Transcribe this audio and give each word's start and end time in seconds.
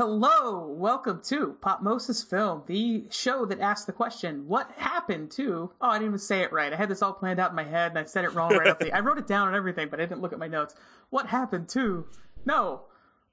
Hello, 0.00 0.64
welcome 0.66 1.20
to 1.24 1.58
Popmosis 1.60 2.26
Film, 2.26 2.62
the 2.66 3.04
show 3.10 3.44
that 3.44 3.60
asks 3.60 3.84
the 3.84 3.92
question, 3.92 4.48
what 4.48 4.70
happened 4.78 5.30
to... 5.32 5.72
Oh, 5.78 5.90
I 5.90 5.98
didn't 5.98 6.08
even 6.08 6.18
say 6.18 6.40
it 6.40 6.54
right. 6.54 6.72
I 6.72 6.76
had 6.76 6.88
this 6.88 7.02
all 7.02 7.12
planned 7.12 7.38
out 7.38 7.50
in 7.50 7.56
my 7.56 7.64
head, 7.64 7.90
and 7.90 7.98
I 7.98 8.04
said 8.04 8.24
it 8.24 8.32
wrong 8.32 8.56
right 8.56 8.68
off 8.68 8.78
the... 8.78 8.96
I 8.96 9.00
wrote 9.00 9.18
it 9.18 9.26
down 9.26 9.48
and 9.48 9.56
everything, 9.58 9.88
but 9.90 10.00
I 10.00 10.04
didn't 10.04 10.22
look 10.22 10.32
at 10.32 10.38
my 10.38 10.48
notes. 10.48 10.74
What 11.10 11.26
happened 11.26 11.68
to... 11.70 12.06
No. 12.46 12.84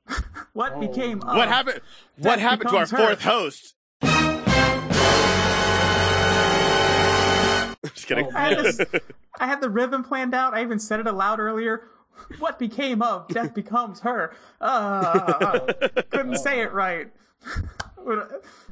what 0.51 0.73
Oh. 0.75 0.79
became 0.81 1.21
of... 1.21 1.37
What 1.37 1.47
happened? 1.47 1.79
What 2.17 2.39
happened 2.39 2.69
to 2.71 2.75
our 2.75 2.85
becomes 2.85 2.91
her. 2.91 2.97
fourth 2.97 3.21
host? 3.21 3.75
Just 7.93 8.07
kidding. 8.07 8.25
Oh, 8.25 8.31
I 8.35 8.49
had, 8.49 8.57
this, 8.57 8.81
I 9.39 9.47
had 9.47 9.61
the 9.61 9.69
rhythm 9.69 10.03
planned 10.03 10.35
out. 10.35 10.53
I 10.53 10.63
even 10.63 10.79
said 10.79 10.99
it 10.99 11.07
aloud 11.07 11.39
earlier. 11.39 11.87
What 12.39 12.59
became 12.59 13.01
of 13.01 13.27
Death 13.29 13.53
Becomes 13.53 13.99
Her? 14.01 14.35
Uh, 14.61 15.59
couldn't 16.09 16.37
say 16.37 16.61
it 16.61 16.73
right. 16.73 17.07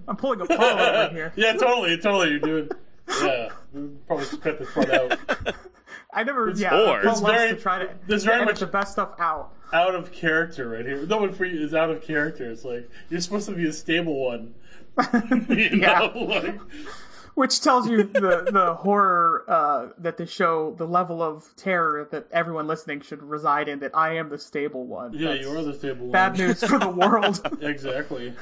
I'm 0.07 0.15
pulling 0.17 0.41
a 0.41 0.45
Paul 0.45 0.63
over 0.63 1.09
here. 1.13 1.33
Yeah, 1.35 1.53
totally, 1.53 1.97
totally. 1.97 2.29
You're 2.31 2.39
doing. 2.39 2.69
Yeah, 3.21 3.49
we 3.73 3.87
probably 4.07 4.25
should 4.25 4.41
cut 4.41 4.59
this 4.59 4.71
part 4.71 4.89
out. 4.89 5.17
I 6.13 6.23
never, 6.23 6.49
yeah, 6.51 6.73
or- 6.75 7.01
Paul 7.01 7.11
It's 7.11 7.21
very- 7.21 7.49
to 7.55 7.61
try 7.61 7.79
to 7.79 7.89
there's 8.07 8.23
very 8.23 8.45
much- 8.45 8.59
the 8.59 8.67
best 8.67 8.93
stuff 8.93 9.11
out. 9.19 9.51
Out 9.73 9.95
of 9.95 10.11
character 10.11 10.69
right 10.69 10.85
here. 10.85 11.05
No 11.05 11.17
one 11.17 11.33
for 11.33 11.43
you 11.45 11.63
is 11.65 11.73
out 11.73 11.89
of 11.89 12.01
character. 12.03 12.49
It's 12.51 12.63
like 12.63 12.89
you're 13.09 13.19
supposed 13.19 13.47
to 13.49 13.55
be 13.55 13.65
a 13.67 13.73
stable 13.73 14.15
one. 14.15 14.53
You 15.49 15.55
Yeah. 15.79 16.11
know, 16.13 16.19
like 16.23 16.57
Which 17.35 17.59
tells 17.61 17.87
you 17.89 18.03
the 18.03 18.47
the 18.49 18.75
horror 18.75 19.43
uh, 19.47 19.87
that 19.97 20.15
the 20.17 20.25
show, 20.25 20.73
the 20.77 20.87
level 20.87 21.21
of 21.21 21.53
terror 21.57 22.07
that 22.11 22.27
everyone 22.31 22.65
listening 22.65 23.01
should 23.01 23.21
reside 23.21 23.67
in. 23.67 23.79
That 23.79 23.91
I 23.93 24.15
am 24.15 24.29
the 24.29 24.37
stable 24.37 24.85
one. 24.85 25.11
yeah, 25.13 25.29
That's 25.33 25.41
you 25.41 25.51
are 25.57 25.61
the 25.63 25.73
stable 25.73 26.07
bad 26.11 26.29
one. 26.31 26.37
Bad 26.37 26.47
news 26.47 26.63
for 26.63 26.79
the 26.79 26.89
world. 27.01 27.57
Exactly. 27.61 28.33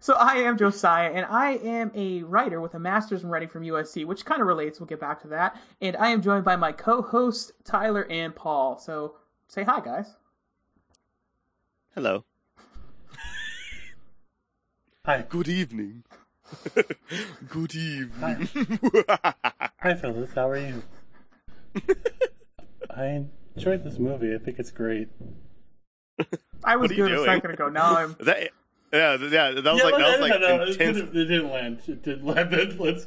so 0.00 0.14
I 0.14 0.34
am 0.36 0.56
Josiah, 0.56 1.10
and 1.12 1.26
I 1.26 1.54
am 1.56 1.90
a 1.96 2.22
writer 2.22 2.60
with 2.60 2.74
a 2.74 2.78
master's 2.78 3.24
in 3.24 3.30
writing 3.30 3.48
from 3.48 3.64
USC, 3.64 4.06
which 4.06 4.24
kind 4.24 4.40
of 4.40 4.46
relates. 4.46 4.78
We'll 4.78 4.86
get 4.86 5.00
back 5.00 5.20
to 5.22 5.28
that. 5.28 5.60
And 5.80 5.96
I 5.96 6.10
am 6.10 6.22
joined 6.22 6.44
by 6.44 6.54
my 6.54 6.70
co-host 6.70 7.50
Tyler 7.64 8.06
and 8.08 8.32
Paul. 8.34 8.78
So 8.78 9.16
say 9.48 9.64
hi, 9.64 9.80
guys. 9.80 10.14
Hello. 11.96 12.24
Hi, 15.04 15.24
Good 15.28 15.48
evening. 15.48 16.04
Good 17.48 17.74
evening. 17.74 18.48
hi, 19.80 19.94
fellas. 19.94 20.32
How 20.34 20.48
are 20.50 20.56
you? 20.58 20.82
I 22.90 23.24
enjoyed 23.56 23.84
this 23.84 23.98
movie. 23.98 24.34
I 24.34 24.38
think 24.38 24.58
it's 24.58 24.70
great. 24.70 25.08
I 26.64 26.76
was 26.76 26.88
What 26.88 26.90
are 26.90 26.94
you 26.94 27.02
good 27.04 27.12
a 27.12 27.16
doing? 27.16 27.26
second 27.26 27.50
ago. 27.52 27.68
Now 27.68 27.96
I'm. 27.96 28.16
Is 28.18 28.26
that, 28.26 28.50
yeah, 28.92 29.16
th- 29.16 29.32
yeah, 29.32 29.50
that 29.52 29.64
was 29.64 29.78
yeah, 29.82 29.84
like 29.84 29.98
that 29.98 30.20
was 30.20 30.30
like 30.30 30.40
no, 30.40 30.56
no, 30.56 30.62
it, 30.62 30.68
intense. 30.70 30.96
didn't, 30.98 31.16
it 31.16 31.24
didn't 31.26 31.50
land. 31.50 31.80
It 31.86 32.02
didn't 32.02 32.24
land. 32.26 32.78
Let's. 32.80 33.06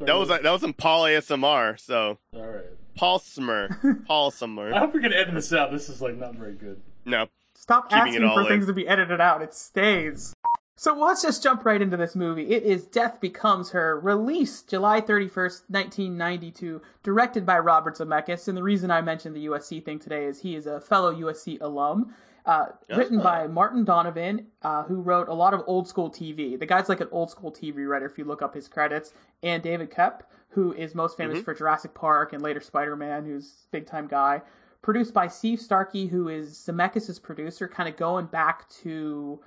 That 0.00 0.16
was 0.16 0.28
like 0.30 0.42
that 0.42 0.50
was 0.50 0.60
some 0.62 0.72
Paul 0.72 1.04
ASMR. 1.04 1.78
So 1.78 2.18
all 2.34 2.46
right. 2.46 2.64
Paul 2.96 3.18
Summer, 3.18 3.68
Paul 4.06 4.28
I 4.28 4.30
Summer. 4.30 4.78
hope 4.78 4.94
we 4.94 5.00
can 5.00 5.12
edit 5.12 5.34
this 5.34 5.52
out. 5.52 5.70
This 5.70 5.88
is 5.88 6.00
like 6.02 6.16
not 6.16 6.34
very 6.34 6.54
good. 6.54 6.80
No, 7.04 7.28
Stop 7.54 7.88
Keeping 7.90 8.14
it 8.14 8.22
asking 8.22 8.24
all 8.24 8.34
for 8.36 8.40
in. 8.42 8.48
things 8.48 8.66
to 8.66 8.72
be 8.72 8.88
edited 8.88 9.20
out. 9.20 9.42
It 9.42 9.52
stays. 9.54 10.34
So 10.80 10.94
let's 10.94 11.20
just 11.20 11.42
jump 11.42 11.66
right 11.66 11.82
into 11.82 11.98
this 11.98 12.16
movie. 12.16 12.52
It 12.52 12.62
is 12.62 12.86
Death 12.86 13.20
Becomes 13.20 13.72
Her, 13.72 14.00
released 14.00 14.70
July 14.70 15.02
31st, 15.02 15.64
1992, 15.68 16.80
directed 17.02 17.44
by 17.44 17.58
Robert 17.58 17.98
Zemeckis. 17.98 18.48
And 18.48 18.56
the 18.56 18.62
reason 18.62 18.90
I 18.90 19.02
mentioned 19.02 19.36
the 19.36 19.44
USC 19.44 19.84
thing 19.84 19.98
today 19.98 20.24
is 20.24 20.40
he 20.40 20.56
is 20.56 20.64
a 20.64 20.80
fellow 20.80 21.14
USC 21.14 21.60
alum. 21.60 22.14
Uh, 22.46 22.68
written 22.96 23.20
by 23.20 23.46
Martin 23.46 23.84
Donovan, 23.84 24.46
uh, 24.62 24.84
who 24.84 25.02
wrote 25.02 25.28
a 25.28 25.34
lot 25.34 25.52
of 25.52 25.62
old 25.66 25.86
school 25.86 26.10
TV. 26.10 26.58
The 26.58 26.64
guy's 26.64 26.88
like 26.88 27.02
an 27.02 27.08
old 27.12 27.30
school 27.30 27.52
TV 27.52 27.86
writer 27.86 28.06
if 28.06 28.16
you 28.16 28.24
look 28.24 28.40
up 28.40 28.54
his 28.54 28.66
credits. 28.66 29.12
And 29.42 29.62
David 29.62 29.90
Koepp, 29.90 30.22
who 30.48 30.72
is 30.72 30.94
most 30.94 31.18
famous 31.18 31.42
for 31.42 31.52
Jurassic 31.52 31.92
Park 31.92 32.32
and 32.32 32.42
later 32.42 32.60
Spider 32.62 32.96
Man, 32.96 33.26
who's 33.26 33.66
big 33.70 33.84
time 33.84 34.06
guy 34.06 34.40
produced 34.80 35.12
by 35.12 35.26
Steve 35.26 35.60
Starkey, 35.60 36.06
who 36.06 36.30
is 36.30 36.52
Zemeckis' 36.52 37.22
producer, 37.22 37.68
kind 37.68 37.86
of 37.86 37.98
going 37.98 38.24
back 38.24 38.66
to 38.82 39.40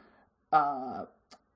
uh, 0.52 1.06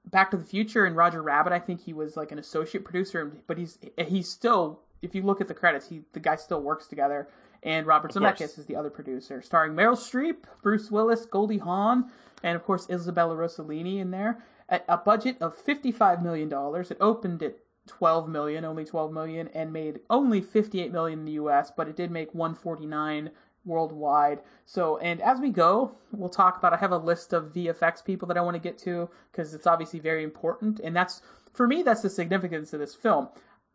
Back 0.10 0.32
to 0.32 0.38
the 0.38 0.46
Future 0.46 0.86
and 0.86 0.96
Roger 0.96 1.22
Rabbit. 1.22 1.54
I 1.54 1.60
think 1.60 1.82
he 1.82 1.94
was 1.94 2.16
like 2.16 2.32
an 2.32 2.40
associate 2.40 2.86
producer, 2.86 3.32
but 3.48 3.58
he's 3.58 3.78
he's 4.08 4.30
still. 4.30 4.80
If 5.02 5.14
you 5.14 5.22
look 5.22 5.42
at 5.42 5.48
the 5.48 5.54
credits, 5.54 5.90
he 5.90 6.02
the 6.14 6.20
guy 6.20 6.36
still 6.38 6.62
works 6.62 6.88
together. 6.88 7.28
And 7.64 7.86
Robert 7.86 8.16
Of 8.16 8.22
course. 8.22 8.40
Zemeckis 8.40 8.60
is 8.60 8.66
the 8.68 8.76
other 8.76 8.90
producer, 8.90 9.42
starring 9.42 9.74
Meryl 9.74 9.98
Streep, 9.98 10.44
Bruce 10.62 10.92
Willis, 10.92 11.26
Goldie 11.26 11.58
Hawn, 11.58 12.10
and 12.44 12.56
of 12.56 12.64
course 12.64 12.88
Isabella 12.90 13.36
Rossellini 13.36 14.00
in 14.00 14.12
there. 14.12 14.44
At 14.70 14.86
a 14.88 14.98
budget 14.98 15.38
of 15.42 15.56
fifty-five 15.56 16.22
million 16.22 16.50
dollars, 16.50 16.92
it 16.92 16.98
opened 17.02 17.44
at 17.44 17.58
12 17.88 18.28
million, 18.30 18.66
only 18.66 18.86
12 18.86 19.12
million, 19.12 19.48
and 19.54 19.72
made 19.74 20.02
only 20.10 20.42
58 20.42 20.92
million 20.92 21.20
in 21.20 21.26
the 21.26 21.32
US, 21.34 21.72
but 21.76 21.88
it 21.88 21.96
did 21.96 22.12
make 22.12 22.34
149 22.36 23.32
worldwide. 23.68 24.40
So, 24.66 24.98
and 24.98 25.22
as 25.22 25.40
we 25.40 25.50
go, 25.50 25.92
we'll 26.12 26.30
talk 26.30 26.58
about, 26.58 26.74
I 26.74 26.78
have 26.78 26.92
a 26.92 26.98
list 26.98 27.34
of 27.34 27.54
VFX 27.54 28.04
people 28.04 28.28
that 28.28 28.38
I 28.38 28.42
want 28.42 28.56
to 28.56 28.62
get 28.62 28.78
to 28.80 29.10
because 29.32 29.54
it's 29.54 29.68
obviously 29.68 30.00
very 30.00 30.24
important. 30.24 30.80
And 30.80 30.96
that's, 30.96 31.22
for 31.54 31.68
me, 31.68 31.84
that's 31.84 32.02
the 32.02 32.10
significance 32.10 32.74
of 32.74 32.80
this 32.80 32.96
film. 32.96 33.30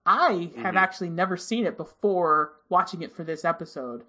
I 0.04 0.50
have 0.56 0.64
mm-hmm. 0.64 0.76
actually 0.76 1.10
never 1.10 1.36
seen 1.36 1.64
it 1.64 1.76
before 1.76 2.54
watching 2.68 3.02
it 3.02 3.12
for 3.12 3.22
this 3.22 3.44
episode. 3.44 4.02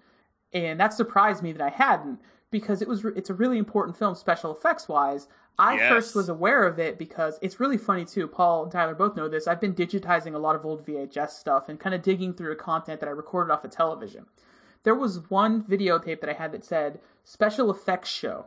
And 0.52 0.80
that 0.80 0.92
surprised 0.92 1.42
me 1.42 1.52
that 1.52 1.62
I 1.62 1.70
hadn't 1.70 2.20
because 2.50 2.82
it 2.82 2.88
was, 2.88 3.04
it's 3.16 3.30
a 3.30 3.34
really 3.34 3.58
important 3.58 3.96
film 3.96 4.14
special 4.14 4.52
effects 4.52 4.88
wise. 4.88 5.28
I 5.58 5.76
Yes. 5.76 5.88
first 5.88 6.14
was 6.16 6.28
aware 6.28 6.66
of 6.66 6.80
it 6.80 6.98
because 6.98 7.38
it's 7.40 7.60
really 7.60 7.78
funny 7.78 8.04
too. 8.04 8.26
Paul 8.26 8.64
and 8.64 8.72
Tyler 8.72 8.94
both 8.94 9.16
know 9.16 9.28
this. 9.28 9.46
I've 9.46 9.60
been 9.60 9.74
digitizing 9.74 10.34
a 10.34 10.38
lot 10.38 10.56
of 10.56 10.66
old 10.66 10.84
VHS 10.84 11.30
stuff 11.30 11.68
and 11.68 11.78
kind 11.78 11.94
of 11.94 12.02
digging 12.02 12.34
through 12.34 12.56
content 12.56 13.00
that 13.00 13.08
I 13.08 13.12
recorded 13.12 13.52
off 13.52 13.64
of 13.64 13.70
television. 13.70 14.26
There 14.84 14.94
was 14.94 15.28
one 15.30 15.62
videotape 15.64 16.20
that 16.20 16.30
I 16.30 16.34
had 16.34 16.52
that 16.52 16.64
said 16.64 17.00
special 17.24 17.70
effects 17.70 18.10
show 18.10 18.46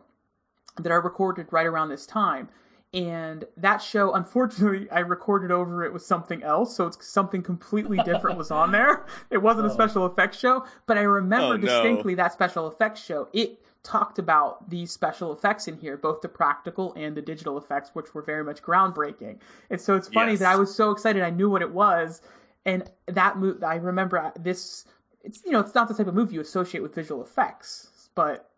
that 0.77 0.91
I 0.91 0.95
recorded 0.95 1.47
right 1.51 1.65
around 1.65 1.89
this 1.89 2.05
time. 2.05 2.49
And 2.93 3.43
that 3.57 3.81
show, 3.81 4.13
unfortunately, 4.13 4.89
I 4.89 4.99
recorded 4.99 5.51
over 5.51 5.83
it 5.83 5.91
with 5.91 6.03
something 6.03 6.41
else, 6.41 6.73
so 6.75 6.87
it's 6.87 7.05
something 7.05 7.43
completely 7.43 7.97
different 8.05 8.37
was 8.37 8.49
on 8.49 8.71
there. 8.71 9.05
It 9.29 9.39
wasn't 9.39 9.67
a 9.67 9.69
oh. 9.69 9.73
special 9.73 10.05
effects 10.05 10.39
show, 10.39 10.65
but 10.85 10.97
I 10.97 11.01
remember 11.01 11.45
Oh, 11.55 11.57
no. 11.57 11.57
distinctly 11.57 12.15
that 12.15 12.31
special 12.31 12.67
effects 12.67 13.03
show. 13.03 13.27
It 13.33 13.59
talked 13.83 14.19
about 14.19 14.69
these 14.69 14.91
special 14.91 15.33
effects 15.33 15.67
in 15.67 15.77
here, 15.77 15.97
both 15.97 16.21
the 16.21 16.29
practical 16.29 16.93
and 16.95 17.15
the 17.15 17.21
digital 17.21 17.57
effects, 17.57 17.91
which 17.93 18.13
were 18.13 18.21
very 18.21 18.43
much 18.43 18.61
groundbreaking. 18.61 19.37
And 19.69 19.81
so 19.81 19.95
it's 19.95 20.07
funny 20.07 20.31
Yes. 20.31 20.39
that 20.39 20.53
I 20.53 20.55
was 20.55 20.73
so 20.73 20.91
excited, 20.91 21.23
I 21.23 21.29
knew 21.29 21.49
what 21.49 21.61
it 21.61 21.71
was, 21.71 22.21
and 22.65 22.89
that 23.07 23.37
movie. 23.37 23.63
I 23.63 23.75
remember 23.75 24.17
uh, 24.17 24.31
this. 24.39 24.85
It's 25.27 25.43
you 25.45 25.51
know, 25.51 25.59
it's 25.59 25.75
not 25.75 25.89
the 25.89 25.93
type 25.93 26.07
of 26.07 26.15
movie 26.15 26.35
you 26.35 26.41
associate 26.41 26.81
with 26.81 26.95
visual 26.95 27.21
effects, 27.21 28.09
but 28.15 28.49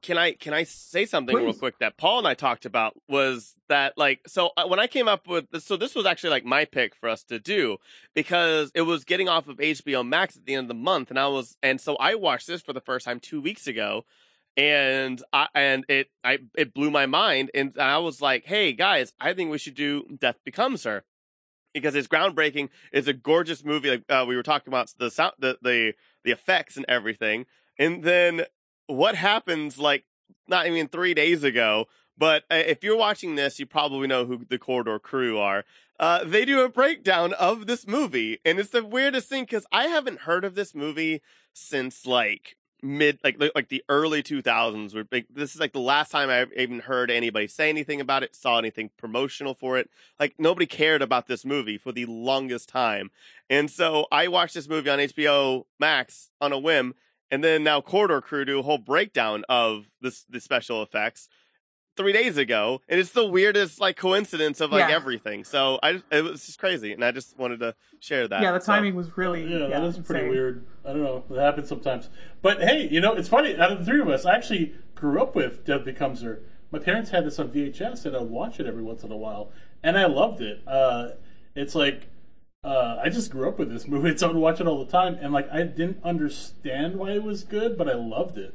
can 0.00 0.16
I 0.16 0.32
can 0.32 0.54
I 0.54 0.64
say 0.64 1.04
something 1.04 1.36
real 1.36 1.52
quick 1.52 1.78
that 1.80 1.98
Paul 1.98 2.16
and 2.18 2.26
I 2.26 2.32
talked 2.32 2.64
about 2.64 2.94
was 3.10 3.56
that 3.68 3.98
like 3.98 4.20
so 4.26 4.52
uh, 4.56 4.66
when 4.66 4.80
I 4.80 4.86
came 4.86 5.06
up 5.06 5.28
with 5.28 5.50
this, 5.50 5.66
so 5.66 5.76
this 5.76 5.94
was 5.94 6.06
actually 6.06 6.30
like 6.30 6.46
my 6.46 6.64
pick 6.64 6.94
for 6.94 7.10
us 7.10 7.24
to 7.24 7.38
do 7.38 7.76
because 8.14 8.70
it 8.74 8.82
was 8.82 9.04
getting 9.04 9.28
off 9.28 9.48
of 9.48 9.58
HBO 9.58 10.06
Max 10.06 10.34
at 10.34 10.46
the 10.46 10.54
end 10.54 10.62
of 10.62 10.68
the 10.68 10.82
month 10.82 11.10
and 11.10 11.18
I 11.18 11.26
was 11.26 11.58
and 11.62 11.78
so 11.78 11.94
I 11.96 12.14
watched 12.14 12.46
this 12.46 12.62
for 12.62 12.72
the 12.72 12.80
first 12.80 13.04
time 13.04 13.20
2 13.20 13.42
weeks 13.42 13.66
ago 13.66 14.06
and 14.56 15.22
I 15.34 15.48
and 15.54 15.84
it 15.90 16.08
I 16.24 16.38
it 16.56 16.72
blew 16.72 16.90
my 16.90 17.04
mind 17.04 17.50
and 17.54 17.76
I 17.78 17.98
was 17.98 18.22
like 18.22 18.46
hey 18.46 18.72
guys 18.72 19.12
I 19.20 19.34
think 19.34 19.50
we 19.50 19.58
should 19.58 19.74
do 19.74 20.04
Death 20.18 20.38
Becomes 20.42 20.84
Her 20.84 21.04
because 21.78 21.94
it's 21.94 22.08
groundbreaking. 22.08 22.68
It's 22.92 23.08
a 23.08 23.12
gorgeous 23.12 23.64
movie 23.64 23.90
like 23.90 24.04
uh, 24.08 24.24
we 24.26 24.36
were 24.36 24.42
talking 24.42 24.70
about 24.70 24.92
the 24.98 25.10
sound 25.10 25.34
the 25.38 25.58
the 25.62 25.94
the 26.24 26.32
effects 26.32 26.76
and 26.76 26.86
everything. 26.88 27.46
And 27.78 28.02
then 28.02 28.42
what 28.86 29.14
happens 29.14 29.78
like 29.78 30.04
not 30.46 30.66
even 30.66 30.88
three 30.88 31.14
days 31.14 31.44
ago 31.44 31.86
but 32.18 32.42
uh, 32.50 32.56
if 32.56 32.82
you're 32.82 32.96
watching 32.96 33.36
this 33.36 33.58
you 33.58 33.66
probably 33.66 34.08
know 34.08 34.24
who 34.26 34.44
the 34.48 34.58
corridor 34.58 34.98
crew 34.98 35.38
are. 35.38 35.64
Uh, 36.00 36.22
they 36.22 36.44
do 36.44 36.60
a 36.60 36.68
breakdown 36.68 37.32
of 37.34 37.66
this 37.66 37.86
movie 37.86 38.38
and 38.44 38.58
it's 38.58 38.70
the 38.70 38.84
weirdest 38.84 39.28
thing 39.28 39.42
because 39.42 39.66
i 39.72 39.88
haven't 39.88 40.20
heard 40.20 40.44
of 40.44 40.54
this 40.54 40.72
movie 40.72 41.20
since 41.52 42.06
like 42.06 42.56
mid 42.82 43.18
like 43.24 43.40
like 43.54 43.68
the 43.68 43.82
early 43.88 44.22
2000s 44.22 44.94
where 44.94 45.06
like, 45.10 45.26
this 45.28 45.54
is 45.54 45.60
like 45.60 45.72
the 45.72 45.80
last 45.80 46.10
time 46.10 46.30
i 46.30 46.46
even 46.56 46.80
heard 46.80 47.10
anybody 47.10 47.46
say 47.46 47.68
anything 47.68 48.00
about 48.00 48.22
it 48.22 48.36
saw 48.36 48.58
anything 48.58 48.90
promotional 48.96 49.54
for 49.54 49.76
it. 49.78 49.90
Like 50.20 50.34
nobody 50.38 50.66
cared 50.66 51.02
about 51.02 51.26
this 51.26 51.44
movie 51.44 51.76
for 51.76 51.90
the 51.92 52.06
longest 52.06 52.68
time. 52.68 53.10
And 53.50 53.70
so 53.70 54.06
i 54.12 54.28
watched 54.28 54.54
this 54.54 54.68
movie 54.68 54.90
on 54.90 54.98
hbo 54.98 55.64
max 55.78 56.30
on 56.40 56.52
a 56.52 56.58
whim 56.58 56.94
and 57.30 57.44
then 57.44 57.62
now 57.62 57.80
Corridor 57.80 58.20
Crew 58.20 58.44
do 58.44 58.60
a 58.60 58.62
whole 58.62 58.78
breakdown 58.78 59.44
of 59.48 59.90
this 60.00 60.24
the 60.28 60.40
special 60.40 60.82
effects 60.82 61.28
three 61.98 62.12
days 62.14 62.38
ago, 62.38 62.80
and 62.88 62.98
it's 62.98 63.12
the 63.12 63.26
weirdest 63.26 63.78
like 63.80 63.96
coincidence 63.98 64.62
of 64.62 64.72
like 64.72 64.88
Yeah. 64.88 64.94
everything. 64.96 65.44
So 65.44 65.78
I 65.82 66.00
it 66.10 66.24
was 66.24 66.46
just 66.46 66.58
crazy, 66.58 66.92
and 66.94 67.04
I 67.04 67.10
just 67.10 67.36
wanted 67.38 67.60
to 67.60 67.74
share 68.00 68.26
that. 68.28 68.40
yeah, 68.40 68.52
the 68.52 68.60
So- 68.60 68.72
timing 68.72 68.94
was 68.94 69.14
really 69.18 69.42
Yeah, 69.44 69.66
that 69.66 69.82
is 69.84 69.98
pretty 69.98 70.20
insane. 70.24 70.30
weird. 70.30 70.64
I 70.86 70.92
don't 70.94 71.02
know. 71.02 71.24
It 71.30 71.38
happens 71.38 71.68
sometimes. 71.68 72.08
But 72.40 72.62
hey, 72.62 72.88
you 72.90 73.00
know, 73.02 73.12
it's 73.14 73.28
funny. 73.28 73.54
Out 73.58 73.70
of 73.72 73.80
the 73.80 73.84
three 73.84 74.00
of 74.00 74.08
us, 74.08 74.24
I 74.24 74.34
actually 74.34 74.72
grew 74.94 75.20
up 75.20 75.34
with 75.34 75.64
Death 75.66 75.84
Becomes 75.84 76.22
Her. 76.22 76.40
my 76.70 76.78
parents 76.78 77.10
had 77.10 77.24
this 77.26 77.38
on 77.38 77.48
VHS, 77.50 78.04
and 78.06 78.14
I 78.16 78.20
would 78.20 78.30
watch 78.30 78.60
it 78.60 78.66
every 78.66 78.82
once 78.82 79.02
in 79.02 79.10
a 79.12 79.16
while, 79.16 79.50
and 79.82 79.96
I 79.98 80.06
loved 80.06 80.40
it. 80.40 80.60
Uh, 80.66 81.10
it's 81.54 81.74
like 81.74 82.08
uh, 82.64 82.96
I 83.02 83.08
just 83.08 83.30
grew 83.30 83.48
up 83.48 83.58
with 83.58 83.70
this 83.70 83.86
movie, 83.92 84.16
so 84.16 84.28
I 84.28 84.32
would 84.32 84.40
watch 84.40 84.60
it 84.60 84.66
all 84.66 84.84
the 84.84 84.90
time, 84.90 85.16
and 85.20 85.32
like 85.32 85.48
I 85.50 85.62
didn't 85.62 85.98
understand 86.04 86.96
why 86.96 87.12
it 87.12 87.22
was 87.22 87.44
good, 87.44 87.78
but 87.78 87.88
I 87.88 87.94
loved 87.94 88.36
it. 88.36 88.54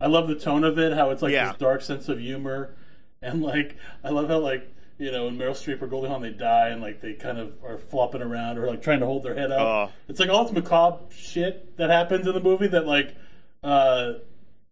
I 0.00 0.06
love 0.06 0.28
the 0.28 0.34
tone 0.34 0.64
of 0.64 0.78
it, 0.78 0.92
how 0.92 1.10
it's 1.10 1.22
like 1.22 1.32
Yeah. 1.32 1.48
this 1.48 1.58
dark 1.58 1.82
sense 1.82 2.08
of 2.08 2.18
humor, 2.18 2.74
and 3.22 3.42
like 3.42 3.76
I 4.02 4.10
love 4.10 4.28
how 4.28 4.38
like 4.38 4.70
you 4.98 5.10
know 5.10 5.24
when 5.24 5.36
Meryl 5.38 5.52
Streep 5.52 5.80
or 5.82 5.86
Goldie 5.86 6.08
Hawn 6.08 6.22
they 6.22 6.30
die 6.30 6.68
and 6.68 6.80
like 6.82 7.00
they 7.00 7.14
kind 7.14 7.38
of 7.38 7.52
are 7.64 7.78
flopping 7.78 8.22
around 8.22 8.58
or 8.58 8.66
like 8.66 8.82
trying 8.82 9.00
to 9.00 9.06
hold 9.06 9.22
their 9.22 9.34
head 9.34 9.50
up. 9.50 9.60
Oh. 9.60 9.92
It's 10.08 10.20
like 10.20 10.28
all 10.28 10.44
this 10.44 10.52
macabre 10.52 10.98
shit 11.10 11.76
that 11.78 11.90
happens 11.90 12.26
in 12.26 12.34
the 12.34 12.40
movie 12.40 12.68
that 12.68 12.86
like 12.86 13.14
uh, 13.62 14.14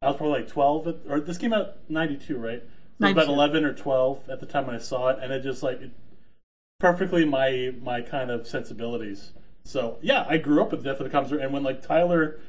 I 0.02 0.08
was 0.08 0.16
probably 0.16 0.40
like 0.40 0.48
twelve 0.48 0.86
at, 0.86 0.96
or 1.08 1.20
this 1.20 1.38
came 1.38 1.52
out 1.52 1.88
ninety 1.88 2.16
two, 2.16 2.36
right? 2.36 2.62
So 3.00 3.06
I 3.06 3.12
was 3.12 3.24
about 3.24 3.34
eleven 3.34 3.64
or 3.64 3.72
twelve 3.74 4.28
at 4.28 4.40
the 4.40 4.46
time 4.46 4.66
when 4.66 4.76
I 4.76 4.78
saw 4.78 5.08
it, 5.08 5.18
and 5.22 5.32
it 5.32 5.42
just 5.42 5.62
like 5.62 5.80
it, 5.80 5.90
perfectly 6.78 7.24
my 7.24 7.72
my 7.82 8.02
kind 8.02 8.30
of 8.30 8.46
sensibilities. 8.46 9.32
So 9.64 9.98
yeah, 10.02 10.26
I 10.28 10.36
grew 10.38 10.60
up 10.60 10.72
with 10.72 10.84
Death 10.84 11.00
of 11.00 11.10
the 11.10 11.18
Her, 11.18 11.38
and 11.38 11.52
when 11.52 11.62
like 11.62 11.82
Tyler, 11.82 12.40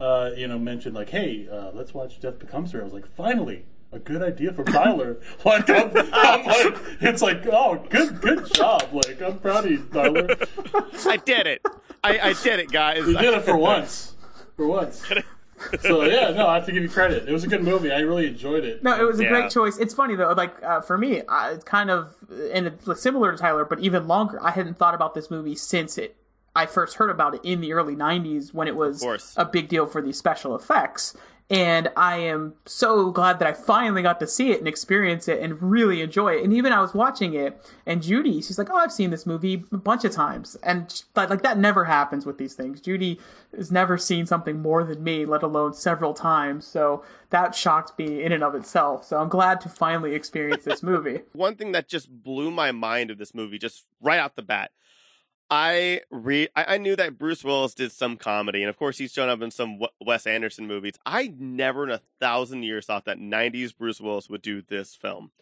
uh, 0.00 0.30
you 0.36 0.48
know, 0.48 0.58
mentioned 0.58 0.94
like, 0.94 1.10
hey, 1.10 1.48
uh, 1.50 1.70
let's 1.74 1.92
watch 1.94 2.20
Death 2.20 2.38
Becomes 2.38 2.72
Her, 2.72 2.80
I 2.80 2.84
was 2.84 2.92
like, 2.92 3.06
finally. 3.16 3.64
A 3.92 3.98
good 3.98 4.22
idea 4.22 4.52
from 4.52 4.66
Tyler. 4.66 5.18
like, 5.44 5.68
I'm, 5.68 5.90
I'm 6.12 6.44
like, 6.46 6.78
it's 7.00 7.20
like, 7.22 7.44
oh, 7.48 7.84
good, 7.90 8.20
good 8.20 8.46
job. 8.54 8.84
Like, 8.92 9.20
I'm 9.20 9.40
proud 9.40 9.64
of 9.64 9.70
you, 9.72 9.78
Tyler. 9.92 10.28
I 11.08 11.16
did 11.16 11.48
it. 11.48 11.60
I, 12.04 12.20
I 12.20 12.32
did 12.34 12.60
it, 12.60 12.70
guys. 12.70 12.98
You 13.04 13.18
did 13.18 13.34
it 13.34 13.42
for 13.42 13.56
once. 13.56 14.14
For 14.56 14.68
once. 14.68 15.02
So 15.82 16.04
yeah, 16.04 16.30
no, 16.30 16.46
I 16.46 16.54
have 16.54 16.66
to 16.66 16.72
give 16.72 16.82
you 16.84 16.88
credit. 16.88 17.28
It 17.28 17.32
was 17.32 17.44
a 17.44 17.48
good 17.48 17.62
movie. 17.62 17.90
I 17.92 17.98
really 18.00 18.26
enjoyed 18.28 18.64
it. 18.64 18.82
No, 18.82 18.98
it 18.98 19.04
was 19.06 19.20
a 19.20 19.24
Yeah. 19.24 19.28
great 19.28 19.50
choice. 19.50 19.76
It's 19.76 19.92
funny 19.92 20.14
though, 20.14 20.32
like 20.32 20.54
uh, 20.62 20.80
for 20.80 20.96
me, 20.96 21.22
I, 21.28 21.50
it's 21.50 21.64
kind 21.64 21.90
of 21.90 22.14
and 22.52 22.66
it's 22.68 23.02
similar 23.02 23.32
to 23.32 23.36
Tyler, 23.38 23.64
but 23.66 23.80
even 23.80 24.06
longer. 24.08 24.38
I 24.42 24.52
hadn't 24.52 24.78
thought 24.78 24.94
about 24.94 25.14
this 25.14 25.30
movie 25.30 25.54
since 25.56 25.98
it. 25.98 26.16
I 26.54 26.66
first 26.66 26.96
heard 26.96 27.10
about 27.10 27.34
it 27.34 27.40
in 27.44 27.60
the 27.60 27.72
early 27.72 27.94
'90s 27.96 28.52
when 28.52 28.68
it 28.68 28.76
was 28.76 29.02
a 29.36 29.44
big 29.44 29.68
deal 29.68 29.86
for 29.86 30.02
these 30.02 30.18
special 30.18 30.56
effects, 30.56 31.16
and 31.48 31.90
I 31.96 32.16
am 32.18 32.54
so 32.66 33.10
glad 33.10 33.38
that 33.40 33.48
I 33.48 33.52
finally 33.52 34.02
got 34.02 34.18
to 34.20 34.26
see 34.26 34.50
it 34.52 34.58
and 34.58 34.68
experience 34.68 35.26
it 35.28 35.40
and 35.40 35.60
really 35.62 36.00
enjoy 36.00 36.34
it. 36.34 36.44
And 36.44 36.52
even 36.52 36.72
I 36.72 36.80
was 36.80 36.94
watching 36.94 37.34
it, 37.34 37.60
and 37.86 38.02
Judy, 38.02 38.40
she's 38.42 38.58
like, 38.58 38.68
"Oh, 38.70 38.76
I've 38.76 38.92
seen 38.92 39.10
this 39.10 39.26
movie 39.26 39.64
a 39.72 39.76
bunch 39.76 40.04
of 40.04 40.12
times," 40.12 40.56
and 40.62 40.90
she- 40.90 41.04
like, 41.16 41.30
like 41.30 41.42
that 41.42 41.58
never 41.58 41.84
happens 41.84 42.26
with 42.26 42.38
these 42.38 42.54
things. 42.54 42.80
Judy 42.80 43.20
has 43.56 43.70
never 43.72 43.96
seen 43.98 44.26
something 44.26 44.60
more 44.60 44.82
than 44.84 45.02
me, 45.04 45.24
let 45.26 45.42
alone 45.42 45.72
several 45.74 46.14
times. 46.14 46.66
So 46.66 47.04
that 47.30 47.54
shocked 47.54 47.96
me 47.98 48.22
in 48.24 48.32
and 48.32 48.42
of 48.44 48.54
itself. 48.56 49.04
So 49.04 49.18
I'm 49.20 49.28
glad 49.28 49.60
to 49.62 49.68
finally 49.68 50.14
experience 50.14 50.64
this 50.64 50.82
movie. 50.84 51.20
One 51.32 51.54
thing 51.54 51.72
that 51.72 51.86
just 51.88 52.08
blew 52.24 52.50
my 52.50 52.70
mind 52.72 53.10
of 53.10 53.18
this 53.18 53.34
movie, 53.34 53.58
just 53.58 53.86
right 54.00 54.18
off 54.20 54.34
the 54.34 54.42
bat, 54.42 54.70
I 55.50 56.02
re 56.10 56.48
I, 56.54 56.74
I 56.74 56.78
knew 56.78 56.94
that 56.96 57.18
Bruce 57.18 57.42
Willis 57.42 57.74
did 57.74 57.90
some 57.92 58.16
comedy, 58.16 58.62
and 58.62 58.70
of 58.70 58.76
course 58.76 58.98
he's 58.98 59.12
shown 59.12 59.28
up 59.28 59.42
in 59.42 59.50
some 59.50 59.72
W- 59.72 59.88
Wes 60.00 60.26
Anderson 60.26 60.66
movies. 60.66 60.94
I 61.04 61.34
never 61.38 61.84
in 61.84 61.90
a 61.90 62.00
thousand 62.20 62.62
years 62.62 62.86
thought 62.86 63.04
that 63.06 63.18
'90s 63.18 63.76
Bruce 63.76 64.00
Willis 64.00 64.30
would 64.30 64.42
do 64.42 64.62
this 64.62 64.94
film, 64.94 65.32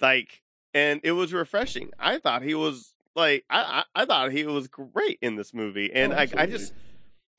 like, 0.00 0.42
and 0.72 1.00
it 1.04 1.12
was 1.12 1.32
refreshing. 1.34 1.90
I 1.98 2.18
thought 2.18 2.42
he 2.42 2.54
was 2.54 2.94
like, 3.14 3.44
I 3.50 3.84
I, 3.94 4.02
I 4.02 4.04
thought 4.06 4.32
he 4.32 4.44
was 4.44 4.68
great 4.68 5.18
in 5.20 5.36
this 5.36 5.52
movie, 5.52 5.92
and 5.92 6.14
Oh, 6.14 6.16
I 6.16 6.28
I 6.36 6.46
just 6.46 6.72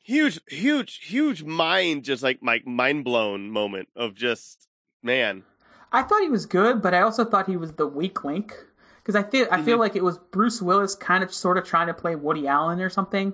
huge 0.03 0.39
huge 0.47 1.05
huge 1.07 1.43
mind 1.43 2.03
just 2.03 2.21
like 2.21 2.41
my 2.43 2.61
mind 2.65 3.03
blown 3.03 3.49
moment 3.49 3.89
of 3.95 4.15
just 4.15 4.67
man 5.03 5.43
I 5.91 6.03
thought 6.03 6.21
he 6.21 6.29
was 6.29 6.45
good, 6.45 6.81
but 6.83 6.93
I 6.93 7.01
also 7.01 7.25
thought 7.25 7.47
he 7.47 7.57
was 7.57 7.73
the 7.73 7.87
weak 7.87 8.23
link 8.23 8.53
because 9.09 9.25
I 9.25 9.27
feel 9.27 9.47
I 9.51 9.61
feel 9.63 9.79
like 9.79 9.95
it 9.95 10.03
was 10.03 10.19
Bruce 10.19 10.61
Willis 10.61 10.93
kind 10.93 11.23
of 11.23 11.33
sort 11.33 11.57
of 11.57 11.63
trying 11.65 11.87
to 11.87 11.93
play 11.95 12.15
Woody 12.15 12.47
Allen 12.47 12.79
or 12.79 12.89
something. 12.89 13.33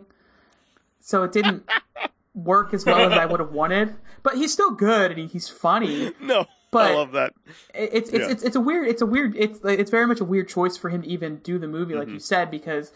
So 1.02 1.24
it 1.24 1.34
didn't 1.34 1.68
work 2.34 2.74
as 2.74 2.86
well 2.86 3.12
as 3.12 3.18
I 3.18 3.26
would 3.26 3.40
have 3.42 3.52
wanted. 3.52 3.96
But 4.24 4.36
he's 4.36 4.54
still 4.54 4.72
good 4.72 5.12
and 5.18 5.30
he's 5.30 5.50
funny. 5.50 6.14
no. 6.22 6.46
But- 6.72 6.92
I 6.92 6.96
love 6.96 7.12
that. 7.12 7.34
It's 7.74 8.10
it's, 8.10 8.26
Yeah. 8.26 8.32
it's 8.32 8.44
it's 8.44 8.56
a 8.56 8.62
weird 8.62 8.88
it's 8.88 9.02
a 9.02 9.06
weird 9.06 9.36
it's 9.38 9.60
it's 9.64 9.92
very 9.92 10.08
much 10.08 10.22
a 10.22 10.26
weird 10.26 10.48
choice 10.48 10.78
for 10.78 10.90
him 10.90 11.02
to 11.02 11.08
even 11.10 11.38
do 11.38 11.60
the 11.60 11.68
movie 11.68 11.92
Mm-hmm. 11.94 12.00
like 12.00 12.10
you 12.10 12.20
said 12.20 12.50
because 12.50 12.92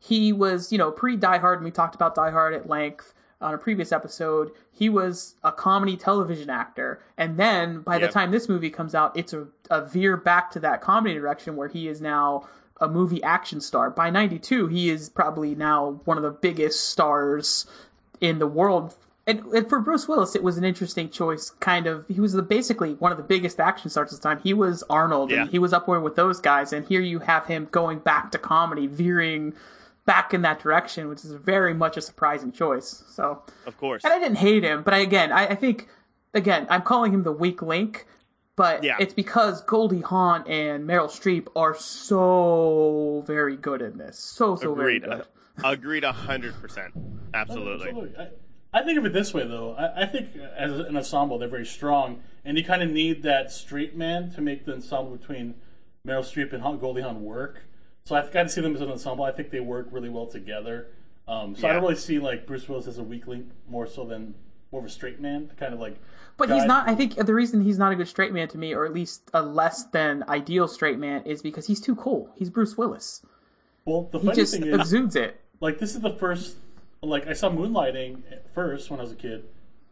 he 0.00 0.32
was 0.32 0.72
you 0.72 0.78
know 0.78 0.90
pre 0.90 1.16
Die 1.16 1.38
Hard 1.38 1.58
and 1.58 1.64
we 1.64 1.70
talked 1.70 1.94
about 1.94 2.14
Die 2.16 2.30
Hard 2.30 2.52
at 2.54 2.68
length 2.68 3.14
on 3.44 3.54
a 3.54 3.58
previous 3.58 3.92
episode 3.92 4.50
he 4.72 4.88
was 4.88 5.34
a 5.44 5.52
comedy 5.52 5.96
television 5.96 6.50
actor 6.50 7.00
and 7.16 7.36
then 7.38 7.80
by 7.80 7.98
the 7.98 8.08
time 8.08 8.30
this 8.32 8.48
movie 8.48 8.70
comes 8.70 8.94
out 8.94 9.16
it's 9.16 9.32
a, 9.32 9.46
a 9.70 9.84
veer 9.84 10.16
back 10.16 10.50
to 10.50 10.58
that 10.58 10.80
comedy 10.80 11.14
direction 11.14 11.54
where 11.54 11.68
he 11.68 11.86
is 11.86 12.00
now 12.00 12.48
a 12.80 12.88
movie 12.88 13.22
action 13.22 13.60
star 13.60 13.90
by 13.90 14.10
92 14.10 14.66
he 14.68 14.88
is 14.90 15.08
probably 15.08 15.54
now 15.54 16.00
one 16.04 16.16
of 16.16 16.22
the 16.24 16.30
biggest 16.30 16.88
stars 16.88 17.66
in 18.20 18.38
the 18.38 18.46
world. 18.46 18.94
And, 19.26 19.40
and 19.52 19.68
for 19.68 19.80
Bruce 19.80 20.06
Willis, 20.06 20.34
it 20.34 20.42
was 20.42 20.58
an 20.58 20.64
interesting 20.64 21.08
choice. 21.08 21.50
Kind 21.60 21.86
of, 21.86 22.06
he 22.08 22.20
was 22.20 22.32
the, 22.34 22.42
basically 22.42 22.92
one 22.94 23.10
of 23.10 23.16
the 23.18 23.24
biggest 23.24 23.58
action 23.58 23.90
stars 23.90 24.12
at 24.12 24.20
the 24.20 24.22
time. 24.22 24.38
He 24.42 24.52
was 24.54 24.82
Arnold, 24.90 25.30
Yeah. 25.30 25.42
and 25.42 25.50
he 25.50 25.58
was 25.58 25.72
up 25.72 25.86
there 25.86 25.98
with 26.00 26.14
those 26.14 26.40
guys. 26.40 26.72
And 26.72 26.86
here 26.86 27.00
you 27.00 27.20
have 27.20 27.46
him 27.46 27.66
going 27.70 27.98
back 28.00 28.30
to 28.32 28.38
comedy, 28.38 28.86
veering 28.86 29.54
back 30.06 30.34
in 30.34 30.42
that 30.42 30.60
direction, 30.60 31.08
which 31.08 31.24
is 31.24 31.32
very 31.32 31.74
much 31.74 31.96
a 31.96 32.00
surprising 32.00 32.52
choice. 32.52 33.04
So, 33.08 33.42
Of 33.66 33.76
course. 33.78 34.04
and 34.04 34.12
I 34.12 34.18
didn't 34.18 34.36
hate 34.38 34.62
him, 34.64 34.82
but 34.82 34.94
I, 34.94 34.98
again, 34.98 35.32
I, 35.32 35.46
I 35.48 35.54
think, 35.54 35.88
again, 36.34 36.66
I'm 36.70 36.82
calling 36.82 37.12
him 37.12 37.22
the 37.22 37.32
weak 37.32 37.62
link. 37.62 38.06
But 38.56 38.84
Yeah. 38.84 38.96
it's 39.00 39.12
because 39.14 39.62
Goldie 39.62 40.02
Hawn 40.02 40.44
and 40.46 40.84
Meryl 40.88 41.08
Streep 41.08 41.48
are 41.56 41.74
so 41.74 43.24
very 43.26 43.56
good 43.56 43.82
in 43.82 43.98
this. 43.98 44.16
So, 44.18 44.54
so 44.54 44.72
Agreed. 44.72 45.02
very 45.02 45.16
good. 45.16 45.26
Uh, 45.64 45.68
agreed 45.70 46.04
a 46.04 46.12
hundred 46.12 46.54
percent. 46.60 46.92
Absolutely. 47.32 47.88
Absolutely. 47.88 48.16
I, 48.16 48.28
I 48.80 48.84
think 48.84 48.98
of 48.98 49.06
it 49.06 49.12
this 49.12 49.34
way, 49.34 49.44
though. 49.46 49.74
I, 49.74 50.02
I 50.02 50.06
think 50.06 50.28
as 50.56 50.70
an 50.70 50.96
ensemble, 50.96 51.38
they're 51.38 51.48
very 51.48 51.66
strong, 51.66 52.22
and 52.44 52.56
you 52.56 52.62
kind 52.64 52.82
of 52.82 52.90
need 52.90 53.24
that 53.24 53.50
straight 53.50 53.96
man 53.96 54.30
to 54.32 54.40
make 54.40 54.64
the 54.66 54.74
ensemble 54.74 55.16
between 55.16 55.54
Meryl 56.06 56.20
Streep 56.22 56.52
and 56.52 56.80
Goldie 56.80 57.02
Hawn 57.02 57.24
work. 57.24 57.62
So 58.06 58.14
I've 58.14 58.30
got 58.30 58.42
to 58.42 58.48
see 58.50 58.60
them 58.60 58.74
as 58.74 58.82
an 58.82 58.90
ensemble. 58.90 59.24
I 59.24 59.32
think 59.32 59.50
they 59.50 59.60
work 59.60 59.88
really 59.90 60.10
well 60.10 60.26
together. 60.26 60.88
Um, 61.26 61.56
so 61.56 61.66
I 61.66 61.72
don't 61.72 61.82
really 61.82 61.96
see 61.96 62.18
like 62.18 62.46
Bruce 62.46 62.68
Willis 62.68 62.86
as 62.86 62.98
a 62.98 63.02
weak 63.02 63.26
link 63.26 63.46
more 63.66 63.86
so 63.86 64.04
than 64.04 64.34
more 64.72 64.80
of 64.82 64.86
a 64.86 64.90
straight 64.90 65.20
man, 65.20 65.50
kind 65.58 65.72
of 65.72 65.80
like. 65.80 65.96
But 66.36 66.50
he's 66.50 66.66
not. 66.66 66.86
I 66.86 66.94
think 66.94 67.14
the 67.14 67.32
reason 67.32 67.62
he's 67.62 67.78
not 67.78 67.92
a 67.92 67.96
good 67.96 68.08
straight 68.08 68.32
man 68.34 68.48
to 68.48 68.58
me, 68.58 68.74
or 68.74 68.84
at 68.84 68.92
least 68.92 69.30
a 69.32 69.40
less 69.40 69.84
than 69.84 70.22
ideal 70.28 70.68
straight 70.68 70.98
man, 70.98 71.22
is 71.22 71.40
because 71.40 71.66
he's 71.66 71.80
too 71.80 71.96
cool. 71.96 72.30
He's 72.36 72.50
Bruce 72.50 72.76
Willis. 72.76 73.24
Well, 73.86 74.08
the 74.12 74.18
He 74.18 74.26
funny 74.26 74.44
thing 74.44 74.64
is, 74.64 74.74
exudes 74.80 75.16
it. 75.16 75.40
like 75.60 75.78
this 75.78 75.94
is 75.94 76.02
the 76.02 76.14
first 76.14 76.56
like 77.02 77.26
I 77.26 77.32
saw 77.32 77.48
Moonlighting 77.50 78.30
at 78.30 78.52
first 78.54 78.90
when 78.90 79.00
I 79.00 79.04
was 79.04 79.12
a 79.12 79.16
kid, 79.16 79.44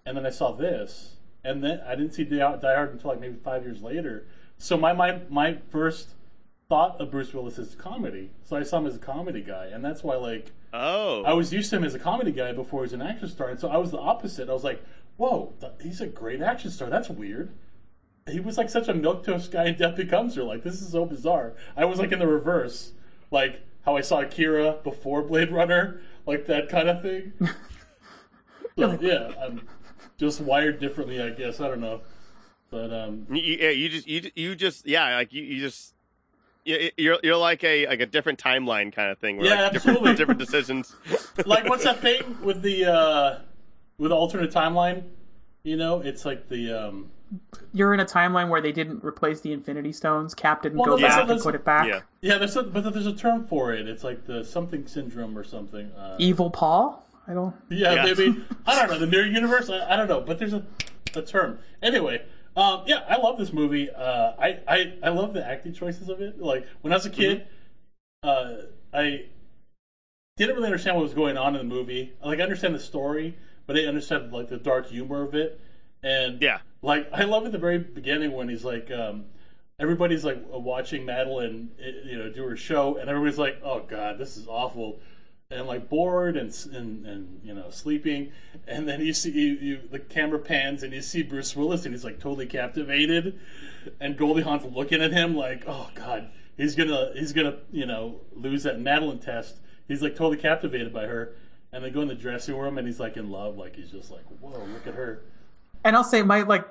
and 0.04 0.16
then 0.16 0.26
I 0.26 0.30
saw 0.30 0.52
this, 0.52 1.16
and 1.44 1.64
then 1.64 1.80
I 1.86 1.94
didn't 1.94 2.12
see 2.12 2.24
Die 2.24 2.36
Die 2.56 2.74
Hard 2.74 2.92
until 2.92 3.10
like 3.10 3.20
maybe 3.20 3.36
five 3.42 3.64
years 3.64 3.80
later. 3.80 4.26
So 4.58 4.76
my 4.76 4.92
my 4.92 5.20
my 5.30 5.56
first 5.70 6.08
thought 6.72 6.98
of 7.02 7.10
Bruce 7.10 7.34
Willis 7.34 7.58
is 7.58 7.74
comedy. 7.74 8.30
So 8.44 8.56
I 8.56 8.62
saw 8.62 8.78
him 8.78 8.86
as 8.86 8.96
a 8.96 8.98
comedy 8.98 9.42
guy, 9.42 9.66
and 9.66 9.84
that's 9.84 10.02
why 10.02 10.16
like 10.16 10.52
Oh. 10.72 11.22
I 11.22 11.34
was 11.34 11.52
used 11.52 11.68
to 11.68 11.76
him 11.76 11.84
as 11.84 11.94
a 11.94 11.98
comedy 11.98 12.32
guy 12.32 12.52
before 12.52 12.80
he 12.80 12.84
was 12.84 12.92
an 12.94 13.02
action 13.02 13.28
star, 13.28 13.50
and 13.50 13.60
so 13.60 13.68
I 13.68 13.76
was 13.76 13.90
the 13.90 13.98
opposite. 13.98 14.48
I 14.48 14.54
was 14.54 14.64
like, 14.64 14.82
whoa, 15.18 15.52
th- 15.60 15.72
he's 15.82 16.00
a 16.00 16.06
great 16.06 16.40
action 16.40 16.70
star. 16.70 16.88
That's 16.88 17.10
weird. 17.10 17.52
He 18.26 18.40
was 18.40 18.56
like 18.56 18.70
such 18.70 18.88
a 18.88 18.94
milquetoast 18.94 19.50
guy 19.50 19.66
in 19.66 19.76
Death 19.76 19.96
Becomes 19.96 20.34
Her. 20.36 20.44
Like 20.44 20.62
this 20.62 20.80
is 20.80 20.90
so 20.92 21.04
bizarre. 21.04 21.52
I 21.76 21.84
was 21.84 21.98
like 21.98 22.10
in 22.10 22.18
the 22.20 22.26
reverse, 22.26 22.92
like 23.30 23.60
how 23.84 23.96
I 23.96 24.00
saw 24.00 24.20
Akira 24.22 24.76
before 24.82 25.20
Blade 25.20 25.52
Runner, 25.52 26.00
like 26.24 26.46
that 26.46 26.70
kind 26.70 26.88
of 26.88 27.02
thing. 27.02 27.34
so, 28.78 28.98
yeah, 28.98 29.32
I'm 29.42 29.68
just 30.16 30.40
wired 30.40 30.80
differently, 30.80 31.20
I 31.20 31.28
guess. 31.30 31.60
I 31.60 31.68
don't 31.68 31.80
know, 31.80 32.00
but 32.70 32.90
um, 32.94 33.26
You, 33.30 33.42
you- 33.42 33.58
yeah, 33.60 33.70
you 33.70 33.88
just 33.90 34.08
you 34.08 34.30
you 34.34 34.54
just 34.56 34.86
yeah, 34.86 35.16
like 35.16 35.34
you, 35.34 35.42
you 35.42 35.60
just 35.60 35.92
you- 35.92 36.01
you're 36.64 37.18
you're 37.22 37.36
like 37.36 37.64
a 37.64 37.86
like 37.86 38.00
a 38.00 38.06
different 38.06 38.38
timeline 38.38 38.92
kind 38.92 39.10
of 39.10 39.18
thing. 39.18 39.36
Where 39.38 39.46
Yeah, 39.46 39.62
like 39.64 39.72
different 39.72 39.96
absolutely. 39.98 40.14
different 40.16 40.40
decisions. 40.40 40.96
like 41.46 41.68
what's 41.68 41.84
that 41.84 42.00
thing 42.00 42.22
with 42.42 42.62
the 42.62 42.86
uh 42.92 43.38
with 43.98 44.12
alternate 44.12 44.50
timeline? 44.52 45.04
You 45.64 45.76
know, 45.76 46.00
it's 46.00 46.24
like 46.24 46.48
the 46.48 46.72
um 46.72 47.10
You're 47.72 47.94
in 47.94 48.00
a 48.00 48.04
timeline 48.04 48.48
where 48.48 48.60
they 48.60 48.72
didn't 48.72 49.02
replace 49.04 49.40
the 49.40 49.52
Infinity 49.52 49.92
Stones. 49.92 50.34
Cap 50.34 50.62
didn't 50.62 50.78
Well, 50.78 50.86
go 50.86 50.96
no, 50.96 51.06
back 51.08 51.28
and 51.28 51.40
put 51.40 51.54
it 51.54 51.64
back. 51.64 51.86
Yeah. 51.88 52.00
Yeah, 52.20 52.38
there's 52.38 52.56
a, 52.56 52.62
but 52.62 52.92
there's 52.92 53.06
a 53.06 53.14
term 53.14 53.46
for 53.46 53.72
it. 53.72 53.88
It's 53.88 54.04
like 54.04 54.24
the 54.26 54.44
something 54.44 54.86
syndrome 54.86 55.36
or 55.38 55.44
something. 55.44 55.90
Uh, 55.92 56.16
Evil 56.18 56.50
Paul. 56.50 57.06
I 57.28 57.34
don't. 57.34 57.54
yeah, 57.68 57.92
Yeah. 57.94 58.04
maybe 58.04 58.42
I 58.66 58.74
don't 58.74 58.90
know 58.90 58.98
the 58.98 59.06
mirror 59.06 59.26
universe. 59.26 59.70
I, 59.70 59.94
I 59.94 59.96
don't 59.96 60.08
know, 60.08 60.20
but 60.20 60.38
there's 60.40 60.52
a, 60.52 60.64
a 61.14 61.22
term. 61.22 61.58
Anyway, 61.82 62.22
um, 62.56 62.82
yeah, 62.86 63.00
I 63.08 63.16
love 63.16 63.38
this 63.38 63.52
movie. 63.52 63.90
Uh, 63.90 64.32
I, 64.38 64.58
I 64.68 64.92
I 65.02 65.08
love 65.08 65.32
the 65.32 65.44
acting 65.44 65.72
choices 65.72 66.08
of 66.08 66.20
it. 66.20 66.40
Like 66.40 66.66
when 66.82 66.92
I 66.92 66.96
was 66.96 67.06
a 67.06 67.10
kid, 67.10 67.46
uh, 68.22 68.54
I 68.92 69.26
didn't 70.36 70.54
really 70.56 70.66
understand 70.66 70.96
what 70.96 71.02
was 71.02 71.14
going 71.14 71.36
on 71.36 71.54
in 71.54 71.68
the 71.68 71.74
movie. 71.74 72.12
Like 72.22 72.40
I 72.40 72.42
understand 72.42 72.74
the 72.74 72.78
story, 72.80 73.36
but 73.66 73.76
I 73.76 73.80
understand 73.84 74.32
like 74.32 74.48
the 74.48 74.58
dark 74.58 74.86
humor 74.86 75.22
of 75.22 75.34
it. 75.34 75.60
And 76.02 76.40
Yeah. 76.42 76.58
like 76.82 77.08
I 77.12 77.24
love 77.24 77.46
at 77.46 77.52
the 77.52 77.58
very 77.58 77.78
beginning 77.78 78.32
when 78.32 78.48
he's 78.48 78.64
like, 78.64 78.90
um, 78.90 79.26
everybody's 79.78 80.24
like 80.24 80.42
watching 80.48 81.04
Madeline, 81.04 81.70
eh, 81.80 81.90
you 82.04 82.18
know, 82.18 82.28
do 82.28 82.44
her 82.44 82.56
show, 82.56 82.96
and 82.96 83.08
everybody's 83.08 83.38
like, 83.38 83.60
"Oh 83.62 83.80
God, 83.80 84.18
this 84.18 84.36
is 84.36 84.46
awful," 84.46 85.00
and 85.52 85.66
like 85.66 85.88
bored 85.88 86.36
and 86.36 86.54
and, 86.72 87.06
and 87.06 87.40
you 87.44 87.54
know 87.54 87.70
sleeping, 87.70 88.32
and 88.66 88.88
then 88.88 89.00
you 89.00 89.12
see 89.12 89.30
you, 89.30 89.52
you 89.54 89.80
the 89.90 89.98
camera 89.98 90.38
pans 90.38 90.82
and 90.82 90.92
you 90.92 91.02
see 91.02 91.22
Bruce 91.22 91.54
Willis, 91.54 91.84
and 91.84 91.94
he's 91.94 92.04
like 92.04 92.18
totally 92.18 92.46
captivated, 92.46 93.38
and 94.00 94.16
Goldie 94.16 94.42
Hawn's 94.42 94.64
looking 94.64 95.02
at 95.02 95.12
him 95.12 95.36
like, 95.36 95.64
"Oh 95.66 95.90
God." 95.94 96.30
He's 96.56 96.74
gonna, 96.74 97.12
he's 97.14 97.32
gonna, 97.32 97.56
you 97.70 97.86
know, 97.86 98.20
lose 98.34 98.64
that 98.64 98.78
Madeline 98.78 99.18
test. 99.18 99.56
He's 99.88 100.02
like 100.02 100.14
totally 100.14 100.36
captivated 100.36 100.92
by 100.92 101.06
her, 101.06 101.34
and 101.72 101.82
they 101.82 101.90
go 101.90 102.02
in 102.02 102.08
the 102.08 102.14
dressing 102.14 102.56
room, 102.56 102.76
and 102.76 102.86
he's 102.86 103.00
like 103.00 103.16
in 103.16 103.30
love. 103.30 103.56
Like 103.56 103.74
he's 103.74 103.90
just 103.90 104.10
like, 104.10 104.24
whoa, 104.40 104.50
look 104.50 104.86
at 104.86 104.94
her. 104.94 105.22
And 105.82 105.96
I'll 105.96 106.04
say 106.04 106.22
my 106.22 106.42
like 106.42 106.66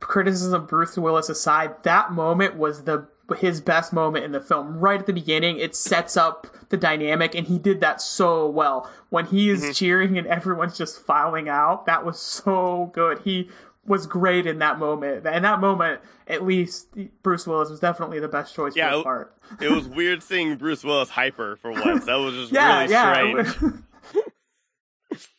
criticism 0.00 0.54
of 0.54 0.68
Bruce 0.68 0.96
Willis 0.96 1.28
aside, 1.28 1.82
that 1.82 2.12
moment 2.12 2.56
was 2.56 2.84
the 2.84 3.08
his 3.38 3.60
best 3.60 3.92
moment 3.92 4.24
in 4.24 4.32
the 4.32 4.40
film. 4.40 4.78
Right 4.78 5.00
at 5.00 5.06
the 5.06 5.12
beginning, 5.12 5.58
it 5.58 5.74
sets 5.74 6.16
up 6.16 6.46
the 6.68 6.76
dynamic, 6.76 7.34
and 7.34 7.46
he 7.46 7.58
did 7.58 7.80
that 7.80 8.00
so 8.02 8.48
well. 8.48 8.90
When 9.10 9.26
he 9.26 9.50
is 9.50 9.62
mm-hmm. 9.62 9.72
cheering 9.72 10.18
and 10.18 10.26
everyone's 10.26 10.76
just 10.76 10.98
filing 10.98 11.48
out, 11.48 11.86
that 11.86 12.04
was 12.04 12.18
so 12.20 12.90
good. 12.92 13.20
He 13.20 13.48
was 13.86 14.06
great 14.06 14.46
in 14.46 14.58
that 14.58 14.78
moment. 14.78 15.26
In 15.26 15.42
that 15.42 15.60
moment, 15.60 16.00
at 16.26 16.44
least 16.44 16.88
Bruce 17.22 17.46
Willis 17.46 17.70
was 17.70 17.80
definitely 17.80 18.18
the 18.20 18.28
best 18.28 18.54
choice 18.54 18.74
Yeah, 18.76 18.90
for 18.90 18.96
the 18.96 19.02
part. 19.02 19.36
It 19.60 19.70
was 19.70 19.86
weird 19.86 20.22
seeing 20.22 20.56
Bruce 20.56 20.84
Willis 20.84 21.10
hyper 21.10 21.56
for 21.56 21.70
once. 21.70 22.06
That 22.06 22.16
was 22.16 22.34
just 22.34 22.52
Yeah, 22.52 22.80
really 22.80 22.92
yeah. 22.92 23.44
strange. 23.44 23.74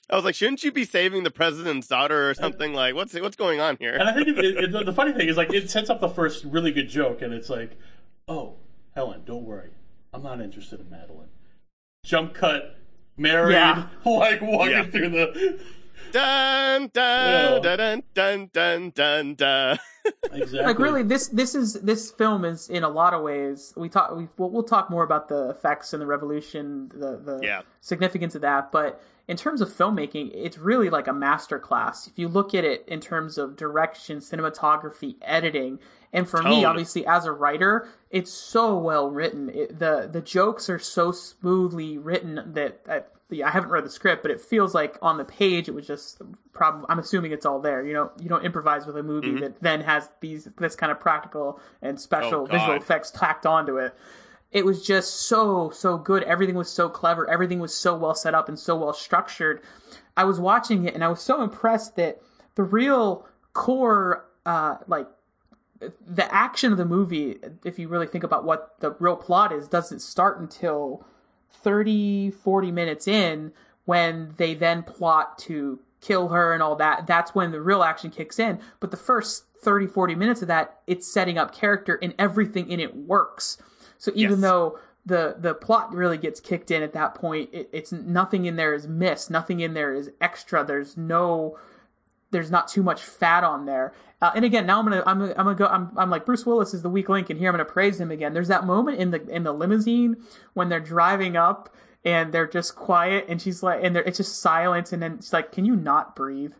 I 0.10 0.16
was 0.16 0.24
like, 0.26 0.36
shouldn't 0.36 0.64
you 0.64 0.72
be 0.72 0.86
saving 0.86 1.24
the 1.24 1.32
president's 1.32 1.88
daughter 1.88 2.30
or 2.30 2.34
something? 2.36 2.74
Like, 2.74 2.94
what's 2.96 3.14
what's 3.20 3.36
going 3.36 3.60
on 3.60 3.78
here? 3.80 3.94
And? 3.94 4.04
I 4.08 4.14
think 4.14 4.28
it, 4.28 4.38
it, 4.38 4.72
the- 4.72 4.84
the 4.84 4.94
funny 4.94 5.14
thing 5.14 5.28
is 5.28 5.38
like 5.38 5.54
it 5.54 5.70
sets 5.76 5.90
up 5.90 6.00
the 6.02 6.10
first 6.10 6.44
really 6.46 6.72
good 6.72 6.90
joke, 6.90 7.22
and 7.22 7.34
it's 7.34 7.50
like, 7.50 7.78
oh, 8.28 8.56
Helen, 8.94 9.24
don't 9.26 9.44
worry, 9.44 9.72
I'm 10.14 10.24
not 10.24 10.42
interested 10.42 10.80
in 10.80 10.90
Madeline. 10.90 11.30
Jump 12.06 12.34
cut, 12.36 12.78
married, 13.18 13.54
Yeah. 13.54 13.88
like 14.06 14.42
walking 14.42 14.72
Yeah. 14.72 14.84
through 14.86 15.10
the 15.10 15.60
Dun 16.12 16.92
Yeah. 16.96 17.60
dun 17.62 17.64
dun 17.64 18.04
dun 18.14 18.50
dun 18.54 18.92
dun 18.96 19.34
dun. 19.36 19.80
exactly. 20.32 20.60
like 20.62 20.78
really 20.78 21.02
this 21.02 21.28
this 21.30 21.56
is 21.56 21.74
this 21.82 22.12
film 22.12 22.46
is 22.46 22.70
in 22.70 22.84
a 22.84 22.90
lot 22.90 23.16
of 23.16 23.24
ways 23.24 23.74
we 23.76 23.90
talk 23.90 24.16
we, 24.16 24.28
we'll, 24.38 24.52
we'll 24.52 24.62
talk 24.64 24.92
more 24.92 25.04
about 25.04 25.30
the 25.30 25.50
effects 25.50 25.94
and 25.94 26.02
the 26.02 26.06
revolution 26.06 26.92
the 26.94 27.18
the 27.18 27.40
Yeah. 27.42 27.62
significance 27.82 28.36
of 28.36 28.42
that 28.42 28.72
but 28.72 29.02
in 29.28 29.38
terms 29.38 29.62
of 29.62 29.70
filmmaking 29.70 30.32
it's 30.34 30.58
really 30.58 30.90
like 30.90 31.08
a 31.08 31.14
master 31.14 31.60
class 31.60 32.08
if 32.08 32.18
you 32.18 32.28
look 32.28 32.54
at 32.54 32.64
it 32.64 32.84
in 32.88 33.00
terms 33.00 33.38
of 33.38 33.56
direction 33.56 34.20
cinematography 34.20 35.16
editing 35.22 35.80
and 36.14 36.30
for 36.30 36.42
me 36.44 36.64
obviously 36.64 37.06
as 37.08 37.26
a 37.26 37.32
writer 37.32 37.88
it's 38.12 38.32
so 38.32 38.78
well 38.78 39.10
written 39.10 39.50
it, 39.50 39.80
the 39.80 40.10
the 40.12 40.22
jokes 40.22 40.70
are 40.70 40.80
so 40.80 41.12
smoothly 41.12 41.98
written 41.98 42.52
that 42.54 42.82
I, 42.88 43.02
yeah, 43.30 43.48
I 43.48 43.52
haven't 43.52 43.72
read 43.72 43.84
the 43.84 43.90
script, 43.90 44.22
but 44.22 44.32
it 44.32 44.40
feels 44.40 44.76
like 44.76 44.98
on 45.02 45.18
the 45.18 45.26
page 45.26 45.68
it 45.68 45.74
was 45.74 45.88
just 45.88 46.22
probably. 46.54 46.86
I'm 46.90 47.00
assuming 47.00 47.32
it's 47.32 47.46
all 47.46 47.60
there. 47.60 47.84
You 47.84 47.94
know, 47.94 48.12
you 48.22 48.30
don't 48.30 48.46
improvise 48.46 48.86
with 48.86 48.98
a 48.98 49.04
movie 49.04 49.30
mm-hmm. 49.30 49.40
that 49.40 49.62
then 49.62 49.82
has 49.82 50.10
these 50.22 50.48
this 50.58 50.76
kind 50.76 50.92
of 50.92 51.00
practical 51.00 51.60
and 51.82 52.00
special 52.00 52.42
Oh, 52.42 52.46
visual 52.46 52.74
effects 52.74 53.12
tacked 53.12 53.46
onto 53.46 53.78
it. 53.78 53.96
It 54.52 54.66
was 54.66 54.86
just 54.86 55.28
so 55.28 55.70
so 55.70 55.98
good. 55.98 56.24
Everything 56.24 56.56
was 56.56 56.70
so 56.70 56.90
clever. 56.90 57.30
Everything 57.30 57.60
was 57.60 57.74
so 57.74 57.96
well 57.96 58.16
set 58.16 58.34
up 58.34 58.48
and 58.48 58.58
so 58.58 58.76
well 58.76 58.94
structured. 58.94 59.62
I 60.16 60.24
was 60.24 60.40
watching 60.40 60.86
it 60.86 60.94
and 60.94 61.04
I 61.04 61.10
was 61.10 61.22
so 61.22 61.42
impressed 61.42 61.96
that 61.98 62.22
the 62.56 62.64
real 62.64 63.28
core, 63.54 64.26
uh, 64.46 64.78
like 64.88 65.08
the 65.80 66.34
action 66.34 66.72
of 66.72 66.78
the 66.78 66.86
movie, 66.86 67.38
if 67.64 67.78
you 67.78 67.88
really 67.88 68.08
think 68.08 68.24
about 68.24 68.46
what 68.46 68.76
the 68.80 68.92
real 69.00 69.18
plot 69.18 69.52
is, 69.52 69.68
doesn't 69.68 70.00
start 70.00 70.40
until 70.40 71.06
30, 71.50 72.32
40 72.32 72.72
minutes 72.72 73.08
in 73.08 73.52
when 73.86 74.34
they 74.38 74.54
then 74.54 74.84
plot 74.84 75.38
to 75.40 75.80
kill 76.02 76.30
her 76.30 76.54
and 76.54 76.62
all 76.62 76.76
that. 76.76 77.08
That's 77.08 77.36
when 77.36 77.52
the 77.52 77.62
real 77.62 77.84
action 77.84 78.10
kicks 78.10 78.40
in. 78.40 78.60
But 78.80 78.92
the 78.92 78.98
first 78.98 79.46
30, 79.62 79.88
40 79.88 80.16
minutes 80.16 80.42
of 80.42 80.48
that, 80.48 80.80
it's 80.88 81.12
setting 81.12 81.38
up 81.38 81.54
character 81.54 82.00
and 82.02 82.14
everything 82.20 82.70
in 82.70 82.80
it 82.80 82.96
works. 82.96 83.58
So 83.98 84.12
even 84.16 84.40
Yes. 84.40 84.42
though 84.42 84.80
the 85.06 85.36
the 85.40 85.54
plot 85.54 85.94
really 85.94 86.18
gets 86.18 86.40
kicked 86.40 86.72
in 86.72 86.82
at 86.84 86.94
that 86.94 87.16
point, 87.16 87.50
it, 87.54 87.70
it's 87.72 87.92
nothing 87.92 88.46
in 88.46 88.56
there 88.56 88.74
is 88.74 88.88
missed. 88.88 89.30
Nothing 89.30 89.60
in 89.60 89.74
there 89.74 89.94
is 89.94 90.12
extra. 90.22 90.64
There's 90.66 90.98
no 90.98 91.58
there's 92.32 92.52
not 92.52 92.68
too 92.68 92.84
much 92.84 93.02
fat 93.02 93.44
on 93.44 93.66
there. 93.66 93.94
Uh, 94.22 94.32
and 94.36 94.44
again, 94.44 94.66
now 94.66 94.80
I'm 94.80 94.86
gonna 94.86 95.04
I'm 95.06 95.22
I'm 95.22 95.34
gonna 95.36 95.56
go. 95.56 95.68
I'm, 95.68 95.92
I'm 95.96 96.10
like 96.10 96.26
Bruce 96.26 96.46
Willis 96.46 96.74
is 96.74 96.82
the 96.82 96.90
weak 96.90 97.08
link, 97.10 97.30
and 97.30 97.40
here 97.40 97.50
I'm 97.50 97.54
gonna 97.54 97.66
praise 97.66 98.00
him 98.00 98.12
again. 98.12 98.34
There's 98.34 98.48
that 98.48 98.66
moment 98.66 98.98
in 99.00 99.12
the 99.12 99.22
in 99.30 99.44
the 99.44 99.54
limousine 99.54 100.18
when 100.54 100.70
they're 100.70 100.80
driving 100.80 101.38
up 101.38 101.74
and 102.04 102.32
they're 102.34 102.48
just 102.48 102.76
quiet, 102.76 103.26
and 103.28 103.42
she's 103.42 103.64
like, 103.64 103.80
and 103.84 103.96
they're, 103.96 104.04
it's 104.04 104.18
just 104.18 104.40
silence, 104.40 104.94
and 104.94 105.02
then 105.02 105.14
it's 105.14 105.34
like, 105.34 105.52
can 105.52 105.66
you 105.66 105.76
not 105.76 106.16
breathe? 106.16 106.54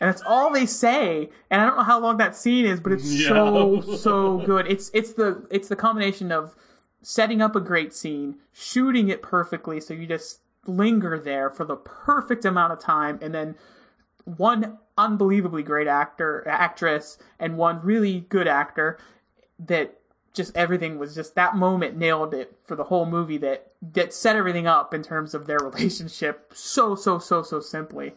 And 0.00 0.08
that's 0.08 0.22
all 0.26 0.52
they 0.52 0.66
say. 0.66 1.28
And 1.50 1.60
I 1.60 1.66
don't 1.66 1.76
know 1.76 1.82
how 1.82 1.98
long 1.98 2.18
that 2.18 2.36
scene 2.36 2.66
is, 2.66 2.80
but 2.80 2.92
it's 2.92 3.04
Yeah. 3.22 3.28
so 3.28 3.80
so 3.80 4.38
good. 4.38 4.66
It's 4.66 4.90
it's 4.92 5.12
the 5.14 5.46
it's 5.50 5.68
the 5.68 5.76
combination 5.76 6.30
of 6.32 6.54
setting 7.06 7.40
up 7.40 7.54
a 7.54 7.60
great 7.60 7.94
scene, 7.94 8.34
shooting 8.52 9.08
it 9.08 9.22
perfectly, 9.22 9.80
so 9.80 9.94
you 9.94 10.08
just 10.08 10.40
linger 10.66 11.20
there 11.20 11.48
for 11.48 11.64
the 11.64 11.76
perfect 11.76 12.44
amount 12.44 12.72
of 12.72 12.80
time, 12.80 13.16
and 13.22 13.32
then 13.32 13.54
one 14.24 14.76
unbelievably 14.98 15.62
great 15.62 15.86
actor 15.86 16.42
actress 16.48 17.16
and 17.38 17.56
one 17.56 17.80
really 17.84 18.20
good 18.28 18.48
actor 18.48 18.98
that 19.56 20.00
just 20.34 20.56
everything 20.56 20.98
was 20.98 21.14
just 21.14 21.36
that 21.36 21.54
moment 21.54 21.96
nailed 21.96 22.34
it 22.34 22.58
for 22.64 22.74
the 22.74 22.82
whole 22.82 23.06
movie 23.06 23.38
that 23.38 23.70
that 23.92 24.12
set 24.12 24.34
everything 24.34 24.66
up 24.66 24.92
in 24.92 25.00
terms 25.00 25.32
of 25.32 25.46
their 25.46 25.58
relationship 25.62 26.50
so 26.54 26.96
so 26.96 27.20
so 27.20 27.40
so 27.40 27.60
simply 27.60 28.14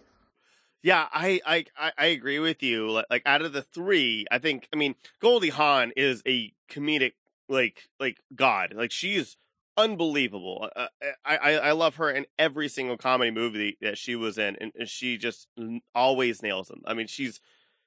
Yeah, 0.81 1.07
I, 1.11 1.41
I 1.45 1.91
I 1.97 2.05
agree 2.05 2.39
with 2.39 2.63
you. 2.63 2.89
Like, 2.89 3.05
like 3.09 3.23
out 3.25 3.41
of 3.41 3.51
the 3.51 3.61
three, 3.61 4.25
I 4.31 4.39
think 4.39 4.67
I 4.73 4.77
mean 4.77 4.95
Goldie 5.19 5.49
Hawn 5.49 5.91
is 5.95 6.23
a 6.25 6.53
comedic 6.71 7.13
like 7.49 7.89
like 7.99 8.17
god. 8.35 8.73
Like 8.75 8.91
she's 8.91 9.37
unbelievable. 9.75 10.69
Uh, 10.75 10.87
I, 11.25 11.37
I 11.37 11.51
I 11.53 11.71
love 11.71 11.95
her 11.95 12.09
in 12.09 12.25
every 12.37 12.69
single 12.69 12.97
comedy 12.97 13.31
movie 13.31 13.77
that 13.81 13.97
she 13.97 14.15
was 14.15 14.37
in, 14.37 14.55
and, 14.61 14.71
and 14.75 14.87
she 14.87 15.17
just 15.17 15.47
n- 15.57 15.81
always 15.95 16.41
nails 16.41 16.67
them. 16.67 16.81
I 16.85 16.93
mean, 16.93 17.07
she's 17.07 17.39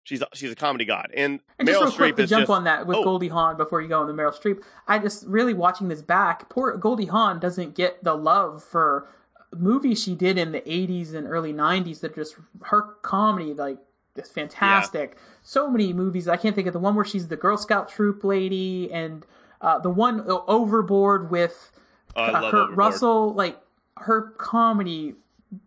she's 0.02 0.23
she's 0.35 0.52
a 0.52 0.57
comedy 0.57 0.85
god. 0.85 1.11
And, 1.14 1.40
And 1.59 1.69
just 1.69 1.78
Meryl 1.78 1.85
real 1.85 1.92
quick 1.92 2.14
Streep 2.14 2.16
to 2.16 2.23
is 2.25 2.31
jump 2.31 2.42
just 2.42 2.50
on 2.50 2.64
that 2.64 2.87
with 2.87 2.97
oh. 2.99 3.04
Goldie 3.04 3.28
Hawn 3.28 3.57
before 3.57 3.81
you 3.81 3.88
go 3.88 4.02
into 4.02 4.14
Meryl 4.14 4.35
Streep, 4.35 4.62
I 4.88 4.99
just 4.99 5.26
really 5.26 5.54
watching 5.54 5.88
this 5.88 6.02
back. 6.02 6.49
Poor 6.49 6.76
Goldie 6.76 7.07
Hawn 7.07 7.38
doesn't 7.38 7.75
get 7.75 8.02
the 8.02 8.14
love 8.14 8.62
for 8.62 9.09
movies 9.54 10.02
she 10.02 10.14
did 10.14 10.38
in 10.38 10.52
the 10.52 10.61
'80s 10.62 11.14
and 11.14 11.26
early 11.26 11.52
'90s 11.52 12.00
that 12.00 12.14
just 12.14 12.37
her 12.62 12.83
comedy 13.02 13.54
like 13.54 13.78
is 14.16 14.28
fantastic. 14.31 15.16
So 15.42 15.71
many 15.71 15.92
movies 15.92 16.28
I 16.28 16.37
can't 16.37 16.54
think 16.54 16.66
of 16.66 16.73
the 16.73 16.78
one 16.78 16.95
where 16.95 17.04
she's 17.04 17.28
the 17.28 17.37
Girl 17.37 17.57
Scout 17.57 17.88
troop 17.88 18.25
lady 18.25 18.90
and 18.92 19.25
uh, 19.62 19.78
the 19.78 19.90
one 19.90 20.23
Overboard 20.26 21.31
with 21.31 21.73
uh, 22.14 22.26
Kurt 22.33 22.45
Overboard. 22.45 22.76
Russell. 22.76 23.33
Like 23.33 23.59
her 23.97 24.33
comedy, 24.33 25.14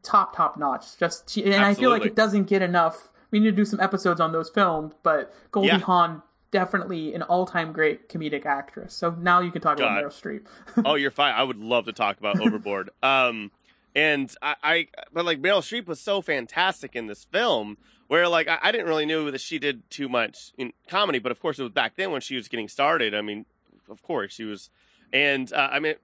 top 0.03 0.35
top 0.35 0.57
notch. 0.57 0.97
Just 0.99 1.29
she, 1.29 1.43
and 1.45 1.55
I 1.55 1.73
feel 1.73 1.89
like 1.89 2.05
it 2.05 2.15
doesn't 2.15 2.43
get 2.43 2.61
enough. 2.61 3.09
We 3.31 3.39
need 3.39 3.49
to 3.49 3.55
do 3.55 3.65
some 3.65 3.79
episodes 3.79 4.21
on 4.21 4.31
those 4.31 4.49
films, 4.49 4.93
but 5.03 5.33
Goldie 5.51 5.69
Yeah. 5.69 5.79
Hawn 5.79 6.21
definitely 6.51 7.13
an 7.13 7.21
all-time 7.23 7.73
great 7.73 8.07
comedic 8.07 8.45
actress. 8.45 8.93
So 8.93 9.11
now 9.19 9.41
you 9.41 9.51
can 9.51 9.61
talk 9.61 9.77
God. 9.77 9.97
about 9.97 10.11
Meryl 10.11 10.13
Streep. 10.13 10.45
oh, 10.85 10.95
you're 10.95 11.11
fine. 11.11 11.33
I 11.33 11.43
would 11.43 11.57
love 11.57 11.85
to 11.85 11.91
talk 11.93 12.17
about 12.17 12.39
Overboard. 12.39 12.91
Um, 13.03 13.51
and 13.93 14.33
I, 14.41 14.55
I, 14.63 14.87
but 15.13 15.25
like 15.25 15.41
Meryl 15.41 15.59
Streep 15.59 15.85
was 15.85 15.99
so 15.99 16.21
fantastic 16.21 16.95
in 16.95 17.07
this 17.07 17.25
film, 17.25 17.77
where 18.07 18.27
like 18.27 18.47
I, 18.47 18.57
I 18.61 18.71
didn't 18.71 18.87
really 18.87 19.05
know 19.05 19.31
that 19.31 19.41
she 19.41 19.57
did 19.57 19.89
too 19.89 20.09
much 20.09 20.51
in 20.57 20.73
comedy, 20.89 21.19
but 21.19 21.31
of 21.31 21.39
course 21.41 21.59
it 21.59 21.63
was 21.63 21.71
back 21.71 21.95
then 21.95 22.11
when 22.11 22.21
she 22.21 22.35
was 22.35 22.47
getting 22.47 22.67
started. 22.67 23.15
I 23.15 23.21
mean, 23.21 23.45
of 23.89 24.01
course 24.01 24.33
she 24.33 24.43
was, 24.43 24.69
and 25.13 25.51
uh, 25.53 25.69
I 25.71 25.79
mean, 25.79 25.95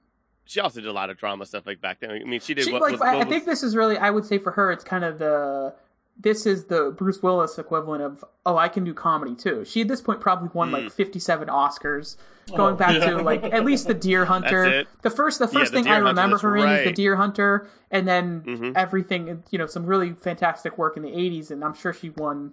she 0.45 0.59
also 0.59 0.79
did 0.81 0.88
a 0.89 0.93
lot 0.93 1.09
of 1.09 1.17
drama 1.17 1.45
stuff 1.45 1.65
like 1.65 1.81
back 1.81 2.00
then. 2.00 2.11
I 2.11 2.23
mean, 2.23 2.39
she 2.39 2.53
did 2.53 2.65
She, 2.65 2.71
what, 2.71 2.81
like 2.81 2.91
was, 2.93 3.01
I, 3.01 3.15
what 3.15 3.27
I 3.27 3.29
think 3.29 3.45
was- 3.47 3.59
this 3.59 3.63
is 3.63 3.75
really 3.75 3.97
I 3.97 4.09
would 4.09 4.25
say 4.25 4.38
for 4.38 4.51
her 4.51 4.71
it's 4.71 4.83
kind 4.83 5.03
of 5.03 5.19
the 5.19 5.73
this 6.19 6.45
is 6.45 6.65
the 6.65 6.93
Bruce 6.95 7.23
Willis 7.23 7.57
equivalent 7.57 8.03
of 8.03 8.23
oh 8.45 8.57
I 8.57 8.67
can 8.67 8.83
do 8.83 8.93
comedy 8.93 9.33
too. 9.35 9.63
She 9.65 9.81
at 9.81 9.88
this 9.88 10.01
point 10.01 10.19
probably 10.19 10.50
won 10.53 10.67
Hmm. 10.69 10.73
like 10.75 10.91
57 10.91 11.47
Oscars. 11.47 12.17
Going 12.55 12.73
Oh, 12.73 12.75
back 12.75 12.95
yeah. 13.00 13.11
to 13.11 13.17
like 13.23 13.43
at 13.43 13.63
least 13.63 13.88
the 13.88 13.93
Deer 13.93 14.25
Hunter. 14.25 14.83
The 15.03 15.09
first 15.09 15.39
the 15.39 15.47
first 15.47 15.71
the 15.71 15.77
thing 15.77 15.88
I 15.88 15.91
Hunter, 15.95 16.05
remember 16.09 16.35
that's 16.35 16.41
her 16.43 16.57
in 16.57 16.67
is 16.69 16.85
the. 16.85 16.91
Deer 16.91 17.15
Hunter 17.15 17.69
and 17.89 18.05
then 18.07 18.41
Mhm. 18.41 18.73
everything 18.75 19.41
you 19.51 19.57
know 19.57 19.67
some 19.67 19.85
really 19.85 20.11
fantastic 20.13 20.77
work 20.77 20.97
in 20.97 21.03
the 21.03 21.09
80s 21.11 21.50
and 21.50 21.63
I'm 21.63 21.73
sure 21.73 21.93
she 21.93 22.09
won 22.09 22.51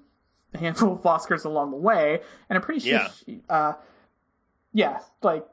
a 0.54 0.58
handful 0.58 0.92
of 0.92 1.02
Oscars 1.02 1.44
along 1.44 1.72
the 1.72 1.76
way 1.78 2.20
and 2.48 2.56
I'm 2.56 2.62
pretty 2.62 2.80
sure 2.80 2.92
Yeah. 2.92 3.08
she 3.26 3.40
uh 3.50 3.72
yeah 4.72 5.00
like 5.22 5.44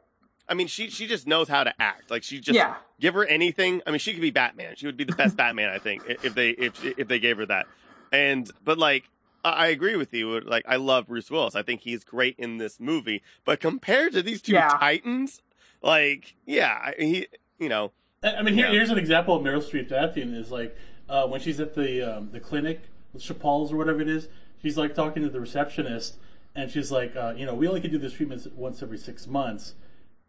I 0.48 0.53
mean, 0.53 0.67
she 0.67 0.89
she 0.91 1.07
just 1.07 1.25
knows 1.25 1.50
how 1.50 1.63
to 1.63 1.74
act. 1.81 2.12
Like 2.12 2.22
she 2.22 2.39
just 2.39 2.55
Yeah. 2.55 2.75
give 3.00 3.15
her 3.15 3.25
anything. 3.25 3.81
I 3.88 3.89
mean, 3.89 3.98
she 3.98 4.13
could 4.13 4.22
be 4.22 4.29
Batman. 4.29 4.75
She 4.75 4.86
would 4.86 4.95
be 4.98 5.03
the 5.03 5.15
best 5.15 5.36
Batman, 5.41 5.69
I 5.72 5.79
think, 5.79 6.03
if 6.24 6.36
they 6.36 6.50
if 6.51 6.84
if 6.86 7.07
they 7.07 7.17
gave 7.17 7.38
her 7.38 7.48
that. 7.48 7.65
And 8.12 8.51
but 8.63 8.77
like 8.77 9.10
I 9.43 9.50
I 9.50 9.67
agree 9.67 9.95
with 9.95 10.13
you. 10.13 10.39
Like, 10.41 10.63
I 10.67 10.75
love 10.75 11.07
Bruce 11.07 11.31
Willis. 11.31 11.55
I 11.55 11.63
think 11.63 11.81
he's 11.81 12.03
great 12.03 12.36
in 12.38 12.57
this 12.57 12.79
movie. 12.79 13.24
But 13.43 13.60
compared 13.60 14.13
to 14.13 14.22
these 14.22 14.39
two 14.41 14.53
Yeah. 14.53 14.69
titans, 14.69 15.41
like, 15.81 16.36
yeah, 16.45 16.91
he, 17.00 17.25
you 17.57 17.69
know, 17.69 17.91
I 18.24 18.36
I 18.36 18.41
mean, 18.43 18.53
here, 18.53 18.67
Yeah. 18.67 18.74
here's 18.74 18.91
an 18.91 19.00
example 19.00 19.36
of 19.36 19.41
Meryl 19.41 19.63
Streep's 19.63 19.91
acting 19.91 20.31
is 20.36 20.51
like 20.51 20.75
uh, 21.10 21.25
when 21.27 21.41
she's 21.41 21.60
at 21.60 21.74
the 21.74 22.03
um, 22.17 22.29
the 22.31 22.39
clinic, 22.39 22.81
Chapal's 23.19 23.72
or 23.74 23.77
whatever 23.77 24.01
it 24.01 24.10
is. 24.10 24.27
She's 24.62 24.77
like 24.77 24.93
talking 24.93 25.24
to 25.24 25.29
the 25.29 25.39
receptionist, 25.39 26.17
and 26.55 26.71
she's 26.71 26.91
like, 26.91 27.15
uh, 27.15 27.33
you 27.35 27.45
know, 27.45 27.53
we 27.53 27.67
only 27.67 27.81
can 27.81 27.91
do 27.91 27.97
this 27.97 28.13
treatment 28.13 28.45
once 28.55 28.81
every 28.81 28.97
six 28.97 29.27
months. 29.27 29.75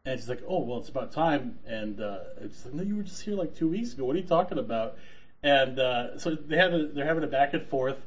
And 0.04 0.18
she's 0.18 0.28
like, 0.28 0.42
oh 0.48 0.60
well, 0.60 0.78
it's 0.78 0.88
about 0.88 1.12
time. 1.12 1.58
And 1.66 2.00
uh, 2.00 2.18
it's 2.40 2.64
like, 2.64 2.74
no, 2.74 2.82
you 2.82 2.96
were 2.96 3.02
just 3.02 3.22
here 3.22 3.34
like 3.34 3.56
two 3.56 3.68
weeks 3.68 3.92
ago. 3.92 4.04
What 4.04 4.16
are 4.16 4.20
you 4.20 4.26
talking 4.26 4.58
about? 4.58 4.96
And 5.42 5.78
uh, 5.78 6.18
so 6.18 6.34
they 6.34 6.56
have 6.56 6.72
a, 6.72 6.86
they're 6.86 7.06
having 7.06 7.24
a 7.24 7.28
back 7.28 7.54
and 7.54 7.64
forth, 7.66 8.04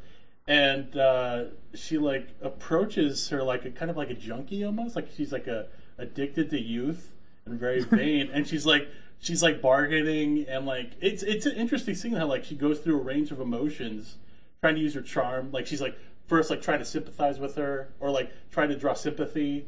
and 0.48 0.98
uh, 0.98 1.44
she 1.74 1.98
like 1.98 2.28
approaches 2.42 3.30
her 3.30 3.44
like 3.44 3.66
a 3.66 3.72
kind 3.72 3.92
of 3.92 3.98
like 3.98 4.10
a 4.10 4.14
junkie 4.14 4.66
almost, 4.66 4.96
like 4.96 5.08
she's 5.16 5.32
like 5.32 5.48
a 5.48 5.68
addicted 5.98 6.50
to 6.50 6.60
youth 6.60 7.14
and 7.46 7.60
very 7.60 7.82
vain. 7.84 8.30
and 8.34 8.48
she's 8.48 8.66
like 8.66 8.90
she's 9.20 9.44
like 9.44 9.62
bargaining 9.62 10.46
and 10.48 10.66
like 10.66 10.92
it's 11.02 11.24
it's 11.24 11.46
an 11.46 11.56
interesting 11.56 11.94
scene 11.94 12.14
how 12.14 12.26
like 12.26 12.44
she 12.44 12.56
goes 12.56 12.80
through 12.80 13.00
a 13.00 13.04
range 13.04 13.32
of 13.32 13.40
emotions, 13.40 14.18
trying 14.62 14.76
to 14.76 14.82
use 14.82 14.94
her 14.94 15.02
charm. 15.02 15.52
Like 15.52 15.68
she's 15.68 15.82
like 15.82 15.98
first 16.30 16.50
like 16.50 16.62
trying 16.62 16.80
to 16.80 16.86
sympathize 16.86 17.40
with 17.40 17.56
her 17.56 17.90
or 18.00 18.12
like 18.12 18.32
trying 18.52 18.70
to 18.70 18.76
draw 18.76 18.94
sympathy, 18.94 19.66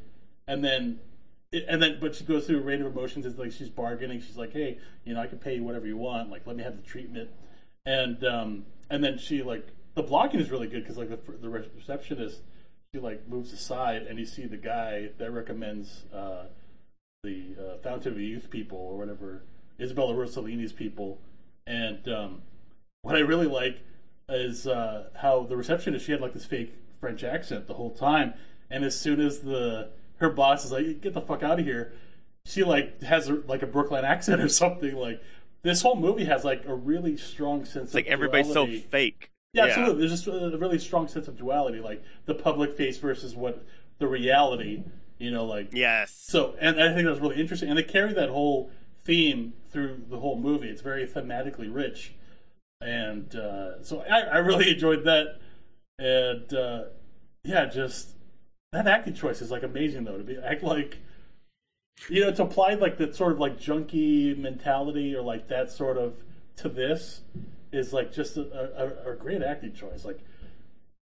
and 0.47 0.63
then 0.63 0.99
and 1.51 1.81
then 1.81 1.97
but 1.99 2.15
she 2.15 2.23
goes 2.23 2.45
through 2.45 2.59
a 2.59 2.61
range 2.61 2.81
of 2.81 2.87
emotions 2.87 3.25
it's 3.25 3.37
like 3.37 3.51
she's 3.51 3.69
bargaining. 3.69 4.21
She's 4.21 4.37
like 4.37 4.53
hey 4.53 4.77
you 5.03 5.13
know 5.13 5.19
i 5.19 5.27
can 5.27 5.39
pay 5.39 5.55
you 5.55 5.63
whatever 5.63 5.87
you 5.87 5.97
want. 5.97 6.29
Like 6.29 6.45
let 6.45 6.55
me 6.55 6.63
have 6.63 6.77
the 6.77 6.87
treatment. 6.87 7.29
And 7.85 8.23
um 8.23 8.65
and 8.89 9.03
then 9.03 9.17
she 9.17 9.41
like 9.41 9.67
the 9.95 10.03
blocking 10.03 10.39
is 10.39 10.49
really 10.49 10.67
good 10.67 10.83
because 10.83 10.97
like 10.97 11.09
the, 11.09 11.31
the 11.33 11.49
receptionist 11.49 12.39
she 12.93 12.99
like 12.99 13.27
moves 13.27 13.51
aside 13.51 14.03
and 14.03 14.17
you 14.19 14.25
see 14.25 14.45
the 14.45 14.57
guy 14.57 15.09
that 15.17 15.31
recommends 15.31 16.05
uh 16.13 16.43
the 17.23 17.55
uh, 17.59 17.77
fountain 17.83 18.13
of 18.13 18.19
youth 18.19 18.49
people 18.49 18.77
or 18.77 18.97
whatever 18.97 19.41
isabella 19.79 20.13
rossellini's 20.13 20.71
people. 20.71 21.17
And 21.67 22.07
um 22.07 22.41
what 23.01 23.15
i 23.15 23.19
really 23.19 23.47
like 23.47 23.79
is 24.31 24.67
uh 24.67 25.09
how 25.15 25.43
the 25.43 25.55
receptionist 25.57 26.05
she 26.05 26.11
had 26.11 26.21
like 26.21 26.33
this 26.33 26.45
fake 26.45 26.73
french 26.99 27.23
accent 27.23 27.67
the 27.67 27.73
whole 27.73 27.91
time 27.91 28.33
and 28.69 28.83
as 28.85 28.99
soon 28.99 29.19
as 29.19 29.39
the 29.39 29.89
her 30.21 30.29
boss 30.29 30.63
is 30.63 30.71
like, 30.71 31.01
"Get 31.01 31.13
the 31.13 31.21
fuck 31.21 31.43
out 31.43 31.59
of 31.59 31.65
here," 31.65 31.93
she 32.45 32.63
like 32.63 33.01
has 33.03 33.27
a, 33.27 33.33
like 33.47 33.61
a 33.61 33.67
Brooklyn 33.67 34.05
accent 34.05 34.39
or 34.39 34.47
something. 34.63 34.95
Like 34.95 35.21
this 35.63 35.81
whole 35.81 35.95
movie 35.95 36.25
has 36.25 36.45
like 36.45 36.65
a 36.65 36.73
really 36.73 37.17
strong 37.17 37.65
sense. 37.65 37.87
it's 37.87 37.93
like 37.93 38.05
of 38.05 38.13
everybody's 38.13 38.53
so 38.53 38.65
fake. 38.67 39.29
Yeah, 39.53 39.65
absolutely. 39.65 40.07
There's 40.07 40.23
just 40.23 40.27
a 40.27 40.57
really 40.57 40.79
strong 40.79 41.09
sense 41.09 41.27
of 41.27 41.37
duality, 41.37 41.81
like 41.81 42.01
the 42.25 42.33
public 42.33 42.77
face 42.77 42.97
versus 42.97 43.35
what 43.35 43.65
the 43.99 44.07
reality. 44.07 44.83
You 45.17 45.29
know, 45.29 45.45
like 45.45 45.69
Yes. 45.71 46.15
so, 46.15 46.55
and 46.59 46.81
I 46.81 46.95
think 46.95 47.07
that's 47.07 47.19
really 47.19 47.39
interesting. 47.39 47.69
And 47.69 47.77
they 47.77 47.83
carry 47.83 48.11
that 48.13 48.29
whole 48.29 48.71
theme 49.03 49.53
through 49.69 50.01
the 50.09 50.19
whole 50.19 50.39
movie. 50.39 50.67
It's 50.67 50.81
very 50.81 51.05
thematically 51.05 51.71
rich, 51.71 52.13
and 52.81 53.35
uh, 53.35 53.83
so 53.83 54.01
I, 54.01 54.21
I 54.21 54.37
really 54.37 54.69
enjoyed 54.73 55.03
that. 55.05 55.37
And 55.99 56.53
uh, 56.53 56.83
yeah, 57.43 57.65
just 57.65 58.09
that 58.71 58.87
acting 58.87 59.13
choice 59.13 59.41
is 59.41 59.51
like 59.51 59.63
amazing 59.63 60.03
though 60.03 60.17
to 60.17 60.23
be 60.23 60.37
act 60.37 60.63
like 60.63 60.97
you 62.09 62.21
know 62.21 62.31
to 62.31 62.43
apply 62.43 62.73
like 62.73 62.97
that 62.97 63.15
sort 63.15 63.33
of 63.33 63.39
like 63.39 63.59
junkie 63.59 64.33
mentality 64.33 65.13
or 65.13 65.21
like 65.21 65.47
that 65.49 65.69
sort 65.71 65.97
of 65.97 66.13
to 66.55 66.69
this 66.69 67.21
is 67.71 67.93
like 67.93 68.11
just 68.11 68.37
a, 68.37 69.05
a, 69.07 69.11
a 69.11 69.15
great 69.15 69.41
acting 69.41 69.73
choice. 69.73 70.03
Like 70.05 70.19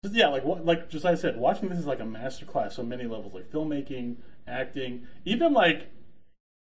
just, 0.04 0.16
yeah, 0.16 0.28
like 0.28 0.44
what, 0.44 0.66
like 0.66 0.90
just 0.90 1.04
like 1.04 1.14
I 1.14 1.16
said, 1.16 1.38
watching 1.38 1.70
this 1.70 1.78
is 1.78 1.86
like 1.86 2.00
a 2.00 2.06
masterclass 2.06 2.80
on 2.80 2.88
many 2.88 3.06
levels, 3.06 3.34
like 3.34 3.52
filmmaking, 3.52 4.16
acting, 4.48 5.08
even 5.26 5.54
like 5.54 5.88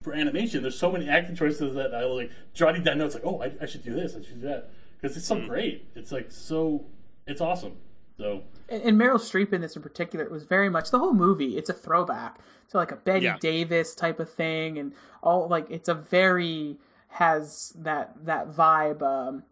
for 0.04 0.14
animation. 0.14 0.62
There's 0.62 0.78
so 0.78 0.92
many 0.92 1.10
acting 1.10 1.36
choices 1.36 1.76
that 1.76 1.94
I 1.94 2.04
like 2.06 2.32
jotting 2.54 2.84
down 2.84 2.98
notes, 2.98 3.14
like 3.14 3.26
oh, 3.26 3.42
I, 3.42 3.52
I 3.62 3.66
should 3.66 3.84
do 3.84 3.94
this, 3.94 4.16
I 4.16 4.22
should 4.22 4.42
do 4.42 4.48
that, 4.48 4.70
because 5.02 5.18
it's 5.18 5.28
so 5.28 5.40
great. 5.48 5.88
It's 5.96 6.12
like 6.12 6.32
so, 6.32 6.86
it's 7.28 7.42
awesome. 7.42 7.74
So 8.18 8.44
And, 8.70 8.84
and 8.84 9.00
Meryl 9.00 9.16
Streep 9.16 9.52
in 9.54 9.62
this 9.62 9.76
in 9.76 9.82
particular 9.82 10.24
it 10.24 10.32
was 10.32 10.44
very 10.44 10.70
much 10.70 10.92
the 10.92 11.00
whole 11.00 11.14
movie. 11.14 11.58
It's 11.58 11.70
a 11.70 11.74
throwback 11.74 12.40
to 12.70 12.78
like 12.78 12.92
a 12.92 12.96
Bette 12.96 13.26
Yeah. 13.26 13.38
Davis 13.40 13.96
type 13.96 14.20
of 14.20 14.30
thing, 14.32 14.78
and 14.78 14.94
all 15.24 15.48
like 15.48 15.66
it's 15.70 15.90
a 15.90 15.94
very 15.96 16.78
has 17.10 17.74
that 17.78 18.14
that 18.26 18.50
vibe. 18.52 19.02
Um, 19.02 19.44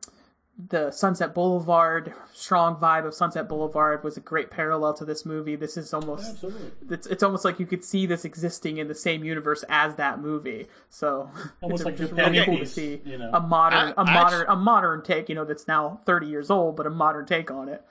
the 0.67 0.91
Sunset 0.91 1.33
Boulevard 1.33 2.13
strong 2.33 2.75
vibe 2.75 3.05
of 3.05 3.13
Sunset 3.13 3.47
Boulevard 3.47 4.03
was 4.03 4.17
a 4.17 4.19
great 4.19 4.51
parallel 4.51 4.93
to 4.95 5.05
this 5.05 5.25
movie. 5.25 5.55
This 5.55 5.77
is 5.77 5.93
almost 5.93 6.29
absolutely, 6.31 6.71
it's 6.89 7.07
it's 7.07 7.23
almost 7.23 7.45
like 7.45 7.59
you 7.61 7.65
could 7.65 7.83
see 7.83 8.05
this 8.05 8.25
existing 8.25 8.77
in 8.77 8.89
the 8.89 8.95
same 8.95 9.23
universe 9.23 9.63
as 9.69 9.95
that 9.95 10.19
movie. 10.19 10.67
So 10.89 11.31
Almost 11.61 11.81
it's 11.81 11.85
like 11.85 11.97
just 11.97 12.09
companion 12.09 12.43
really 12.45 12.57
cool 12.57 12.65
to 12.65 12.71
see 12.71 13.01
you 13.05 13.17
know. 13.17 13.29
a 13.31 13.39
modern 13.39 13.93
I- 13.97 14.01
a 14.01 14.05
I 14.05 14.13
modern 14.13 14.45
a 14.49 14.55
modern 14.57 15.01
take. 15.01 15.29
You 15.29 15.35
know, 15.35 15.45
that's 15.45 15.67
now 15.67 16.01
thirty 16.05 16.27
years 16.27 16.49
old, 16.49 16.75
but 16.75 16.85
a 16.85 16.89
modern 16.89 17.25
take 17.25 17.49
on 17.49 17.69
it. 17.69 17.81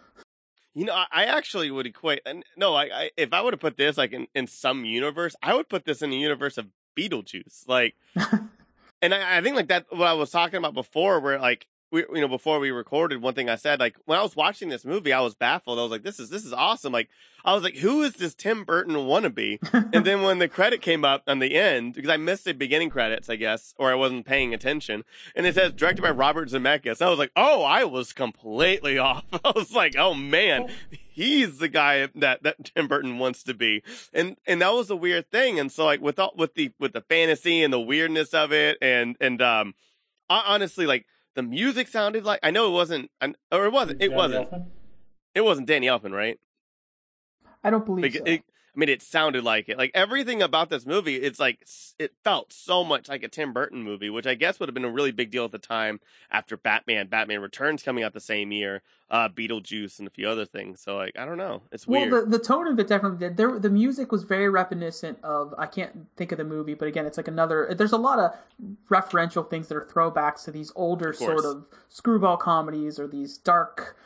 You 0.74 0.84
know, 0.84 0.92
I, 0.94 1.06
I 1.10 1.24
actually 1.24 1.70
would 1.70 1.86
equate. 1.86 2.20
And 2.26 2.44
no, 2.56 2.74
I, 2.74 2.84
I 2.84 3.10
if 3.16 3.32
I 3.32 3.40
would 3.40 3.54
have 3.54 3.60
put 3.60 3.78
this 3.78 3.96
like 3.96 4.12
in, 4.12 4.26
in 4.34 4.46
some 4.46 4.84
universe, 4.84 5.34
I 5.42 5.54
would 5.54 5.70
put 5.70 5.86
this 5.86 6.02
in 6.02 6.10
the 6.10 6.18
universe 6.18 6.58
of 6.58 6.66
Beetlejuice. 6.96 7.66
Like, 7.66 7.94
and 9.02 9.14
I, 9.14 9.38
I 9.38 9.40
think 9.40 9.56
like 9.56 9.68
that 9.68 9.86
what 9.88 10.06
I 10.06 10.12
was 10.12 10.30
talking 10.30 10.58
about 10.58 10.74
before, 10.74 11.18
where 11.20 11.38
like 11.38 11.66
we, 11.90 12.04
you 12.12 12.20
know, 12.20 12.28
before 12.28 12.58
we 12.58 12.70
recorded, 12.70 13.22
one 13.22 13.34
thing 13.34 13.48
I 13.48 13.56
said, 13.56 13.80
like 13.80 13.96
when 14.04 14.18
I 14.18 14.22
was 14.22 14.36
watching 14.36 14.68
this 14.68 14.84
movie, 14.84 15.12
I 15.12 15.20
was 15.20 15.34
baffled. 15.34 15.78
I 15.78 15.82
was 15.82 15.90
like, 15.90 16.02
this 16.02 16.20
is 16.20 16.28
this 16.28 16.44
is 16.44 16.52
awesome. 16.52 16.92
Like, 16.92 17.08
I 17.44 17.54
was 17.54 17.62
like, 17.62 17.76
who 17.76 18.02
is 18.02 18.14
this 18.14 18.34
Tim 18.34 18.64
Burton 18.64 18.94
wannabe? 18.94 19.58
and 19.94 20.04
then 20.04 20.22
when 20.22 20.38
the 20.38 20.48
credit 20.48 20.82
came 20.82 21.04
up 21.04 21.22
on 21.26 21.38
the 21.38 21.54
end, 21.54 21.94
because 21.94 22.10
I 22.10 22.18
missed 22.18 22.44
the 22.44 22.52
beginning 22.52 22.90
credits, 22.90 23.30
I 23.30 23.36
guess, 23.36 23.74
or 23.78 23.90
I 23.90 23.94
wasn't 23.94 24.26
paying 24.26 24.52
attention, 24.52 25.04
and 25.34 25.46
it 25.46 25.54
says 25.54 25.72
directed 25.72 26.02
by 26.02 26.10
Robert 26.10 26.50
Zemeckis. 26.50 27.00
I 27.00 27.08
was 27.08 27.18
like, 27.18 27.32
oh, 27.36 27.62
I 27.62 27.84
was 27.84 28.12
completely 28.12 28.98
off. 28.98 29.24
I 29.32 29.52
was 29.54 29.72
like, 29.72 29.96
oh 29.96 30.12
man, 30.14 30.68
he's 30.90 31.58
the 31.58 31.68
guy 31.68 32.08
that 32.14 32.42
that 32.42 32.64
Tim 32.64 32.86
Burton 32.86 33.18
wants 33.18 33.42
to 33.44 33.54
be, 33.54 33.82
and 34.12 34.36
and 34.46 34.60
that 34.60 34.74
was 34.74 34.90
a 34.90 34.96
weird 34.96 35.30
thing. 35.30 35.58
And 35.58 35.72
so 35.72 35.86
like 35.86 36.02
with 36.02 36.18
all, 36.18 36.34
with 36.36 36.54
the 36.54 36.72
with 36.78 36.92
the 36.92 37.00
fantasy 37.00 37.62
and 37.62 37.72
the 37.72 37.80
weirdness 37.80 38.34
of 38.34 38.52
it, 38.52 38.76
and 38.82 39.16
and 39.20 39.40
um, 39.40 39.74
hon- 40.28 40.44
honestly, 40.46 40.86
like 40.86 41.06
the 41.38 41.42
music 41.44 41.86
sounded 41.86 42.24
like 42.24 42.40
I 42.42 42.50
know 42.50 42.66
it 42.66 42.72
wasn't, 42.72 43.12
or 43.52 43.64
it 43.64 43.72
wasn't, 43.72 44.02
it 44.02 44.08
Danny 44.08 44.16
wasn't, 44.16 44.50
Elfman? 44.50 44.66
it 45.36 45.40
wasn't 45.42 45.68
Danny 45.68 45.86
Elfman, 45.86 46.10
right? 46.10 46.36
I 47.62 47.70
don't 47.70 47.86
believe 47.86 48.02
Like, 48.02 48.14
so. 48.14 48.24
it, 48.24 48.40
I 48.40 48.42
mean, 48.78 48.88
it 48.88 49.02
sounded 49.02 49.42
like 49.42 49.68
it. 49.68 49.76
Like 49.76 49.90
everything 49.92 50.40
about 50.40 50.70
this 50.70 50.86
movie, 50.86 51.16
it's 51.16 51.40
like 51.40 51.66
it 51.98 52.14
felt 52.22 52.52
so 52.52 52.84
much 52.84 53.08
like 53.08 53.24
a 53.24 53.28
Tim 53.28 53.52
Burton 53.52 53.82
movie, 53.82 54.08
which 54.08 54.26
I 54.26 54.34
guess 54.34 54.60
would 54.60 54.68
have 54.68 54.74
been 54.74 54.84
a 54.84 54.90
really 54.90 55.10
big 55.10 55.30
deal 55.30 55.44
at 55.44 55.50
the 55.50 55.58
time 55.58 56.00
after 56.30 56.56
Batman, 56.56 57.08
Batman 57.08 57.40
Returns 57.40 57.82
coming 57.82 58.04
out 58.04 58.12
the 58.12 58.20
same 58.20 58.52
year, 58.52 58.82
uh, 59.10 59.28
Beetlejuice, 59.28 59.98
and 59.98 60.06
a 60.06 60.10
few 60.10 60.28
other 60.28 60.46
things. 60.46 60.80
So 60.80 60.96
like, 60.96 61.18
I 61.18 61.24
don't 61.24 61.38
know, 61.38 61.62
it's 61.72 61.88
well, 61.88 62.08
weird. 62.08 62.30
the 62.30 62.38
the 62.38 62.44
tone 62.44 62.68
of 62.68 62.78
it 62.78 62.86
definitely 62.86 63.18
did. 63.18 63.36
There, 63.36 63.58
the 63.58 63.70
music 63.70 64.12
was 64.12 64.22
very 64.22 64.48
reminiscent 64.48 65.18
of. 65.24 65.54
I 65.58 65.66
can't 65.66 66.06
think 66.16 66.30
of 66.30 66.38
the 66.38 66.44
movie, 66.44 66.74
but 66.74 66.86
again, 66.86 67.04
it's 67.04 67.16
like 67.16 67.28
another. 67.28 67.74
There's 67.76 67.92
a 67.92 67.98
lot 67.98 68.20
of 68.20 68.32
referential 68.88 69.48
things 69.48 69.66
that 69.68 69.76
are 69.76 69.86
throwbacks 69.92 70.44
to 70.44 70.52
these 70.52 70.72
older 70.76 71.12
course. 71.12 71.42
sort 71.42 71.44
of 71.44 71.66
screwball 71.88 72.36
comedies 72.36 73.00
or 73.00 73.08
these 73.08 73.38
dark 73.38 73.96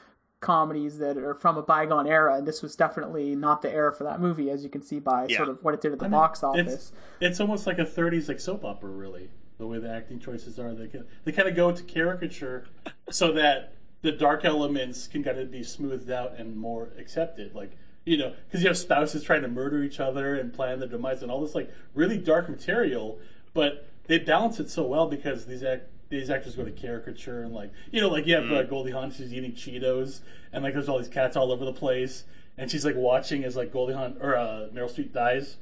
comedies 0.43 0.99
that 0.99 1.17
are 1.17 1.35
from 1.35 1.57
a 1.57 1.63
bygone 1.63 2.07
era. 2.07 2.37
And 2.37 2.47
this 2.47 2.61
was 2.61 2.77
definitely 2.77 3.35
not 3.35 3.63
the 3.63 3.73
era 3.73 3.93
for 3.93 4.05
that 4.05 4.21
movie, 4.21 4.51
as 4.51 4.63
you 4.63 4.69
can 4.69 4.83
see 4.83 4.99
by 4.99 5.27
Yeah. 5.29 5.39
sort 5.39 5.49
of 5.49 5.65
what 5.65 5.73
it 5.73 5.81
did 5.81 5.93
at 5.93 5.99
the 5.99 6.05
I 6.05 6.09
mean, 6.09 6.19
box 6.19 6.43
office. 6.43 6.67
It's, 6.75 6.93
it's 7.21 7.41
almost 7.41 7.67
like 7.67 7.79
a 7.79 7.87
30s 7.87 8.29
like 8.29 8.41
soap 8.41 8.65
opera, 8.65 8.91
really. 8.91 9.31
The 9.59 9.67
way 9.67 9.79
the 9.79 9.91
acting 9.91 10.19
choices 10.19 10.59
are, 10.59 10.75
they 10.75 10.89
can, 10.89 11.07
they 11.25 11.33
kind 11.33 11.49
of 11.49 11.55
go 11.57 11.73
to 11.73 11.83
caricature 11.85 12.65
so 13.11 13.33
that 13.33 13.75
the 14.03 14.13
dark 14.13 14.45
elements 14.45 15.07
can 15.07 15.23
kind 15.23 15.39
of 15.39 15.51
be 15.51 15.63
smoothed 15.63 16.11
out 16.11 16.35
and 16.37 16.57
more 16.57 16.91
accepted. 16.99 17.55
Like 17.55 17.79
you 18.05 18.17
know, 18.19 18.35
because 18.49 18.63
you 18.63 18.67
have 18.69 18.77
spouses 18.77 19.23
trying 19.23 19.43
to 19.43 19.49
murder 19.49 19.85
each 19.85 20.01
other 20.01 20.35
and 20.35 20.53
plan 20.53 20.81
their 20.81 20.89
demise 20.89 21.23
and 21.23 21.31
all 21.31 21.41
this 21.41 21.55
like 21.55 21.71
really 21.95 22.19
dark 22.19 22.49
material, 22.49 23.21
but 23.55 23.89
they 24.09 24.19
balance 24.19 24.59
it 24.59 24.69
so 24.69 24.83
well 24.85 25.07
because 25.07 25.47
these 25.47 25.63
act 25.63 25.85
these 26.19 26.31
actors 26.31 26.55
go 26.55 26.65
to 26.65 26.71
caricature 26.71 27.43
and 27.43 27.53
like 27.53 27.73
you 27.91 28.01
know 28.01 28.09
like 28.09 28.27
you 28.27 28.35
have 28.35 28.51
uh, 28.51 28.63
Goldie 28.63 28.93
Hawn 28.93 29.11
she's 29.11 29.33
eating 29.33 29.53
Cheetos 29.53 30.21
and 30.53 30.63
like 30.63 30.75
there's 30.75 30.89
all 30.89 30.99
these 30.99 31.09
cats 31.09 31.37
all 31.37 31.51
over 31.51 31.65
the 31.65 31.73
place 31.73 32.25
and 32.59 32.71
she's 32.71 32.85
like 32.85 32.97
watching 32.97 33.45
as 33.45 33.57
like 33.57 33.73
Goldie 33.73 33.95
Hawn 33.95 34.17
or 34.21 34.37
uh, 34.37 34.69
Meryl 34.73 34.93
Streep 34.93 35.13
dies 35.13 35.57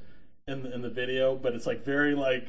in 0.47 0.63
the, 0.63 0.75
in 0.75 0.83
the 0.83 0.91
video, 0.91 1.37
but 1.37 1.55
it's 1.55 1.67
like 1.67 1.85
very 1.85 2.15
like 2.15 2.49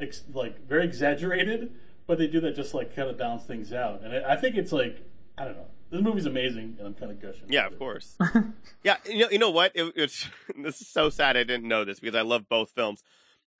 ex- 0.00 0.24
like 0.32 0.66
very 0.66 0.84
exaggerated, 0.84 1.72
but 2.06 2.18
they 2.18 2.26
do 2.26 2.40
that 2.40 2.54
just 2.54 2.74
like 2.74 2.94
kind 2.94 3.08
of 3.08 3.16
balance 3.16 3.44
things 3.44 3.72
out, 3.72 4.02
and 4.02 4.14
I, 4.14 4.34
I 4.34 4.36
think 4.36 4.56
it's 4.56 4.72
like 4.72 5.02
I 5.38 5.44
don't 5.44 5.56
know. 5.56 5.66
This 5.90 6.02
movie's 6.02 6.26
amazing, 6.26 6.76
and 6.78 6.88
I'm 6.88 6.94
kind 6.94 7.12
of 7.12 7.20
gushing. 7.20 7.44
Yeah, 7.48 7.66
of 7.66 7.78
course. 7.78 8.16
yeah, 8.82 8.96
you 9.06 9.20
know, 9.20 9.30
you 9.30 9.38
know 9.38 9.50
what? 9.50 9.72
It, 9.74 9.92
it's 9.96 10.28
this 10.58 10.80
is 10.80 10.88
so 10.88 11.10
sad. 11.10 11.36
I 11.36 11.44
didn't 11.44 11.68
know 11.68 11.84
this 11.84 12.00
because 12.00 12.16
I 12.16 12.22
love 12.22 12.48
both 12.48 12.72
films. 12.72 13.02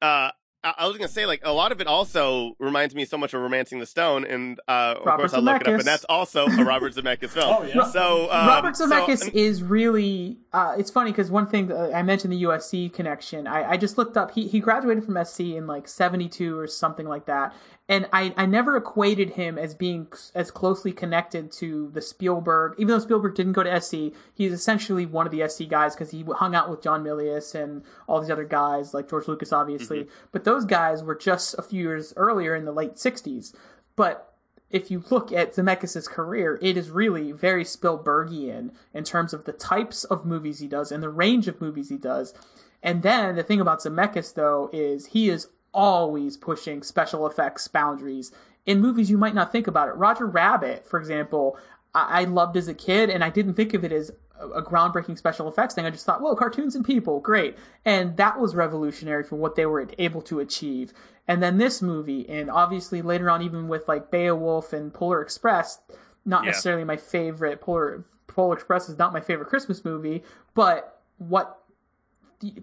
Uh, 0.03 0.31
I, 0.65 0.75
I 0.79 0.87
was 0.89 0.97
gonna 0.97 1.09
say 1.09 1.27
like 1.27 1.43
a 1.45 1.53
lot 1.53 1.71
of 1.73 1.81
it 1.81 1.87
also 1.87 2.57
reminds 2.59 2.95
me 2.95 3.05
so 3.05 3.19
much 3.19 3.35
of 3.35 3.41
*Romancing 3.43 3.79
the 3.79 3.87
Stone*, 3.87 4.25
and 4.25 4.59
uh, 4.67 4.95
of 4.99 5.07
Robert 5.07 5.23
course 5.23 5.35
I 5.35 5.39
look 5.39 5.61
it 5.61 5.69
up, 5.69 5.75
Zemeckis. 5.75 5.79
and 5.81 5.87
that's 5.87 6.05
also 6.05 6.47
a 6.47 6.65
Robert 6.65 6.95
Zemeckis 6.95 7.31
film. 7.31 7.57
Oh, 7.61 7.63
yeah. 7.63 7.85
So 7.85 8.31
um, 8.33 8.47
Robert 8.49 8.77
so- 8.77 8.89
Zemeckis 8.89 9.23
and- 9.23 9.35
is 9.35 9.63
really. 9.63 10.39
Uh, 10.53 10.75
it's 10.79 10.91
funny 10.91 11.11
because 11.11 11.31
one 11.31 11.47
thing 11.47 11.67
that 11.69 11.95
I 11.95 12.03
mentioned 12.03 12.33
the 12.33 12.43
USC 12.45 12.93
connection. 12.93 13.47
I, 13.47 13.73
I 13.73 13.77
just 13.77 13.99
looked 13.99 14.17
up. 14.17 14.31
He 14.33 14.47
he 14.49 14.61
graduated 14.61 15.05
from 15.05 15.23
SC 15.25 15.41
in 15.41 15.67
like 15.67 15.87
'72 15.87 16.59
or 16.59 16.67
something 16.67 17.07
like 17.07 17.27
that, 17.27 17.55
and 17.89 18.09
I 18.13 18.33
I 18.37 18.47
never 18.47 18.77
equated 18.77 19.31
him 19.31 19.59
as 19.59 19.75
being 19.75 20.09
as 20.35 20.51
closely 20.51 20.93
connected 20.93 21.53
to 21.53 21.91
the 21.93 22.01
Spielberg. 22.01 22.75
Even 22.79 22.89
though 22.89 22.99
Spielberg 22.99 23.35
didn't 23.35 23.53
go 23.53 23.63
to 23.63 23.81
SC, 23.81 24.17
he's 24.35 24.53
essentially 24.53 25.05
one 25.05 25.27
of 25.27 25.33
the 25.33 25.47
SC 25.47 25.69
guys 25.69 25.95
because 25.95 26.11
he 26.11 26.25
hung 26.37 26.55
out 26.55 26.71
with 26.71 26.83
John 26.83 27.05
Milius 27.05 27.55
and 27.55 27.83
all 28.07 28.21
these 28.21 28.31
other 28.31 28.45
guys 28.45 28.95
like 28.95 29.09
George 29.09 29.29
Lucas, 29.29 29.53
obviously. 29.53 30.05
Mm-hmm. 30.05 30.27
But 30.33 30.45
those 30.45 30.65
guys 30.65 31.03
were 31.03 31.15
just 31.15 31.55
a 31.59 31.63
few 31.63 31.83
years 31.83 32.15
earlier 32.17 32.55
in 32.57 32.65
the 32.65 32.73
late 32.73 32.95
'60s. 32.95 33.55
But 33.97 34.35
if 34.71 34.91
you 34.91 35.05
look 35.11 35.31
at 35.31 35.55
Zemeckis' 35.55 36.09
career, 36.09 36.59
it 36.63 36.77
is 36.77 36.91
really 36.91 37.33
very 37.33 37.65
Spielbergian 37.65 38.73
in 38.95 39.05
terms 39.05 39.35
of 39.35 39.45
the 39.45 39.53
types 39.53 40.05
of 40.05 40.25
movies 40.25 40.59
he 40.59 40.67
does 40.67 40.91
and 40.91 41.03
the 41.03 41.11
range 41.11 41.49
of 41.49 41.61
movies 41.61 41.91
he 41.91 41.99
does. 41.99 42.35
And 42.83 43.03
then 43.03 43.37
the 43.37 43.43
thing 43.43 43.61
about 43.61 43.81
Zemeckis, 43.81 44.35
though, 44.35 44.69
is 44.73 45.07
he 45.07 45.31
is 45.31 45.49
always 45.75 46.37
pushing 46.39 46.83
special 46.83 47.27
effects 47.27 47.69
boundaries 47.69 48.33
in 48.65 48.81
movies 48.81 49.11
you 49.11 49.19
might 49.19 49.35
not 49.35 49.53
think 49.53 49.67
about 49.67 49.89
it. 49.89 49.97
Roger 49.97 50.27
Rabbit, 50.27 50.87
for 50.87 50.99
example, 50.99 51.59
I, 51.95 52.23
I 52.23 52.25
loved 52.25 52.57
as 52.57 52.69
a 52.69 52.75
kid, 52.75 53.11
and 53.11 53.23
I 53.23 53.29
didn't 53.29 53.55
think 53.55 53.75
of 53.75 53.85
it 53.85 53.93
as 53.93 54.11
a, 54.41 54.49
a 54.49 54.63
groundbreaking 54.63 55.19
special 55.19 55.49
effects 55.49 55.75
thing. 55.75 55.85
I 55.85 55.91
just 55.91 56.07
thought, 56.07 56.23
whoa, 56.23 56.35
cartoons 56.35 56.75
and 56.75 56.85
people, 56.85 57.21
great. 57.21 57.59
And 57.85 58.17
that 58.17 58.41
was 58.41 58.55
revolutionary 58.55 59.23
for 59.25 59.37
what 59.37 59.55
they 59.57 59.67
were 59.67 59.87
able 59.99 60.23
to 60.23 60.41
achieve. 60.41 60.95
And 61.29 61.43
then 61.43 61.59
this 61.59 61.83
movie, 61.83 62.27
and 62.29 62.51
obviously 62.51 63.03
later 63.03 63.29
on, 63.31 63.43
even 63.43 63.69
with 63.69 63.87
like 63.89 64.11
Beowulf 64.11 64.73
and 64.73 64.93
Polar 64.95 65.21
Express, 65.21 65.81
not 66.25 66.45
Yeah. 66.45 66.51
necessarily 66.51 66.85
my 66.85 66.97
favorite. 66.97 67.61
Polar 67.61 68.05
Polar 68.27 68.55
Express 68.55 68.89
is 68.89 68.99
not 68.99 69.13
my 69.13 69.21
favorite 69.21 69.49
Christmas 69.49 69.85
movie, 69.85 70.25
but 70.55 71.01
what 71.19 71.59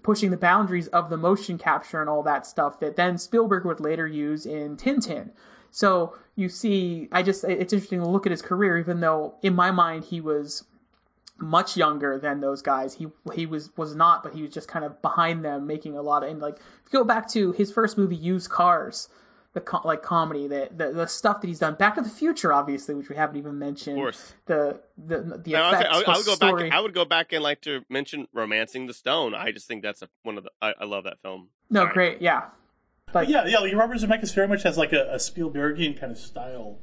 pushing 0.03 0.31
the 0.31 0.37
boundaries 0.37 0.87
of 0.87 1.09
the 1.09 1.17
motion 1.17 1.57
capture 1.57 2.01
and 2.01 2.09
all 2.09 2.23
that 2.23 2.45
stuff 2.45 2.79
that 2.79 2.95
then 2.95 3.17
Spielberg 3.17 3.65
would 3.65 3.79
later 3.79 4.07
use 4.07 4.45
in 4.45 4.77
Tintin. 4.77 5.31
So 5.71 6.15
you 6.35 6.49
see, 6.49 7.07
I 7.11 7.23
just 7.23 7.43
it's 7.43 7.73
interesting 7.73 8.01
to 8.01 8.07
look 8.07 8.25
at 8.25 8.31
his 8.31 8.41
career, 8.41 8.77
even 8.77 8.99
though 8.99 9.35
in 9.41 9.55
my 9.55 9.71
mind 9.71 10.05
he 10.05 10.21
was 10.21 10.65
much 11.37 11.75
younger 11.75 12.19
than 12.19 12.39
those 12.41 12.61
guys. 12.61 12.95
He 12.95 13.07
he 13.33 13.45
was 13.45 13.75
was 13.77 13.95
not, 13.95 14.23
but 14.23 14.33
he 14.33 14.41
was 14.41 14.51
just 14.51 14.67
kind 14.67 14.85
of 14.85 15.01
behind 15.01 15.43
them, 15.43 15.65
making 15.65 15.97
a 15.97 16.01
lot 16.01 16.23
of 16.23 16.29
and 16.29 16.41
like 16.41 16.57
if 16.57 16.91
you 16.93 16.99
go 16.99 17.03
back 17.03 17.27
to 17.29 17.51
his 17.53 17.71
first 17.71 17.97
movie, 17.97 18.15
Used 18.15 18.49
Cars, 18.49 19.09
the 19.53 19.61
co- 19.61 19.81
like 19.83 20.01
comedy, 20.01 20.47
the, 20.47 20.69
the 20.75 20.91
the 20.91 21.07
stuff 21.07 21.41
that 21.41 21.47
he's 21.47 21.59
done. 21.59 21.75
Back 21.75 21.95
to 21.95 22.01
the 22.01 22.09
Future, 22.09 22.53
obviously, 22.53 22.95
which 22.95 23.09
we 23.09 23.15
haven't 23.15 23.35
even 23.37 23.59
mentioned. 23.59 23.97
Of 23.97 24.01
course. 24.01 24.33
The 24.45 24.79
the 24.97 25.41
the 25.43 25.55
I, 25.55 25.69
effects, 25.73 25.89
I, 25.91 25.97
would- 25.97 26.07
I 26.07 26.17
would 26.17 26.25
go 26.25 26.35
story. 26.35 26.63
back. 26.69 26.77
I 26.77 26.79
would 26.81 26.93
go 26.93 27.05
back 27.05 27.33
and 27.33 27.43
like 27.43 27.61
to 27.61 27.81
mention 27.89 28.27
Romancing 28.33 28.87
the 28.87 28.93
Stone*. 28.93 29.33
I 29.35 29.51
just 29.51 29.67
think 29.67 29.83
that's 29.83 30.01
a, 30.01 30.09
one 30.23 30.37
of 30.37 30.43
the. 30.45 30.51
I, 30.61 30.73
I 30.79 30.85
love 30.85 31.03
that 31.05 31.21
film. 31.21 31.49
no, 31.69 31.81
Sorry. 31.81 31.93
great, 31.93 32.21
yeah. 32.21 32.43
Like, 33.13 33.27
Yeah, 33.27 33.45
yeah. 33.45 33.59
Like 33.59 33.73
Robert 33.75 33.97
Zemeckis 33.97 34.33
very 34.33 34.47
much 34.47 34.63
has 34.63 34.77
like 34.77 34.93
a, 34.93 35.11
a 35.11 35.17
Spielbergian 35.17 35.99
kind 35.99 36.13
of 36.13 36.17
style, 36.17 36.77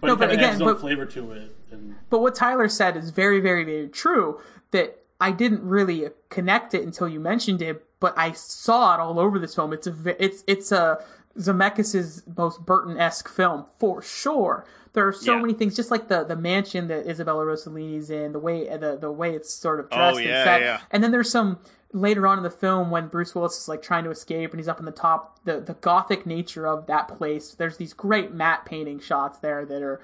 but 0.00 0.06
No, 0.06 0.14
but 0.16 0.30
again, 0.30 0.44
adds 0.44 0.52
his 0.54 0.62
own 0.62 0.68
but- 0.74 0.80
flavor 0.80 1.06
to 1.06 1.32
it. 1.32 1.56
And 1.72 1.96
But 2.08 2.20
what 2.20 2.36
Tyler 2.36 2.68
said 2.68 2.96
is 2.96 3.10
very, 3.10 3.40
very, 3.40 3.64
very 3.64 3.88
true. 3.88 4.40
That 4.70 5.00
I 5.20 5.32
didn't 5.32 5.62
really 5.64 6.04
connect 6.28 6.72
it 6.74 6.82
until 6.84 7.08
you 7.08 7.18
mentioned 7.18 7.62
it, 7.62 7.84
but 7.98 8.14
I 8.16 8.30
saw 8.32 8.94
it 8.94 9.00
all 9.00 9.18
over 9.18 9.38
this 9.40 9.54
film. 9.56 9.72
It's 9.72 9.86
a, 9.88 10.24
it's, 10.24 10.44
it's 10.46 10.70
a 10.70 11.02
Zemeckis' 11.38 12.22
most 12.36 12.64
Burton-esque 12.64 13.28
film 13.28 13.66
for 13.78 14.02
sure. 14.02 14.64
There 14.92 15.06
are 15.06 15.12
so 15.12 15.34
Yeah. 15.34 15.40
many 15.40 15.52
things, 15.52 15.76
just 15.76 15.90
like 15.90 16.08
the 16.08 16.24
the 16.24 16.36
mansion 16.36 16.88
that 16.88 17.06
Isabella 17.06 17.44
Rossellini's 17.44 18.08
in, 18.10 18.32
the 18.32 18.38
way 18.38 18.66
the 18.76 18.96
the 19.00 19.10
way 19.12 19.34
it's 19.34 19.52
sort 19.52 19.80
of 19.80 19.86
Oh, 19.92 19.96
dressed 19.96 20.22
yeah, 20.22 20.36
and 20.38 20.44
set. 20.44 20.60
yeah. 20.62 20.80
And 20.90 21.04
then 21.04 21.10
there's 21.10 21.30
some 21.30 21.58
later 21.92 22.26
on 22.26 22.38
in 22.38 22.44
the 22.44 22.50
film 22.50 22.90
when 22.90 23.08
Bruce 23.08 23.34
Willis 23.34 23.58
is 23.58 23.68
like 23.68 23.82
trying 23.82 24.04
to 24.04 24.10
escape 24.10 24.50
and 24.52 24.58
he's 24.60 24.68
up 24.68 24.78
in 24.78 24.86
the 24.86 24.92
top, 24.92 25.38
the 25.44 25.60
the 25.60 25.74
gothic 25.74 26.24
nature 26.26 26.66
of 26.66 26.86
that 26.86 27.08
place. 27.08 27.54
There's 27.54 27.76
these 27.76 27.92
great 27.92 28.32
matte 28.32 28.64
painting 28.64 28.98
shots 28.98 29.38
there 29.38 29.64
that 29.66 29.82
are 29.82 30.00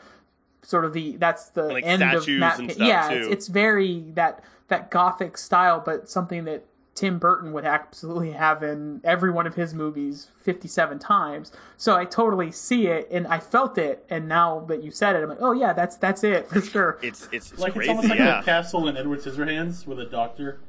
sort 0.62 0.84
of 0.84 0.92
the 0.92 1.16
that's 1.16 1.48
the 1.50 1.64
Like 1.64 1.84
end 1.86 2.02
of 2.02 2.22
statues 2.22 2.40
matte 2.40 2.58
and 2.58 2.68
pa- 2.68 2.84
yeah 2.84 3.08
too. 3.08 3.14
It's, 3.16 3.26
it's 3.28 3.46
very 3.48 4.04
that 4.14 4.44
that 4.68 4.90
gothic 4.90 5.36
style 5.38 5.82
but 5.84 6.08
something 6.08 6.44
that 6.44 6.64
tim 6.94 7.18
burton 7.18 7.52
would 7.52 7.64
absolutely 7.64 8.32
have 8.32 8.62
in 8.62 9.00
every 9.04 9.30
one 9.30 9.46
of 9.46 9.54
his 9.54 9.72
movies 9.72 10.28
57 10.42 10.98
times 10.98 11.50
so 11.76 11.96
i 11.96 12.04
totally 12.04 12.50
see 12.52 12.86
it 12.86 13.08
and 13.10 13.26
i 13.28 13.38
felt 13.38 13.78
it 13.78 14.04
and 14.10 14.28
now 14.28 14.60
that 14.68 14.82
you 14.82 14.90
said 14.90 15.16
it 15.16 15.22
i'm 15.22 15.28
like 15.30 15.38
oh 15.40 15.52
yeah 15.52 15.72
that's 15.72 15.96
that's 15.96 16.22
it 16.22 16.48
for 16.48 16.60
sure 16.60 16.98
It's 17.02 17.28
it's, 17.32 17.52
it's 17.52 17.60
like 17.60 17.72
crazy. 17.72 17.90
it's 17.90 17.96
almost 17.96 18.08
like 18.10 18.18
yeah. 18.18 18.40
a 18.40 18.42
castle 18.44 18.88
in 18.88 18.96
Edward 18.96 19.20
Scissorhands 19.20 19.86
with 19.86 20.00
a 20.00 20.04
doctor. 20.06 20.60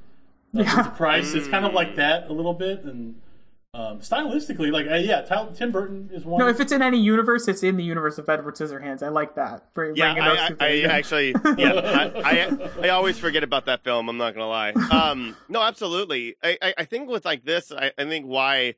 Like, 0.53 0.65
Yeah. 0.67 0.77
with 0.77 0.85
the 0.85 0.91
price. 0.91 1.33
It's 1.33 1.47
kind 1.47 1.65
of 1.65 1.71
Mm. 1.71 1.75
like 1.75 1.95
that 1.97 2.29
a 2.29 2.33
little 2.33 2.53
bit, 2.53 2.83
and 2.83 3.15
um, 3.75 3.99
stylistically, 4.01 4.71
like 4.71 4.85
uh, 4.87 4.95
yeah, 4.95 5.21
Ty- 5.21 5.47
Tim 5.55 5.71
Burton 5.71 6.09
is 6.13 6.23
one. 6.25 6.39
no 6.39 6.47
if 6.47 6.59
it's 6.59 6.71
in 6.71 6.81
any 6.83 6.99
universe 6.99 7.47
it's 7.47 7.63
in 7.63 7.75
the 7.75 7.83
universe 7.83 8.19
of 8.19 8.29
edward 8.29 8.53
scissorhands 8.55 9.01
i 9.01 9.07
like 9.09 9.33
that 9.35 9.73
Bring- 9.73 9.95
Yeah, 9.95 10.13
I, 10.13 10.53
I, 10.59 10.67
I 10.67 10.81
actually, 10.89 11.33
yeah, 11.57 11.73
I, 11.73 12.21
I, 12.23 12.69
I 12.83 12.89
always 12.89 13.17
forget 13.17 13.43
about 13.43 13.65
that 13.65 13.83
film. 13.83 14.09
I'm 14.09 14.17
not 14.17 14.35
gonna 14.35 14.47
lie. 14.47 14.71
Um, 14.91 15.35
no, 15.49 15.61
absolutely. 15.61 16.35
I, 16.43 16.57
I, 16.61 16.73
I 16.79 16.85
think 16.85 17.09
with 17.09 17.25
like 17.25 17.45
this, 17.45 17.71
I, 17.71 17.91
I 17.97 18.03
think 18.05 18.25
why, 18.27 18.75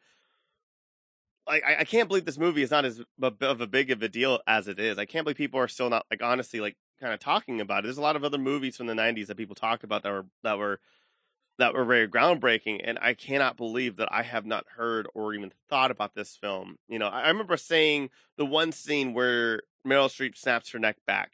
like, 1.47 1.63
I, 1.65 1.77
I 1.79 1.83
can't 1.83 2.07
believe 2.07 2.23
this 2.25 2.37
movie 2.37 2.61
is 2.63 2.71
not 2.71 2.85
as 2.85 3.01
of 3.21 3.61
a 3.61 3.67
big 3.67 3.91
of 3.91 4.01
a 4.01 4.07
deal 4.07 4.39
as 4.47 4.67
it 4.69 4.79
is. 4.79 4.97
I 4.97 5.05
can't 5.05 5.25
believe 5.25 5.37
people 5.37 5.59
are 5.59 5.67
still 5.67 5.89
not 5.89 6.05
like 6.09 6.23
honestly 6.23 6.59
like 6.61 6.77
kind 7.01 7.13
of 7.13 7.19
talking 7.19 7.59
about 7.59 7.79
it. 7.79 7.83
There's 7.83 7.97
a 7.97 8.01
lot 8.01 8.15
of 8.15 8.23
other 8.23 8.37
movies 8.37 8.77
from 8.77 8.87
the 8.87 8.93
'90s 8.93 9.27
that 9.27 9.35
people 9.35 9.55
talked 9.55 9.83
about 9.83 10.03
that 10.03 10.11
were 10.11 10.25
that 10.43 10.57
were 10.57 10.79
that 11.57 11.73
were 11.73 11.85
very 11.85 12.07
groundbreaking, 12.07 12.81
and 12.83 12.99
I 13.01 13.13
cannot 13.13 13.57
believe 13.57 13.95
that 13.97 14.09
I 14.11 14.23
have 14.23 14.45
not 14.45 14.65
heard 14.75 15.07
or 15.13 15.33
even 15.33 15.53
thought 15.69 15.91
about 15.91 16.13
this 16.13 16.35
film. 16.35 16.77
You 16.87 16.99
know, 16.99 17.07
I, 17.07 17.29
remember 17.29 17.57
saying 17.57 18.09
the 18.37 18.45
one 18.45 18.71
scene 18.71 19.13
where 19.13 19.61
Meryl 19.87 20.09
Streep 20.09 20.37
snaps 20.37 20.71
her 20.71 20.79
neck 20.79 20.97
back. 21.07 21.31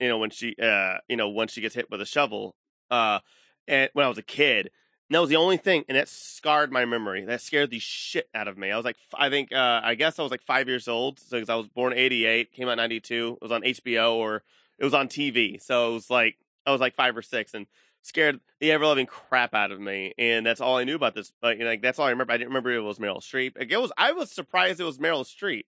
You 0.00 0.08
know, 0.08 0.18
when 0.18 0.30
she, 0.30 0.56
uh, 0.60 0.98
you 1.08 1.16
know, 1.16 1.28
when 1.28 1.46
she 1.46 1.60
gets 1.60 1.76
hit 1.76 1.90
with 1.90 2.00
a 2.00 2.06
shovel, 2.06 2.56
uh, 2.90 3.20
and 3.68 3.88
when 3.92 4.04
I 4.04 4.08
was 4.08 4.18
a 4.18 4.22
kid, 4.22 4.70
and 5.08 5.14
that 5.14 5.20
was 5.20 5.30
the 5.30 5.36
only 5.36 5.58
thing, 5.58 5.84
and 5.88 5.96
that 5.96 6.08
scarred 6.08 6.72
my 6.72 6.84
memory. 6.84 7.24
That 7.24 7.40
scared 7.40 7.70
the 7.70 7.78
shit 7.78 8.28
out 8.34 8.48
of 8.48 8.58
me. 8.58 8.72
I 8.72 8.76
was 8.76 8.84
like, 8.84 8.96
I 9.14 9.28
think, 9.30 9.52
uh, 9.52 9.80
I 9.84 9.94
guess 9.94 10.18
I 10.18 10.22
was 10.22 10.30
like 10.30 10.42
five 10.42 10.68
years 10.68 10.88
old, 10.88 11.20
so 11.20 11.36
because 11.36 11.50
I 11.50 11.54
was 11.54 11.68
born 11.68 11.92
'88, 11.92 12.50
came 12.50 12.68
out 12.68 12.78
'92, 12.78 13.38
it 13.40 13.42
was 13.42 13.52
on 13.52 13.62
HBO 13.62 14.14
or 14.14 14.42
it 14.78 14.84
was 14.84 14.94
on 14.94 15.08
TV, 15.08 15.62
so 15.62 15.90
it 15.90 15.92
was 15.94 16.10
like 16.10 16.36
I 16.66 16.72
was 16.72 16.80
like 16.80 16.94
five 16.94 17.16
or 17.16 17.22
six, 17.22 17.54
and 17.54 17.66
scared 18.02 18.40
the 18.60 18.72
ever 18.72 18.86
loving 18.86 19.06
crap 19.06 19.54
out 19.54 19.72
of 19.72 19.80
me, 19.80 20.12
and 20.18 20.44
that's 20.44 20.60
all 20.60 20.76
I 20.76 20.84
knew 20.84 20.96
about 20.96 21.14
this. 21.14 21.32
But 21.40 21.58
you 21.58 21.64
know, 21.64 21.70
like 21.70 21.82
that's 21.82 21.98
all 21.98 22.06
I 22.06 22.10
remember. 22.10 22.32
I 22.32 22.36
didn't 22.36 22.50
remember 22.50 22.70
it 22.72 22.80
was 22.80 22.98
Meryl 22.98 23.18
Streep. 23.18 23.58
Like, 23.58 23.70
it 23.70 23.80
was. 23.80 23.92
I 23.96 24.12
was 24.12 24.30
surprised 24.30 24.80
it 24.80 24.84
was 24.84 24.98
Meryl 24.98 25.24
Streep 25.24 25.64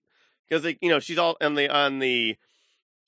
because 0.47 0.63
like 0.63 0.77
you 0.81 0.89
know 0.89 0.99
she's 0.99 1.17
all 1.17 1.37
on 1.41 1.55
the 1.55 1.69
on 1.69 1.99
the 1.99 2.37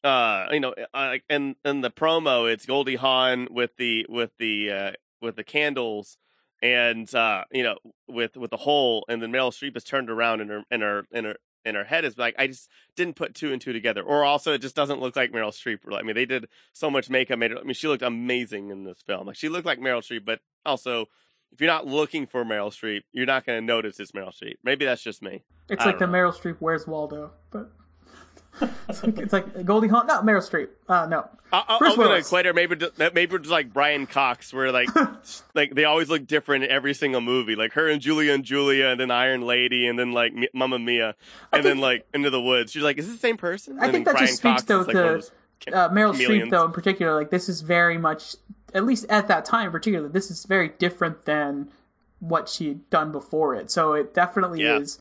uh 0.03 0.45
you 0.51 0.59
know 0.59 0.73
uh, 0.77 0.85
like 0.93 1.23
in 1.29 1.55
in 1.65 1.81
the 1.81 1.91
promo 1.91 2.51
it's 2.51 2.65
Goldie 2.65 2.95
Hawn 2.95 3.47
with 3.49 3.71
the 3.77 4.05
with 4.09 4.31
the 4.37 4.71
uh 4.71 4.91
with 5.21 5.35
the 5.35 5.43
candles 5.43 6.17
and 6.61 7.13
uh 7.15 7.43
you 7.51 7.63
know 7.63 7.77
with 8.07 8.37
with 8.37 8.51
the 8.51 8.57
hole 8.57 9.05
and 9.09 9.21
then 9.21 9.31
Meryl 9.31 9.51
Streep 9.51 9.75
is 9.75 9.83
turned 9.83 10.09
around 10.09 10.41
and 10.41 10.49
her 10.49 10.63
and 10.69 10.81
her 10.81 11.05
and 11.11 11.25
her 11.25 11.35
and 11.67 11.77
her 11.77 11.83
head 11.83 12.05
is 12.05 12.17
like 12.17 12.35
I 12.39 12.47
just 12.47 12.69
didn't 12.95 13.15
put 13.15 13.35
two 13.35 13.51
and 13.51 13.61
two 13.61 13.73
together. 13.73 14.01
Or 14.01 14.23
also 14.23 14.53
it 14.53 14.61
just 14.61 14.75
doesn't 14.75 14.99
look 15.01 15.15
like 15.15 15.31
Meryl 15.31 15.49
Streep. 15.49 15.79
I 15.91 16.01
mean 16.01 16.15
they 16.15 16.25
did 16.25 16.47
so 16.73 16.89
much 16.89 17.09
makeup 17.09 17.37
made 17.37 17.51
it 17.51 17.57
I 17.59 17.63
mean 17.63 17.73
she 17.73 17.87
looked 17.87 18.03
amazing 18.03 18.69
in 18.69 18.83
this 18.83 19.01
film. 19.01 19.27
Like 19.27 19.35
she 19.35 19.49
looked 19.49 19.65
like 19.65 19.79
Meryl 19.79 20.01
Streep 20.01 20.25
but 20.25 20.39
also 20.65 21.05
if 21.51 21.61
you're 21.61 21.69
not 21.69 21.85
looking 21.85 22.25
for 22.25 22.43
Meryl 22.43 22.71
Streep 22.71 23.01
you're 23.11 23.25
not 23.25 23.45
going 23.45 23.59
to 23.59 23.65
notice 23.65 23.99
it's 23.99 24.11
Meryl 24.13 24.33
Streep. 24.33 24.55
Maybe 24.63 24.85
that's 24.85 25.03
just 25.03 25.21
me. 25.21 25.43
It's 25.69 25.83
I 25.83 25.87
like 25.87 25.99
the 25.99 26.07
know. 26.07 26.13
meryl 26.13 26.33
streep 26.33 26.57
where's 26.59 26.87
waldo 26.87 27.31
but 27.51 27.71
it's 28.89 29.03
like, 29.03 29.17
it's 29.19 29.33
like 29.33 29.65
goldie 29.65 29.87
hawn 29.87 30.07
no 30.07 30.21
meryl 30.21 30.37
streep 30.47 30.69
uh 30.89 31.05
no 31.05 31.29
I, 31.51 31.57
I, 31.59 31.75
I 31.75 31.77
Bruce 31.79 31.95
was 31.97 32.07
gonna 32.07 32.19
equate 32.19 32.45
her 32.45 32.53
maybe 32.53 32.75
to- 32.75 33.11
maybe 33.13 33.35
it's 33.35 33.47
like 33.49 33.71
Brian 33.71 34.05
Cox, 34.05 34.53
where 34.53 34.71
like 34.73 34.89
like 35.55 35.73
they 35.73 35.85
always 35.85 36.09
look 36.09 36.27
different 36.27 36.65
in 36.65 36.69
every 36.69 36.93
single 36.93 37.21
movie. 37.21 37.55
Like 37.55 37.71
her 37.73 37.87
and 37.87 38.01
Julie 38.01 38.29
and 38.29 38.43
Julia, 38.43 38.87
and 38.87 38.99
then 38.99 39.11
Iron 39.11 39.39
Lady, 39.41 39.87
and 39.87 39.97
then 39.97 40.11
like 40.11 40.33
Mamma 40.53 40.77
Mia, 40.77 41.15
and 41.53 41.63
then 41.63 41.77
like 41.77 42.05
Into 42.13 42.29
the 42.29 42.41
Woods. 42.41 42.73
She's 42.73 42.83
like, 42.83 42.97
is 42.97 43.05
this 43.05 43.15
the 43.15 43.21
same 43.21 43.37
person? 43.37 43.79
I 43.79 43.83
And 43.85 43.93
think 43.93 44.05
that 44.07 44.17
just 44.17 44.41
Brian 44.41 44.57
speaks 44.57 44.67
though 44.67 44.81
is, 44.81 44.87
like, 44.87 45.71
to 45.71 45.73
uh, 45.77 45.89
Meryl 45.89 46.13
Streep 46.13 46.49
though 46.49 46.65
in 46.65 46.73
particular. 46.73 47.15
Like 47.15 47.29
this 47.29 47.47
is 47.47 47.61
very 47.61 47.97
much, 47.97 48.35
at 48.73 48.83
least 48.85 49.05
at 49.07 49.29
that 49.29 49.45
time 49.45 49.67
in 49.67 49.71
particular, 49.71 50.09
this 50.09 50.29
is 50.29 50.43
very 50.43 50.67
different 50.67 51.23
than 51.23 51.69
what 52.19 52.49
she 52.49 52.67
had 52.67 52.89
done 52.89 53.13
before 53.13 53.55
it. 53.55 53.71
So 53.71 53.93
it 53.93 54.13
definitely 54.13 54.63
Yeah. 54.63 54.79
is. 54.79 54.99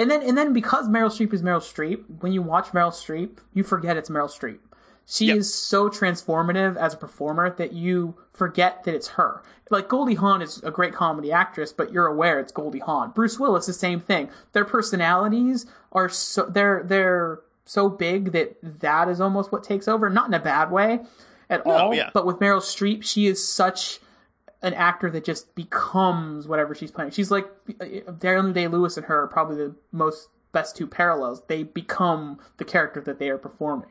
And 0.00 0.10
then 0.10 0.22
and 0.22 0.36
then 0.36 0.52
because 0.52 0.88
Meryl 0.88 1.10
Streep 1.10 1.32
is 1.34 1.42
Meryl 1.42 1.60
Streep, 1.60 2.04
when 2.20 2.32
you 2.32 2.40
watch 2.42 2.68
Meryl 2.68 2.90
Streep, 2.90 3.38
you 3.52 3.62
forget 3.62 3.96
it's 3.96 4.08
Meryl 4.08 4.30
Streep. 4.30 4.58
she 5.06 5.26
Yep. 5.26 5.36
is 5.38 5.52
so 5.54 5.88
transformative 5.88 6.76
as 6.76 6.94
a 6.94 6.96
performer 6.96 7.50
that 7.50 7.72
you 7.72 8.14
forget 8.32 8.84
that 8.84 8.94
it's 8.94 9.08
her. 9.08 9.42
Like 9.68 9.88
Goldie 9.88 10.14
Hawn 10.14 10.40
is 10.40 10.62
a 10.62 10.70
great 10.70 10.92
comedy 10.94 11.30
actress, 11.32 11.72
but 11.72 11.92
you're 11.92 12.06
aware 12.06 12.38
it's 12.40 12.52
Goldie 12.52 12.78
Hawn. 12.78 13.10
Bruce 13.10 13.38
Willis, 13.38 13.66
the 13.66 13.72
same 13.72 14.00
thing. 14.00 14.28
Their 14.52 14.64
personalities 14.64 15.66
are 15.92 16.08
so 16.08 16.46
they're 16.46 16.82
they're 16.84 17.40
so 17.64 17.88
big 17.88 18.32
that 18.32 18.56
that 18.80 19.08
is 19.08 19.20
almost 19.20 19.52
what 19.52 19.62
takes 19.64 19.86
over. 19.86 20.08
Not 20.10 20.28
in 20.28 20.34
a 20.34 20.40
bad 20.40 20.70
way 20.70 21.00
at 21.48 21.64
all, 21.66 21.92
yeah. 21.94 22.10
but 22.14 22.24
with 22.24 22.38
Meryl 22.38 22.60
Streep, 22.62 23.02
she 23.04 23.26
is 23.26 23.46
such 23.46 24.00
an 24.62 24.74
actor 24.74 25.10
that 25.10 25.24
just 25.24 25.54
becomes 25.54 26.46
whatever 26.46 26.74
she's 26.74 26.90
playing. 26.90 27.10
She's 27.12 27.30
like 27.30 27.46
Daniel 28.18 28.52
Day 28.52 28.68
Lewis 28.68 28.96
and 28.96 29.06
her 29.06 29.22
are 29.22 29.26
probably 29.26 29.56
the 29.56 29.74
most 29.92 30.28
best 30.52 30.76
two 30.76 30.86
parallels. 30.86 31.42
They 31.46 31.62
become 31.62 32.38
the 32.58 32.64
character 32.64 33.00
that 33.00 33.18
they 33.18 33.30
are 33.30 33.38
performing. 33.38 33.90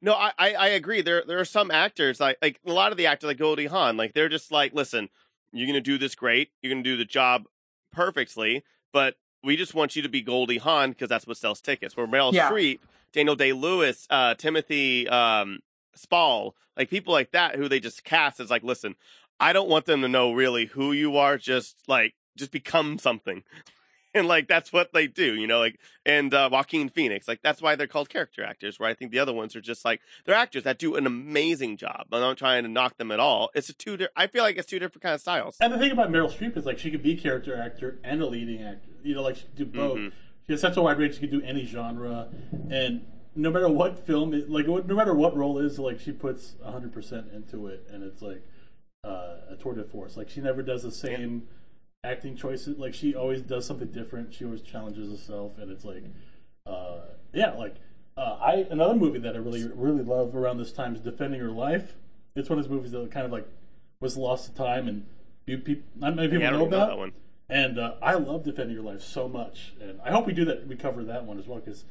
No, 0.00 0.12
I, 0.12 0.32
I, 0.38 0.68
agree. 0.68 1.00
There 1.00 1.24
there 1.26 1.38
are 1.38 1.46
some 1.46 1.70
actors 1.70 2.20
like 2.20 2.36
like 2.42 2.60
a 2.66 2.72
lot 2.72 2.92
of 2.92 2.98
the 2.98 3.06
actors 3.06 3.28
like 3.28 3.38
Goldie 3.38 3.66
Hawn, 3.66 3.96
like 3.96 4.12
they're 4.12 4.28
just 4.28 4.52
like, 4.52 4.74
listen, 4.74 5.08
you're 5.50 5.66
gonna 5.66 5.80
do 5.80 5.96
this 5.96 6.14
great, 6.14 6.50
you're 6.60 6.70
gonna 6.70 6.82
do 6.82 6.98
the 6.98 7.06
job 7.06 7.44
perfectly, 7.90 8.64
but 8.92 9.16
we 9.42 9.56
just 9.56 9.74
want 9.74 9.96
you 9.96 10.02
to 10.02 10.08
be 10.08 10.20
Goldie 10.20 10.58
Hawn 10.58 10.90
because 10.90 11.08
that's 11.08 11.26
what 11.26 11.38
sells 11.38 11.62
tickets. 11.62 11.96
Where 11.96 12.06
Meryl 12.06 12.32
Yeah. 12.34 12.50
Streep, 12.50 12.80
Daniel 13.12 13.34
Day 13.34 13.54
Lewis, 13.54 14.06
uh, 14.10 14.34
Timothy 14.34 15.08
um, 15.08 15.60
Spall, 15.94 16.54
like 16.76 16.90
people 16.90 17.14
like 17.14 17.30
that 17.30 17.56
who 17.56 17.68
they 17.68 17.80
just 17.80 18.04
cast 18.04 18.40
as 18.40 18.50
like, 18.50 18.62
listen, 18.62 18.96
I 19.40 19.52
don't 19.52 19.68
want 19.68 19.86
them 19.86 20.02
to 20.02 20.08
know 20.08 20.32
really 20.32 20.66
who 20.66 20.92
you 20.92 21.16
are. 21.16 21.36
Just 21.38 21.76
like 21.88 22.14
just 22.36 22.50
become 22.50 22.98
something. 22.98 23.42
And 24.16 24.28
like 24.28 24.46
that's 24.46 24.72
what 24.72 24.92
they 24.92 25.08
do, 25.08 25.34
you 25.34 25.48
know, 25.48 25.58
like 25.58 25.76
and 26.06 26.32
uh, 26.32 26.48
Joaquin 26.52 26.88
Phoenix, 26.88 27.26
like 27.26 27.42
that's 27.42 27.60
why 27.60 27.74
they're 27.74 27.88
called 27.88 28.08
character 28.08 28.44
actors. 28.44 28.78
Where 28.78 28.88
I 28.88 28.94
think 28.94 29.10
the 29.10 29.18
other 29.18 29.32
ones 29.32 29.56
are 29.56 29.60
just 29.60 29.84
like 29.84 30.00
they're 30.24 30.36
actors 30.36 30.62
that 30.62 30.78
do 30.78 30.94
an 30.94 31.04
amazing 31.04 31.76
job. 31.78 32.06
I'm 32.12 32.20
not 32.20 32.36
trying 32.38 32.62
to 32.62 32.68
knock 32.68 32.96
them 32.96 33.10
at 33.10 33.18
all. 33.18 33.50
It's 33.56 33.68
a 33.70 33.72
two. 33.72 33.96
Di- 33.96 34.06
I 34.14 34.28
feel 34.28 34.44
like 34.44 34.56
it's 34.56 34.68
two 34.68 34.78
different 34.78 35.02
kind 35.02 35.16
of 35.16 35.20
styles. 35.20 35.56
And 35.60 35.72
the 35.72 35.78
thing 35.78 35.90
about 35.90 36.10
Meryl 36.12 36.30
Streep 36.32 36.56
is 36.56 36.64
like 36.64 36.78
she 36.78 36.92
could 36.92 37.02
be 37.02 37.16
character 37.16 37.60
actor 37.60 37.98
and 38.04 38.22
a 38.22 38.26
leading 38.26 38.62
actor. 38.62 38.90
You 39.02 39.16
know, 39.16 39.22
like 39.22 39.34
she 39.34 39.42
could 39.46 39.56
do 39.56 39.64
both. 39.64 39.98
Mhm. 39.98 40.12
She 40.46 40.52
has 40.52 40.60
such 40.60 40.76
a 40.76 40.82
wide 40.82 40.96
range. 41.00 41.14
She 41.14 41.20
could 41.22 41.32
do 41.32 41.42
any 41.42 41.64
genre, 41.66 42.28
and 42.70 43.04
no 43.34 43.50
matter 43.50 43.68
what 43.68 43.98
film, 44.06 44.32
it, 44.32 44.48
like 44.48 44.68
no 44.68 44.94
matter 44.94 45.12
what 45.12 45.36
role 45.36 45.58
it 45.58 45.64
is, 45.64 45.76
like 45.80 45.98
she 45.98 46.12
puts 46.12 46.54
hundred 46.64 46.92
percent 46.92 47.32
into 47.34 47.66
it, 47.66 47.84
and 47.90 48.04
it's 48.04 48.22
like 48.22 48.46
uh, 49.04 49.36
a 49.50 49.56
tour 49.60 49.74
de 49.74 49.84
force. 49.84 50.16
Like 50.16 50.30
she 50.30 50.40
never 50.40 50.62
does 50.62 50.82
the 50.82 50.90
same 50.92 51.46
acting 52.02 52.36
choices. 52.36 52.78
Like 52.78 52.94
she 52.94 53.14
always 53.14 53.40
does 53.42 53.66
something 53.66 53.88
different. 53.88 54.34
She 54.34 54.44
always 54.44 54.62
challenges 54.62 55.10
herself, 55.10 55.58
and 55.58 55.70
it's 55.70 55.84
like, 55.84 56.02
uh, 56.66 56.98
yeah, 57.32 57.52
like 57.52 57.76
uh, 58.16 58.38
I 58.40 58.66
another 58.70 58.94
movie 58.94 59.18
that 59.20 59.34
I 59.34 59.38
really 59.38 59.68
really 59.74 60.02
love 60.02 60.34
around 60.34 60.58
this 60.58 60.72
time 60.72 60.94
is 60.94 61.00
Defending 61.00 61.40
Her 61.40 61.50
Life. 61.50 61.94
It's 62.36 62.48
one 62.48 62.58
of 62.58 62.64
those 62.64 62.72
movies 62.72 62.92
that 62.92 63.10
kind 63.10 63.26
of 63.26 63.32
like 63.32 63.46
was 64.00 64.16
lost 64.16 64.46
to 64.46 64.54
time 64.54 64.88
and 64.88 65.06
few 65.46 65.58
people 65.58 65.84
not 65.96 66.16
many 66.16 66.28
people 66.28 66.42
Yeah, 66.42 66.48
I 66.48 66.50
don't 66.52 66.60
know 66.60 66.64
know 66.68 66.76
about. 66.76 66.88
that 66.88 66.98
one. 66.98 67.12
And 67.50 67.78
uh, 67.78 67.94
I 68.00 68.14
love 68.14 68.42
Defending 68.44 68.74
Your 68.74 68.84
Life 68.84 69.02
so 69.02 69.28
much, 69.28 69.74
and 69.80 70.00
I 70.02 70.10
hope 70.10 70.26
we 70.26 70.32
do 70.32 70.46
that. 70.46 70.66
We 70.66 70.76
cover 70.76 71.04
that 71.04 71.24
one 71.24 71.38
as 71.38 71.46
well 71.46 71.58
because 71.60 71.84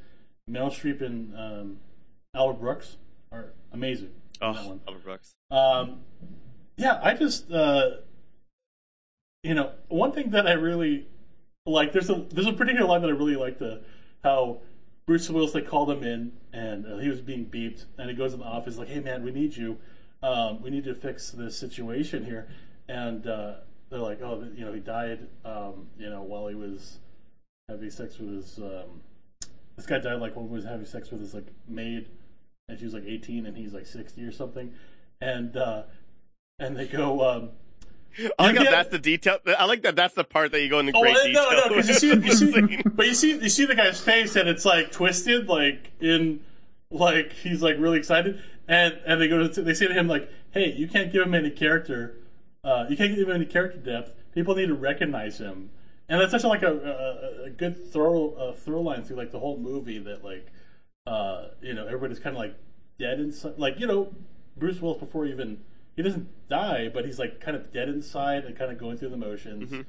Meryl 0.49 0.71
Streep 0.71 1.01
and 1.01 1.33
um, 1.37 1.77
Albert 2.35 2.59
Brooks 2.59 2.97
are 3.31 3.53
amazing. 3.71 4.09
Oh. 4.41 4.79
Albert 4.87 5.03
Brooks. 5.03 5.35
Um, 5.51 5.99
yeah, 6.77 6.99
I 7.01 7.13
just 7.13 7.51
uh, 7.51 7.97
you 9.43 9.53
know 9.53 9.71
one 9.87 10.11
thing 10.11 10.31
that 10.31 10.47
I 10.47 10.53
really 10.53 11.05
like. 11.65 11.91
There's 11.91 12.09
a 12.09 12.25
there's 12.29 12.47
a 12.47 12.53
particular 12.53 12.87
line 12.87 13.01
that 13.01 13.07
I 13.07 13.11
really 13.11 13.35
like 13.35 13.59
the 13.59 13.81
how 14.23 14.59
Bruce 15.05 15.29
Willis 15.29 15.51
they 15.51 15.61
called 15.61 15.89
him 15.89 16.03
in 16.03 16.31
and 16.53 16.85
uh, 16.85 16.97
he 16.97 17.09
was 17.09 17.19
being 17.19 17.45
beeped 17.45 17.85
and 17.97 18.09
he 18.09 18.15
goes 18.15 18.33
in 18.33 18.39
the 18.39 18.45
office 18.45 18.77
like, 18.77 18.87
hey 18.87 18.99
man, 18.99 19.23
we 19.23 19.31
need 19.31 19.55
you. 19.55 19.77
Um, 20.21 20.61
we 20.61 20.69
need 20.69 20.85
to 20.85 20.93
fix 20.93 21.31
this 21.31 21.57
situation 21.57 22.23
here. 22.23 22.47
And 22.87 23.27
uh, 23.27 23.55
they're 23.89 23.99
like, 23.99 24.21
oh, 24.21 24.47
you 24.55 24.63
know, 24.63 24.71
he 24.71 24.79
died, 24.79 25.27
um, 25.43 25.87
you 25.97 26.09
know, 26.09 26.21
while 26.21 26.47
he 26.47 26.55
was 26.55 26.99
having 27.67 27.89
sex 27.89 28.17
with 28.17 28.29
his. 28.29 28.57
Um, 28.59 29.01
this 29.75 29.85
guy 29.85 29.97
died 29.97 30.19
like 30.21 30.35
when 30.35 30.47
he 30.47 30.53
was 30.53 30.63
having 30.63 30.85
sex 30.85 31.11
with 31.11 31.19
his 31.19 31.33
like 31.33 31.47
maid, 31.67 32.07
and 32.69 32.79
she 32.79 32.85
was 32.85 32.93
like 32.93 33.03
18 33.05 33.45
and 33.45 33.57
he's 33.57 33.73
like 33.73 33.85
60 33.85 34.23
or 34.23 34.31
something. 34.31 34.71
And 35.19 35.57
uh, 35.57 35.83
and 36.59 36.77
they 36.77 36.87
go, 36.87 37.27
um, 37.27 37.49
I 38.37 38.47
like 38.47 38.57
how 38.57 38.63
that's 38.65 38.89
the 38.89 38.99
detail. 38.99 39.39
I 39.57 39.65
like 39.65 39.81
that 39.83 39.95
that's 39.95 40.13
the 40.13 40.23
part 40.23 40.51
that 40.51 40.61
you 40.61 40.69
go 40.69 40.79
into 40.79 40.91
Oh, 40.95 41.01
great 41.01 41.15
uh, 41.17 41.23
detail. 41.23 41.43
no, 41.51 41.51
no, 41.51 41.69
because 41.69 41.87
you 41.87 41.93
see, 41.95 42.07
you 42.13 42.33
see, 42.67 42.81
but 42.93 43.07
you 43.07 43.13
see, 43.15 43.31
you 43.39 43.49
see 43.49 43.65
the 43.65 43.75
guy's 43.75 43.99
face, 43.99 44.35
and 44.35 44.47
it's 44.47 44.65
like 44.65 44.91
twisted, 44.91 45.47
like 45.47 45.91
in, 45.99 46.39
like 46.91 47.33
he's 47.33 47.63
like 47.63 47.77
really 47.79 47.97
excited, 47.97 48.39
and 48.67 48.99
and 49.07 49.19
they 49.19 49.27
go 49.27 49.47
to, 49.47 49.61
they 49.63 49.73
say 49.73 49.87
to 49.87 49.93
him 49.93 50.07
like, 50.07 50.29
hey, 50.51 50.71
you 50.73 50.87
can't 50.87 51.11
give 51.11 51.23
him 51.25 51.33
any 51.33 51.49
character, 51.49 52.17
uh, 52.63 52.85
you 52.87 52.95
can't 52.95 53.15
give 53.15 53.27
him 53.27 53.35
any 53.35 53.45
character 53.45 53.79
depth. 53.79 54.13
People 54.35 54.53
need 54.55 54.67
to 54.67 54.75
recognize 54.75 55.39
him, 55.39 55.71
and 56.07 56.21
that's 56.21 56.31
such 56.31 56.43
a, 56.43 56.47
like 56.47 56.61
a, 56.61 56.71
a, 56.71 57.45
a 57.45 57.49
good 57.49 57.91
throw 57.91 58.29
uh, 58.33 58.53
throw 58.53 58.81
line 58.81 59.03
through 59.03 59.17
like 59.17 59.31
the 59.31 59.39
whole 59.39 59.57
movie 59.57 59.97
that 59.97 60.23
like, 60.23 60.45
uh, 61.07 61.47
you 61.61 61.73
know, 61.73 61.87
everybody's 61.87 62.19
kind 62.19 62.35
of 62.35 62.39
like 62.39 62.55
dead 62.99 63.19
inside, 63.19 63.57
like 63.57 63.79
you 63.79 63.87
know, 63.87 64.13
Bruce 64.55 64.79
Willis 64.79 64.99
before 64.99 65.25
even 65.25 65.59
he 65.95 66.01
doesn't 66.03 66.27
die, 66.49 66.89
but 66.93 67.05
he's 67.05 67.19
like 67.19 67.39
kind 67.39 67.55
of 67.57 67.71
dead 67.71 67.89
inside 67.89 68.45
and 68.45 68.57
kind 68.57 68.71
of 68.71 68.77
going 68.77 68.97
through 68.97 69.09
the 69.09 69.17
motions 69.17 69.71
Mhm. 69.71 69.85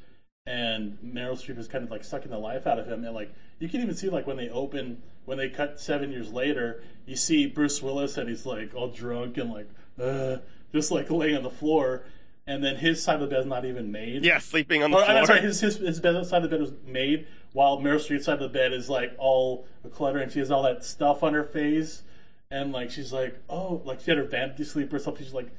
and 0.46 0.98
Meryl 1.04 1.32
Streep 1.32 1.58
is 1.58 1.68
kind 1.68 1.84
of 1.84 1.90
like 1.90 2.04
sucking 2.04 2.30
the 2.30 2.38
life 2.38 2.66
out 2.66 2.78
of 2.78 2.86
him, 2.86 3.04
and 3.04 3.14
like 3.14 3.32
you 3.58 3.68
can 3.68 3.80
even 3.80 3.94
see 3.94 4.08
like 4.10 4.26
when 4.26 4.36
they 4.36 4.48
open 4.50 5.02
when 5.24 5.38
they 5.38 5.48
cut 5.48 5.80
seven 5.80 6.10
years 6.12 6.30
later, 6.32 6.82
you 7.06 7.16
see 7.16 7.46
Bruce 7.46 7.80
Willis 7.82 8.18
and 8.18 8.28
he's 8.28 8.44
like 8.44 8.74
all 8.74 8.88
drunk 8.88 9.38
and 9.38 9.50
like 9.52 9.68
uh, 10.00 10.36
just 10.72 10.90
like 10.90 11.10
laying 11.10 11.36
on 11.36 11.42
the 11.42 11.50
floor, 11.50 12.02
and 12.46 12.62
then 12.62 12.76
his 12.76 13.02
side 13.02 13.14
of 13.14 13.20
the 13.22 13.26
bed's 13.34 13.46
not 13.46 13.64
even 13.64 13.90
made. 13.90 14.22
Yeah, 14.24 14.38
sleeping 14.38 14.82
on 14.82 14.90
the 14.90 14.98
Or, 14.98 15.04
floor. 15.04 15.16
I'm 15.18 15.26
sorry, 15.26 15.40
his, 15.40 15.60
his 15.60 15.76
his 15.78 16.00
bed 16.00 16.26
side 16.26 16.44
of 16.44 16.50
the 16.50 16.54
bed 16.56 16.60
was 16.60 16.72
made, 16.86 17.26
while 17.54 17.78
Meryl 17.78 17.96
Streep's 17.96 18.26
side 18.26 18.34
of 18.34 18.40
the 18.40 18.48
bed 18.48 18.72
is 18.74 18.90
like 18.90 19.14
all 19.18 19.66
clutter, 19.92 20.18
and 20.18 20.30
she 20.30 20.40
has 20.40 20.50
all 20.50 20.62
that 20.64 20.84
stuff 20.84 21.22
on 21.22 21.32
her 21.32 21.44
face, 21.44 22.02
and 22.50 22.72
like 22.72 22.90
she's 22.90 23.12
like, 23.12 23.38
oh, 23.48 23.80
like 23.86 24.00
she 24.00 24.10
had 24.10 24.18
her 24.18 24.24
vanity 24.24 24.64
sleep 24.64 24.92
or 24.92 24.98
something. 24.98 25.24
She's 25.24 25.32
like 25.32 25.50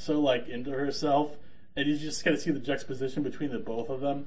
so 0.00 0.20
like 0.20 0.48
into 0.48 0.70
herself, 0.70 1.36
and 1.76 1.86
you 1.88 1.96
just 1.96 2.24
kind 2.24 2.34
of 2.34 2.42
see 2.42 2.50
the 2.50 2.58
juxtaposition 2.60 3.22
between 3.22 3.50
the 3.50 3.58
both 3.58 3.88
of 3.88 4.00
them, 4.00 4.26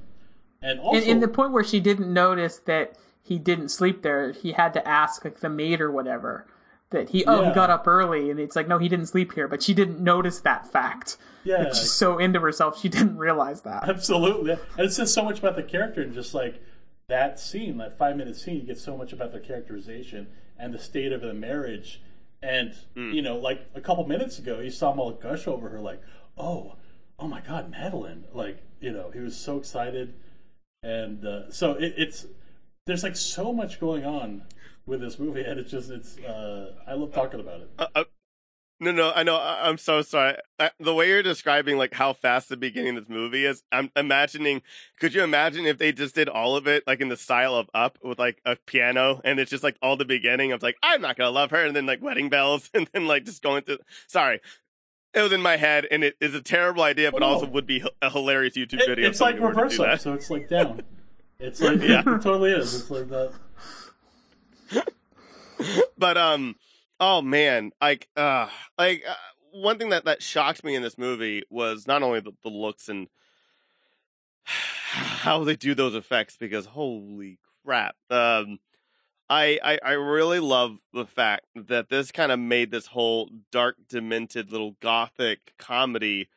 and 0.62 0.80
also 0.80 1.14
the 1.20 1.28
point 1.28 1.52
where 1.52 1.64
she 1.64 1.80
didn't 1.80 2.12
notice 2.12 2.58
that 2.66 2.96
he 3.22 3.38
didn't 3.38 3.68
sleep 3.70 4.02
there, 4.02 4.32
he 4.32 4.52
had 4.52 4.72
to 4.74 4.86
ask 4.86 5.24
like 5.24 5.40
the 5.40 5.48
maid 5.48 5.80
or 5.80 5.90
whatever 5.90 6.46
that 6.90 7.08
he 7.10 7.24
oh 7.24 7.40
Yeah. 7.42 7.48
he 7.48 7.54
got 7.54 7.70
up 7.70 7.86
early, 7.88 8.30
and 8.30 8.38
it's 8.38 8.54
like 8.56 8.68
no 8.68 8.78
he 8.78 8.88
didn't 8.88 9.06
sleep 9.06 9.32
here, 9.34 9.48
but 9.48 9.62
she 9.62 9.74
didn't 9.74 10.00
notice 10.00 10.40
that 10.40 10.70
fact. 10.70 11.16
yeah, 11.42 11.68
She's 11.68 11.92
so 11.92 12.18
into 12.18 12.40
herself 12.40 12.78
she 12.80 12.88
didn't 12.88 13.16
realize 13.18 13.62
that. 13.62 13.88
absolutely, 13.88 14.52
and 14.52 14.86
it 14.86 14.92
says 14.92 15.12
so 15.12 15.24
much 15.24 15.38
about 15.38 15.56
the 15.56 15.62
character, 15.62 16.02
and 16.02 16.14
just 16.14 16.34
like 16.34 16.62
that 17.08 17.38
scene, 17.40 17.76
that 17.78 17.98
five 17.98 18.16
minute 18.16 18.36
scene, 18.36 18.56
you 18.56 18.62
get 18.62 18.78
so 18.78 18.96
much 18.96 19.12
about 19.12 19.32
their 19.32 19.40
characterization 19.40 20.26
and 20.58 20.72
the 20.72 20.78
state 20.78 21.12
of 21.12 21.20
the 21.20 21.34
marriage. 21.34 22.00
And 22.44 22.74
you 23.14 23.22
know, 23.22 23.38
like 23.38 23.66
a 23.74 23.80
couple 23.80 24.06
minutes 24.06 24.38
ago, 24.38 24.60
you 24.60 24.70
saw 24.70 24.92
him 24.92 25.00
all 25.00 25.12
gush 25.12 25.46
over 25.46 25.68
her, 25.70 25.80
like, 25.80 26.02
"Oh, 26.36 26.76
oh 27.18 27.26
my 27.26 27.40
God, 27.40 27.70
Madeline!" 27.70 28.24
Like, 28.34 28.58
you 28.80 28.92
know, 28.92 29.10
he 29.10 29.20
was 29.20 29.34
so 29.34 29.56
excited, 29.56 30.12
and 30.82 31.24
uh, 31.24 31.50
so 31.50 31.72
it, 31.72 31.94
it's 31.96 32.26
there's 32.86 33.02
like 33.02 33.16
so 33.16 33.50
much 33.52 33.80
going 33.80 34.04
on 34.04 34.42
with 34.84 35.00
this 35.00 35.18
movie, 35.18 35.42
and 35.42 35.58
it's 35.58 35.70
just 35.70 35.90
it's 35.90 36.18
uh, 36.18 36.74
I 36.86 36.92
love 36.92 37.14
talking 37.14 37.40
about 37.40 37.62
it. 37.62 37.70
Uh, 37.78 37.86
uh, 37.94 38.04
no, 38.84 38.92
no, 38.92 39.12
I 39.14 39.22
know. 39.22 39.36
I, 39.36 39.68
I'm 39.68 39.78
so 39.78 40.02
sorry. 40.02 40.36
I, 40.58 40.70
the 40.78 40.94
way 40.94 41.08
you're 41.08 41.22
describing 41.22 41.76
like 41.78 41.94
how 41.94 42.12
fast 42.12 42.48
the 42.48 42.56
beginning 42.56 42.96
of 42.96 43.04
this 43.06 43.08
movie 43.14 43.44
is, 43.44 43.62
I'm 43.72 43.90
imagining. 43.96 44.62
Could 45.00 45.14
you 45.14 45.22
imagine 45.22 45.66
if 45.66 45.78
they 45.78 45.92
just 45.92 46.14
did 46.14 46.28
all 46.28 46.56
of 46.56 46.66
it 46.66 46.84
like 46.86 47.00
in 47.00 47.08
the 47.08 47.16
style 47.16 47.54
of 47.56 47.68
Up 47.74 47.98
with 48.02 48.18
like 48.18 48.40
a 48.44 48.56
piano, 48.66 49.20
and 49.24 49.40
it's 49.40 49.50
just 49.50 49.64
like 49.64 49.76
all 49.82 49.96
the 49.96 50.04
beginning 50.04 50.52
of 50.52 50.62
like 50.62 50.76
I'm 50.82 51.00
not 51.00 51.16
gonna 51.16 51.30
love 51.30 51.50
her, 51.50 51.64
and 51.64 51.74
then 51.74 51.86
like 51.86 52.02
wedding 52.02 52.28
bells, 52.28 52.70
and 52.74 52.88
then 52.92 53.06
like 53.06 53.24
just 53.24 53.42
going 53.42 53.62
through. 53.62 53.78
Sorry. 54.06 54.40
It 55.14 55.20
was 55.22 55.32
in 55.32 55.42
my 55.42 55.56
head, 55.56 55.86
and 55.90 56.02
it 56.02 56.16
is 56.20 56.34
a 56.34 56.42
terrible 56.42 56.82
idea, 56.82 57.12
but 57.12 57.22
Oh, 57.22 57.26
also 57.26 57.46
would 57.46 57.66
be 57.66 57.84
a 58.02 58.10
hilarious 58.10 58.54
YouTube 58.56 58.80
It- 58.80 58.86
video. 58.88 59.08
it's 59.08 59.20
like 59.20 59.38
reverse 59.38 59.78
up, 59.78 60.00
so 60.00 60.12
it's 60.12 60.30
like 60.30 60.48
down. 60.48 60.82
It's 61.40 61.60
like 61.60 61.80
Yeah. 61.82 62.00
it 62.06 62.22
totally 62.22 62.52
is. 62.52 62.74
It's 62.82 62.90
like 62.90 63.08
that. 63.10 63.32
but 65.98 66.16
um 66.16 66.56
oh 67.00 67.22
man 67.22 67.72
like 67.80 68.08
uh 68.16 68.48
like 68.78 69.02
uh, 69.08 69.14
one 69.52 69.78
thing 69.78 69.90
that 69.90 70.04
that 70.04 70.22
shocked 70.22 70.64
me 70.64 70.74
in 70.74 70.82
this 70.82 70.98
movie 70.98 71.42
was 71.50 71.86
not 71.86 72.02
only 72.02 72.20
the, 72.20 72.32
the 72.42 72.48
looks 72.48 72.88
and 72.88 73.08
how 74.44 75.44
they 75.44 75.56
do 75.56 75.74
those 75.74 75.94
effects 75.94 76.36
because 76.36 76.66
holy 76.66 77.38
crap 77.64 77.96
um 78.10 78.58
I, 79.28 79.58
I 79.62 79.78
I 79.82 79.92
really 79.92 80.38
love 80.40 80.78
the 80.92 81.06
fact 81.06 81.46
that 81.54 81.88
this 81.88 82.12
kind 82.12 82.30
of 82.30 82.38
made 82.38 82.70
this 82.70 82.86
whole 82.88 83.30
dark, 83.50 83.76
demented 83.88 84.52
little 84.52 84.76
gothic 84.80 85.54
comedy. 85.58 86.28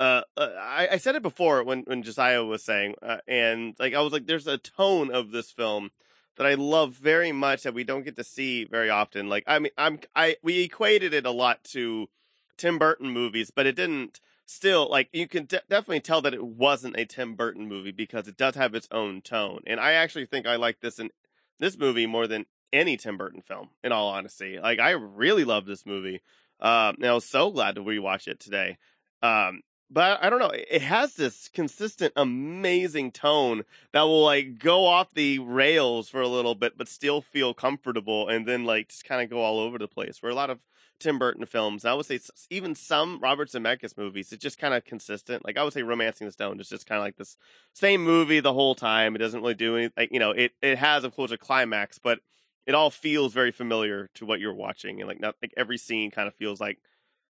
Uh, 0.00 0.22
uh, 0.36 0.48
I, 0.58 0.88
I 0.92 0.96
said 0.96 1.14
it 1.14 1.22
before 1.22 1.62
when 1.62 1.82
when 1.82 2.02
Josiah 2.02 2.44
was 2.44 2.64
saying, 2.64 2.96
uh, 3.00 3.18
and 3.28 3.76
like 3.78 3.94
I 3.94 4.00
was 4.00 4.12
like, 4.12 4.26
there's 4.26 4.48
a 4.48 4.58
tone 4.58 5.14
of 5.14 5.30
this 5.30 5.52
film 5.52 5.90
that 6.36 6.46
I 6.46 6.54
love 6.54 6.94
very 6.94 7.32
much 7.32 7.62
that 7.62 7.74
we 7.74 7.84
don't 7.84 8.04
get 8.04 8.16
to 8.16 8.24
see 8.24 8.64
very 8.64 8.90
often. 8.90 9.28
Like 9.28 9.44
I 9.46 9.58
mean, 9.58 9.72
I'm 9.76 10.00
I 10.14 10.36
we 10.42 10.62
equated 10.62 11.12
it 11.14 11.26
a 11.26 11.30
lot 11.30 11.64
to 11.64 12.08
Tim 12.56 12.78
Burton 12.78 13.10
movies, 13.10 13.50
but 13.50 13.66
it 13.66 13.76
didn't. 13.76 14.20
Still, 14.44 14.90
like 14.90 15.08
you 15.12 15.28
can 15.28 15.46
de- 15.46 15.62
definitely 15.70 16.00
tell 16.00 16.20
that 16.20 16.34
it 16.34 16.44
wasn't 16.44 16.96
a 16.96 17.06
Tim 17.06 17.34
Burton 17.36 17.68
movie 17.68 17.92
because 17.92 18.28
it 18.28 18.36
does 18.36 18.54
have 18.56 18.74
its 18.74 18.88
own 18.90 19.22
tone, 19.22 19.60
and 19.66 19.80
I 19.80 19.92
actually 19.92 20.26
think 20.26 20.46
I 20.46 20.56
like 20.56 20.80
this 20.80 20.98
in 20.98 21.10
this 21.58 21.78
movie 21.78 22.06
more 22.06 22.26
than 22.26 22.46
any 22.72 22.96
Tim 22.96 23.16
Burton 23.16 23.40
film. 23.40 23.70
In 23.82 23.92
all 23.92 24.08
honesty, 24.08 24.58
like 24.58 24.78
I 24.78 24.90
really 24.90 25.44
love 25.44 25.64
this 25.64 25.86
movie. 25.86 26.20
Um, 26.60 26.96
and 26.96 27.06
I 27.06 27.12
was 27.12 27.24
so 27.24 27.50
glad 27.50 27.74
to 27.76 27.82
rewatch 27.82 28.28
it 28.28 28.40
today. 28.40 28.78
Um, 29.22 29.62
but 29.92 30.24
I 30.24 30.30
don't 30.30 30.38
know. 30.38 30.52
It 30.52 30.82
has 30.82 31.14
this 31.14 31.48
consistent, 31.48 32.14
amazing 32.16 33.12
tone 33.12 33.64
that 33.92 34.02
will 34.02 34.22
like 34.22 34.58
go 34.58 34.86
off 34.86 35.12
the 35.12 35.38
rails 35.38 36.08
for 36.08 36.22
a 36.22 36.28
little 36.28 36.54
bit, 36.54 36.78
but 36.78 36.88
still 36.88 37.20
feel 37.20 37.52
comfortable, 37.52 38.26
and 38.28 38.46
then 38.46 38.64
like 38.64 38.88
just 38.88 39.04
kind 39.04 39.22
of 39.22 39.28
go 39.28 39.42
all 39.42 39.60
over 39.60 39.78
the 39.78 39.88
place. 39.88 40.22
Where 40.22 40.32
a 40.32 40.34
lot 40.34 40.48
of 40.48 40.60
Tim 40.98 41.18
Burton 41.18 41.44
films, 41.44 41.84
I 41.84 41.92
would 41.92 42.06
say 42.06 42.20
even 42.48 42.74
some 42.74 43.20
Robert 43.20 43.50
Zemeckis 43.50 43.98
movies, 43.98 44.32
it's 44.32 44.42
just 44.42 44.58
kind 44.58 44.72
of 44.72 44.84
consistent. 44.84 45.44
Like 45.44 45.58
I 45.58 45.64
would 45.64 45.74
say, 45.74 45.82
Romancing 45.82 46.26
the 46.26 46.32
Stone 46.32 46.58
is 46.60 46.70
just 46.70 46.86
kind 46.86 46.98
of 46.98 47.04
like 47.04 47.16
this 47.16 47.36
same 47.74 48.02
movie 48.02 48.40
the 48.40 48.54
whole 48.54 48.74
time. 48.74 49.14
It 49.14 49.18
doesn't 49.18 49.42
really 49.42 49.54
do 49.54 49.76
anything. 49.76 49.94
Like, 49.96 50.12
you 50.12 50.20
know, 50.20 50.30
it 50.30 50.52
it 50.62 50.78
has 50.78 51.04
of 51.04 51.14
course 51.14 51.32
a 51.32 51.38
climax, 51.38 51.98
but 51.98 52.20
it 52.66 52.74
all 52.74 52.90
feels 52.90 53.34
very 53.34 53.52
familiar 53.52 54.08
to 54.14 54.24
what 54.24 54.40
you're 54.40 54.54
watching, 54.54 55.00
and 55.00 55.08
like 55.08 55.20
not 55.20 55.34
like 55.42 55.52
every 55.54 55.76
scene 55.76 56.10
kind 56.10 56.28
of 56.28 56.34
feels 56.34 56.60
like 56.60 56.78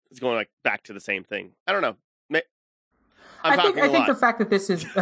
it's 0.10 0.20
going 0.20 0.36
like 0.36 0.50
back 0.64 0.84
to 0.84 0.94
the 0.94 1.00
same 1.00 1.24
thing. 1.24 1.52
I 1.68 1.72
don't 1.72 1.82
know. 1.82 1.98
I'm 3.44 3.60
i 3.60 3.64
think 3.64 3.78
I 3.78 3.90
think 3.90 4.08
the 4.08 4.16
fact 4.16 4.40
that 4.40 4.50
this 4.50 4.70
is 4.70 4.86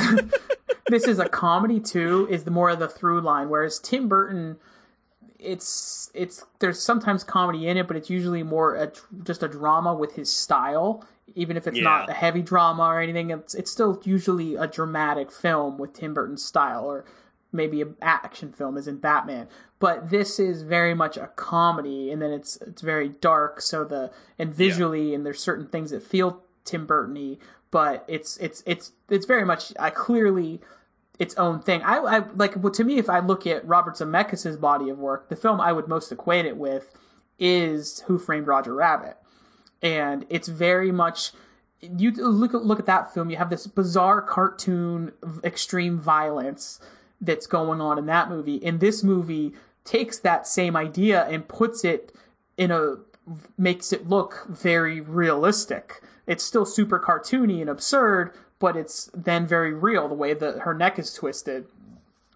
this 0.87 1.05
is 1.05 1.19
a 1.19 1.27
comedy 1.27 1.79
too 1.79 2.27
is 2.29 2.43
the 2.43 2.51
more 2.51 2.69
of 2.69 2.79
the 2.79 2.87
through 2.87 3.21
line, 3.21 3.49
whereas 3.49 3.79
Tim 3.79 4.07
Burton, 4.07 4.57
it's 5.39 6.11
it's 6.13 6.45
there's 6.59 6.81
sometimes 6.81 7.23
comedy 7.23 7.67
in 7.67 7.77
it, 7.77 7.87
but 7.87 7.97
it's 7.97 8.09
usually 8.09 8.43
more 8.43 8.75
a, 8.75 8.91
just 9.23 9.43
a 9.43 9.47
drama 9.47 9.93
with 9.93 10.13
his 10.13 10.31
style. 10.31 11.05
Even 11.33 11.57
if 11.57 11.67
it's 11.67 11.77
yeah. 11.77 11.83
not 11.83 12.09
a 12.09 12.13
heavy 12.13 12.41
drama 12.41 12.83
or 12.83 13.01
anything, 13.01 13.31
it's 13.31 13.55
it's 13.55 13.71
still 13.71 13.99
usually 14.03 14.55
a 14.55 14.67
dramatic 14.67 15.31
film 15.31 15.77
with 15.77 15.93
Tim 15.93 16.13
Burton's 16.13 16.45
style, 16.45 16.85
or 16.85 17.03
maybe 17.51 17.81
an 17.81 17.95
action 18.01 18.51
film 18.51 18.77
as 18.77 18.87
in 18.87 18.97
Batman. 18.97 19.47
But 19.79 20.09
this 20.09 20.39
is 20.39 20.61
very 20.61 20.93
much 20.93 21.17
a 21.17 21.27
comedy, 21.35 22.11
and 22.11 22.21
then 22.21 22.31
it's 22.31 22.57
it's 22.57 22.81
very 22.81 23.09
dark. 23.09 23.61
So 23.61 23.83
the 23.83 24.11
and 24.37 24.53
visually, 24.53 25.09
yeah. 25.09 25.15
and 25.15 25.25
there's 25.25 25.39
certain 25.39 25.67
things 25.67 25.89
that 25.91 26.03
feel 26.03 26.43
Tim 26.63 26.85
Burtony, 26.85 27.39
but 27.75 28.05
it's 28.07 28.38
it's 28.38 28.63
it's 28.65 28.93
it's 29.09 29.25
very 29.25 29.43
much 29.43 29.73
uh, 29.77 29.89
clearly 29.89 30.61
its 31.19 31.35
own 31.35 31.59
thing. 31.59 31.81
I, 31.81 31.97
I 31.97 32.19
like 32.33 32.55
well, 32.55 32.71
to 32.71 32.85
me, 32.85 32.99
if 32.99 33.09
I 33.09 33.19
look 33.19 33.45
at 33.45 33.67
Robert 33.67 33.95
Zemeckis' 33.95 34.57
body 34.57 34.89
of 34.89 34.97
work, 34.97 35.27
the 35.27 35.35
film 35.35 35.59
I 35.59 35.73
would 35.73 35.89
most 35.89 36.09
equate 36.09 36.45
it 36.45 36.55
with 36.55 36.97
is 37.38 37.99
Who 38.07 38.17
Framed 38.17 38.47
Roger 38.47 38.73
Rabbit, 38.73 39.17
and 39.81 40.25
it's 40.29 40.47
very 40.47 40.89
much 40.93 41.33
you 41.81 42.11
look 42.11 42.53
at 42.53 42.63
look 42.63 42.79
at 42.79 42.85
that 42.85 43.13
film. 43.13 43.29
You 43.29 43.35
have 43.35 43.49
this 43.49 43.67
bizarre 43.67 44.21
cartoon, 44.21 45.11
extreme 45.43 45.99
violence 45.99 46.79
that's 47.19 47.45
going 47.45 47.81
on 47.81 47.97
in 47.97 48.05
that 48.05 48.29
movie. 48.29 48.63
And 48.63 48.79
this 48.79 49.03
movie 49.03 49.51
takes 49.83 50.17
that 50.19 50.47
same 50.47 50.77
idea 50.77 51.25
and 51.25 51.45
puts 51.45 51.83
it 51.83 52.15
in 52.55 52.71
a 52.71 52.99
makes 53.57 53.91
it 53.91 54.07
look 54.07 54.45
very 54.47 55.01
realistic 55.01 56.01
it's 56.27 56.43
still 56.43 56.65
super 56.65 56.99
cartoony 56.99 57.61
and 57.61 57.69
absurd, 57.69 58.33
but 58.59 58.75
it's 58.75 59.09
then 59.13 59.45
very 59.45 59.73
real. 59.73 60.07
The 60.07 60.15
way 60.15 60.33
that 60.33 60.59
her 60.59 60.73
neck 60.73 60.97
is 60.99 61.13
twisted, 61.13 61.67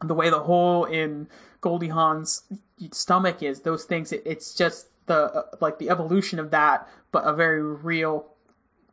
the 0.03 0.13
way 0.13 0.29
the 0.29 0.39
hole 0.39 0.85
in 0.85 1.27
Goldie 1.61 1.89
Hawn's 1.89 2.43
stomach 2.91 3.41
is, 3.43 3.61
those 3.61 3.85
things. 3.85 4.11
It, 4.11 4.23
it's 4.25 4.53
just 4.53 4.87
the 5.07 5.33
uh, 5.33 5.43
like 5.59 5.79
the 5.79 5.89
evolution 5.89 6.39
of 6.39 6.51
that, 6.51 6.87
but 7.11 7.23
a 7.25 7.33
very 7.33 7.61
real 7.61 8.27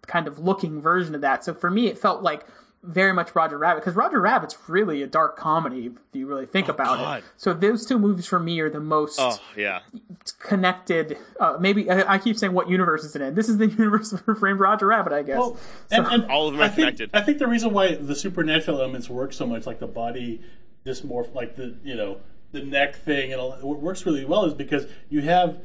kind 0.07 0.27
of 0.27 0.39
looking 0.39 0.81
version 0.81 1.15
of 1.15 1.21
that. 1.21 1.45
So 1.45 1.55
for 1.55 1.71
me, 1.71 1.89
it 1.89 1.99
felt 1.99 2.23
like 2.23 2.47
very 2.87 3.13
much 3.13 3.35
Roger 3.35 3.59
Rabbit 3.59 3.81
because 3.81 3.97
Roger 3.97 4.21
Rabbit's 4.21 4.57
really 4.69 5.03
a 5.03 5.07
dark 5.07 5.37
comedy 5.37 5.87
if 5.87 5.93
you 6.13 6.27
really 6.27 6.47
think 6.47 6.69
oh, 6.69 6.73
about 6.73 6.99
God. 6.99 7.19
it. 7.19 7.25
So 7.37 7.53
those 7.53 7.85
two 7.85 7.99
movies 7.99 8.27
for 8.27 8.39
me 8.39 8.61
are 8.61 8.71
the 8.71 8.81
most 8.81 9.19
oh, 9.21 9.39
yeah. 9.57 9.81
connected. 10.39 11.19
Uh, 11.39 11.57
maybe 11.61 11.91
I, 11.91 12.19
keep 12.19 12.39
saying 12.39 12.53
what 12.53 12.69
universe 12.69 13.05
is 13.05 13.17
it 13.17 13.23
in? 13.23 13.35
This 13.35 13.49
is 13.49 13.59
the 13.59 13.67
universe 13.79 14.19
for 14.25 14.35
framed 14.35 14.61
Roger 14.61 14.87
Rabbit, 14.87 15.13
I 15.13 15.23
guess. 15.23 15.39
Well, 15.39 15.57
so, 15.91 15.97
and, 15.97 16.07
and 16.07 16.31
all 16.31 16.49
of 16.49 16.55
them 16.55 16.63
are 16.63 16.67
I 16.67 16.69
connected. 16.69 17.11
Think, 17.11 17.23
I 17.23 17.25
think 17.25 17.39
the 17.39 17.49
reason 17.49 17.73
why 17.73 17.95
the 17.95 18.15
supernatural 18.15 18.81
elements 18.81 19.11
work 19.11 19.33
so 19.33 19.47
much, 19.47 19.67
like 19.67 19.81
the 19.81 19.87
body 19.87 20.41
dysmorph, 20.85 21.35
like 21.35 21.57
the 21.57 21.77
you 21.83 21.97
know 21.97 22.21
the 22.53 22.63
neck 22.63 22.97
thing, 22.97 23.33
and 23.33 23.41
all, 23.41 23.53
it 23.55 23.65
works 23.65 24.07
really 24.07 24.25
well, 24.25 24.45
is 24.45 24.55
because 24.55 24.87
you 25.11 25.23
have 25.23 25.59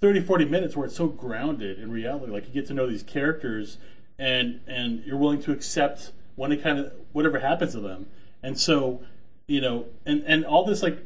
30, 0.00 0.20
40 0.20 0.44
minutes 0.44 0.76
where 0.76 0.86
it's 0.86 0.96
so 0.96 1.08
grounded 1.08 1.78
in 1.78 1.90
reality. 1.90 2.30
Like 2.30 2.46
you 2.46 2.52
get 2.52 2.66
to 2.68 2.74
know 2.74 2.86
these 2.86 3.02
characters, 3.02 3.78
and 4.18 4.60
and 4.66 5.04
you're 5.04 5.18
willing 5.18 5.42
to 5.42 5.52
accept 5.52 6.12
when 6.38 6.52
it 6.52 6.62
kind 6.62 6.78
of 6.78 6.92
whatever 7.12 7.40
happens 7.40 7.72
to 7.72 7.80
them. 7.80 8.06
And 8.42 8.58
so, 8.58 9.02
you 9.48 9.60
know, 9.60 9.86
and 10.06 10.22
and 10.24 10.46
all 10.46 10.64
this 10.64 10.82
like 10.82 11.04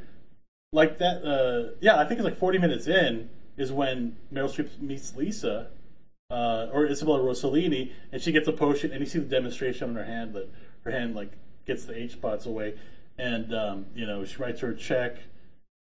like 0.73 0.99
that. 0.99 1.25
Uh, 1.25 1.75
yeah, 1.81 1.97
I 1.99 2.05
think 2.05 2.21
it's 2.21 2.25
like 2.25 2.38
forty 2.38 2.59
minutes 2.59 2.87
in 2.87 3.31
is 3.57 3.73
when 3.73 4.16
Meryl 4.33 4.51
Streep 4.51 4.79
meets 4.81 5.16
Lisa. 5.16 5.68
Uh, 6.31 6.71
or 6.73 6.87
Isabella 6.87 7.18
Rossellini, 7.18 7.92
and 8.11 8.23
she 8.23 8.33
gets 8.33 8.49
a 8.49 8.53
potion, 8.53 8.90
and 8.90 9.01
you 9.01 9.07
see 9.07 9.18
the 9.18 9.27
demonstration 9.27 9.90
on 9.90 9.97
her 9.97 10.05
hand 10.05 10.33
that 10.33 10.49
her 10.83 10.90
hand 10.90 11.14
like 11.14 11.31
gets 11.66 11.85
the 11.85 11.95
H 11.95 12.12
spots 12.12 12.47
away, 12.47 12.73
and 13.18 13.55
um, 13.55 13.85
you 13.95 14.07
know 14.07 14.25
she 14.25 14.38
writes 14.38 14.61
her 14.61 14.71
a 14.71 14.75
check, 14.75 15.18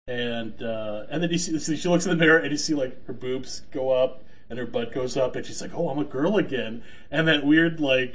and 0.07 0.61
uh, 0.61 1.05
and 1.09 1.23
then 1.23 1.31
you 1.31 1.39
see 1.39 1.75
she 1.75 1.89
looks 1.89 2.05
in 2.05 2.11
the 2.11 2.23
mirror 2.23 2.37
and 2.37 2.51
you 2.51 2.59
see 2.59 2.75
like 2.75 3.07
her 3.07 3.13
boobs 3.13 3.63
go 3.71 3.89
up 3.89 4.23
and 4.47 4.59
her 4.59 4.67
butt 4.67 4.93
goes 4.93 5.17
up, 5.17 5.35
and 5.35 5.43
she's 5.43 5.63
like, 5.63 5.73
"Oh, 5.73 5.89
I'm 5.89 5.97
a 5.97 6.03
girl 6.03 6.37
again," 6.37 6.83
and 7.09 7.27
that 7.27 7.43
weird 7.43 7.79
like 7.79 8.13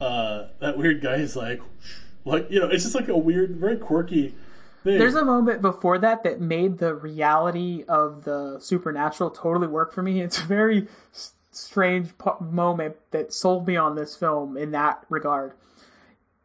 uh, 0.00 0.48
that 0.60 0.78
weird 0.78 1.00
guy 1.00 1.16
is 1.16 1.36
like, 1.36 1.60
like 2.24 2.50
you 2.50 2.60
know, 2.60 2.68
it's 2.68 2.84
just 2.84 2.94
like 2.94 3.08
a 3.08 3.16
weird, 3.16 3.56
very 3.56 3.76
quirky. 3.76 4.34
Thing. 4.82 4.98
There's 4.98 5.14
a 5.14 5.24
moment 5.24 5.60
before 5.60 5.98
that 5.98 6.22
that 6.22 6.40
made 6.40 6.78
the 6.78 6.94
reality 6.94 7.84
of 7.86 8.24
the 8.24 8.58
supernatural 8.60 9.28
totally 9.28 9.66
work 9.66 9.92
for 9.92 10.02
me. 10.02 10.22
It's 10.22 10.38
a 10.38 10.44
very 10.44 10.88
strange 11.50 12.10
moment 12.40 12.96
that 13.10 13.32
sold 13.32 13.66
me 13.66 13.76
on 13.76 13.94
this 13.94 14.16
film 14.16 14.56
in 14.56 14.70
that 14.70 15.04
regard. 15.08 15.52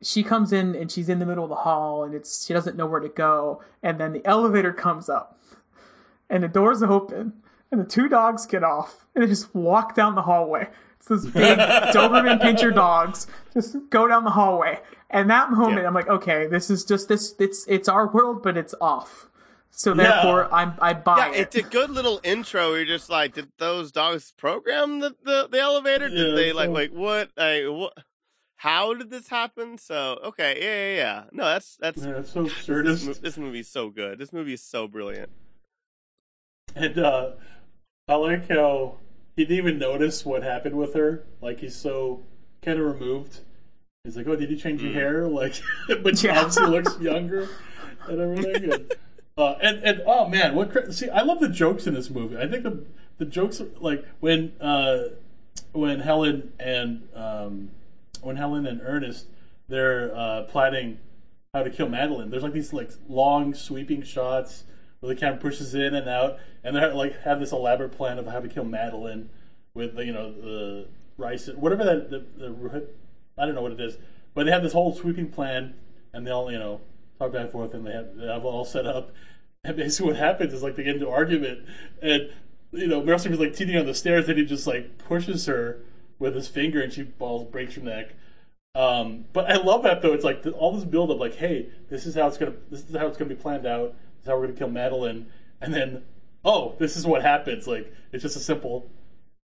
She 0.01 0.23
comes 0.23 0.51
in 0.51 0.75
and 0.75 0.91
she's 0.91 1.07
in 1.07 1.19
the 1.19 1.25
middle 1.25 1.45
of 1.45 1.49
the 1.49 1.55
hall 1.55 2.03
and 2.03 2.13
it's 2.13 2.45
she 2.45 2.53
doesn't 2.53 2.75
know 2.75 2.85
where 2.85 2.99
to 2.99 3.09
go 3.09 3.63
and 3.81 3.99
then 3.99 4.11
the 4.11 4.25
elevator 4.25 4.73
comes 4.73 5.09
up 5.09 5.39
and 6.29 6.43
the 6.43 6.47
doors 6.47 6.83
open 6.83 7.33
and 7.71 7.79
the 7.79 7.85
two 7.85 8.09
dogs 8.09 8.45
get 8.45 8.63
off 8.63 9.05
and 9.15 9.23
they 9.23 9.27
just 9.27 9.55
walk 9.55 9.95
down 9.95 10.15
the 10.15 10.23
hallway 10.23 10.67
it's 11.05 11.23
those 11.23 11.31
big 11.31 11.57
Doberman 11.57 12.41
Pinscher 12.41 12.73
dogs 12.73 13.27
just 13.53 13.75
go 13.89 14.07
down 14.07 14.23
the 14.23 14.31
hallway. 14.31 14.79
And 15.09 15.29
that 15.29 15.51
moment, 15.51 15.81
yeah. 15.81 15.87
I'm 15.87 15.93
like, 15.93 16.07
okay, 16.07 16.47
this 16.47 16.69
is 16.69 16.83
just 16.83 17.07
this. 17.07 17.35
It's 17.39 17.65
it's 17.67 17.87
our 17.87 18.07
world, 18.07 18.41
but 18.41 18.57
it's 18.57 18.73
off. 18.81 19.29
So 19.69 19.93
therefore, 19.93 20.47
yeah. 20.49 20.57
I'm 20.57 20.73
I 20.79 20.93
buy 20.93 21.17
yeah, 21.17 21.33
it. 21.33 21.41
It's 21.41 21.55
a 21.55 21.61
good 21.61 21.89
little 21.89 22.19
intro. 22.23 22.73
You're 22.73 22.85
just 22.85 23.09
like, 23.09 23.33
did 23.33 23.49
those 23.57 23.91
dogs 23.91 24.33
program 24.35 24.99
the 24.99 25.15
the, 25.23 25.47
the 25.51 25.59
elevator? 25.59 26.09
Did 26.09 26.29
yeah, 26.29 26.35
they 26.35 26.53
like 26.53 26.69
like 26.69 26.91
what? 26.91 27.29
I 27.37 27.67
what? 27.67 27.93
How 28.57 28.93
did 28.93 29.11
this 29.11 29.27
happen? 29.27 29.77
So 29.77 30.19
okay, 30.23 30.57
yeah, 30.59 30.65
yeah, 30.65 30.95
yeah. 30.95 31.23
No, 31.31 31.43
that's 31.45 31.77
that's 31.77 32.03
yeah, 32.03 32.13
that's 32.13 32.31
so 32.31 32.41
absurd. 32.41 32.87
This, 32.87 33.19
this 33.19 33.37
movie's 33.37 33.67
so 33.67 33.89
good. 33.89 34.17
This 34.17 34.33
movie 34.33 34.53
is 34.53 34.63
so 34.63 34.87
brilliant. 34.87 35.29
And 36.75 36.97
uh 36.97 37.31
I 38.07 38.15
like 38.15 38.49
how 38.49 38.97
he 39.35 39.43
didn't 39.43 39.57
even 39.57 39.79
notice 39.79 40.25
what 40.25 40.43
happened 40.43 40.75
with 40.75 40.93
her. 40.93 41.23
Like 41.41 41.59
he's 41.59 41.75
so 41.75 42.23
kind 42.61 42.79
of 42.79 42.85
removed. 42.85 43.39
He's 44.03 44.15
like, 44.15 44.27
"Oh, 44.27 44.35
did 44.35 44.49
you 44.49 44.57
change 44.57 44.81
your 44.81 44.91
mm. 44.91 44.95
hair?" 44.95 45.27
Like, 45.27 45.55
but 46.03 46.21
yeah. 46.23 46.39
obviously 46.39 46.67
looks 46.67 46.99
younger 46.99 47.49
and 48.07 48.19
everything. 48.19 48.71
And, 48.71 48.93
uh, 49.37 49.55
and 49.61 49.83
and 49.83 50.01
oh 50.05 50.27
man, 50.27 50.55
what 50.55 50.93
see? 50.93 51.09
I 51.09 51.21
love 51.21 51.39
the 51.39 51.49
jokes 51.49 51.87
in 51.87 51.93
this 51.93 52.09
movie. 52.09 52.37
I 52.37 52.47
think 52.47 52.63
the 52.63 52.83
the 53.17 53.25
jokes 53.25 53.61
like 53.79 54.05
when 54.19 54.53
uh, 54.61 55.09
when 55.73 55.99
Helen 55.99 56.53
and 56.59 57.07
um, 57.15 57.69
when 58.21 58.37
Helen 58.37 58.65
and 58.65 58.81
Ernest 58.83 59.25
they're 59.67 60.15
uh, 60.15 60.43
planning 60.43 60.99
how 61.53 61.63
to 61.63 61.69
kill 61.69 61.89
Madeline. 61.89 62.29
There's 62.29 62.43
like 62.43 62.53
these 62.53 62.73
like 62.73 62.91
long 63.07 63.53
sweeping 63.53 64.03
shots 64.03 64.65
where 65.05 65.13
the 65.13 65.19
camera 65.19 65.39
pushes 65.39 65.75
in 65.75 65.93
and 65.93 66.09
out, 66.09 66.39
and 66.63 66.75
they 66.75 66.85
like 66.91 67.21
have 67.21 67.39
this 67.39 67.51
elaborate 67.51 67.91
plan 67.91 68.17
of 68.17 68.25
how 68.27 68.39
to 68.39 68.47
kill 68.47 68.65
Madeline 68.65 69.29
with 69.73 69.95
the, 69.95 70.05
you 70.05 70.13
know 70.13 70.31
the 70.31 70.87
rice, 71.17 71.47
whatever 71.47 71.83
that 71.83 72.09
the, 72.09 72.25
the 72.37 72.87
I 73.37 73.45
don't 73.45 73.55
know 73.55 73.61
what 73.61 73.73
it 73.73 73.79
is, 73.79 73.97
but 74.33 74.45
they 74.45 74.51
have 74.51 74.63
this 74.63 74.73
whole 74.73 74.95
sweeping 74.95 75.29
plan, 75.29 75.75
and 76.13 76.25
they'll 76.25 76.51
you 76.51 76.59
know 76.59 76.81
talk 77.19 77.33
back 77.33 77.43
and 77.43 77.51
forth, 77.51 77.73
and 77.73 77.85
they 77.85 77.91
have 77.91 78.15
they 78.15 78.27
have 78.27 78.45
all 78.45 78.65
set 78.65 78.85
up. 78.85 79.11
And 79.63 79.75
basically, 79.77 80.11
what 80.11 80.19
happens 80.19 80.53
is 80.53 80.63
like 80.63 80.75
they 80.75 80.83
get 80.83 80.95
into 80.95 81.09
argument, 81.09 81.65
and 82.01 82.29
you 82.71 82.87
know 82.87 83.01
Meryl 83.01 83.15
Streep 83.15 83.31
is 83.31 83.39
like 83.39 83.55
teething 83.55 83.77
on 83.77 83.85
the 83.85 83.93
stairs, 83.93 84.27
and 84.29 84.37
he 84.37 84.45
just 84.45 84.67
like 84.67 84.97
pushes 84.97 85.45
her 85.45 85.81
with 86.19 86.35
his 86.35 86.47
finger, 86.47 86.81
and 86.81 86.91
she 86.91 87.03
balls 87.03 87.49
breaks 87.51 87.75
her 87.75 87.81
neck. 87.81 88.13
Um, 88.73 89.25
but 89.31 89.49
I 89.49 89.55
love 89.55 89.83
that 89.83 90.01
though. 90.01 90.13
It's 90.13 90.23
like 90.23 90.45
all 90.57 90.75
this 90.75 90.83
build 90.83 91.09
up, 91.09 91.19
like, 91.19 91.35
hey, 91.35 91.69
this 91.89 92.05
is 92.05 92.15
how 92.15 92.27
it's 92.27 92.37
gonna, 92.37 92.53
this 92.69 92.81
is 92.87 92.95
how 92.95 93.07
it's 93.07 93.17
gonna 93.17 93.29
be 93.29 93.35
planned 93.35 93.65
out 93.65 93.95
is 94.25 94.29
how 94.29 94.37
we're 94.37 94.47
gonna 94.47 94.57
kill 94.57 94.69
Madeline, 94.69 95.27
and 95.61 95.73
then 95.73 96.03
oh, 96.43 96.75
this 96.79 96.95
is 96.97 97.05
what 97.05 97.21
happens. 97.21 97.67
Like 97.67 97.91
it's 98.11 98.23
just 98.23 98.35
a 98.35 98.39
simple 98.39 98.89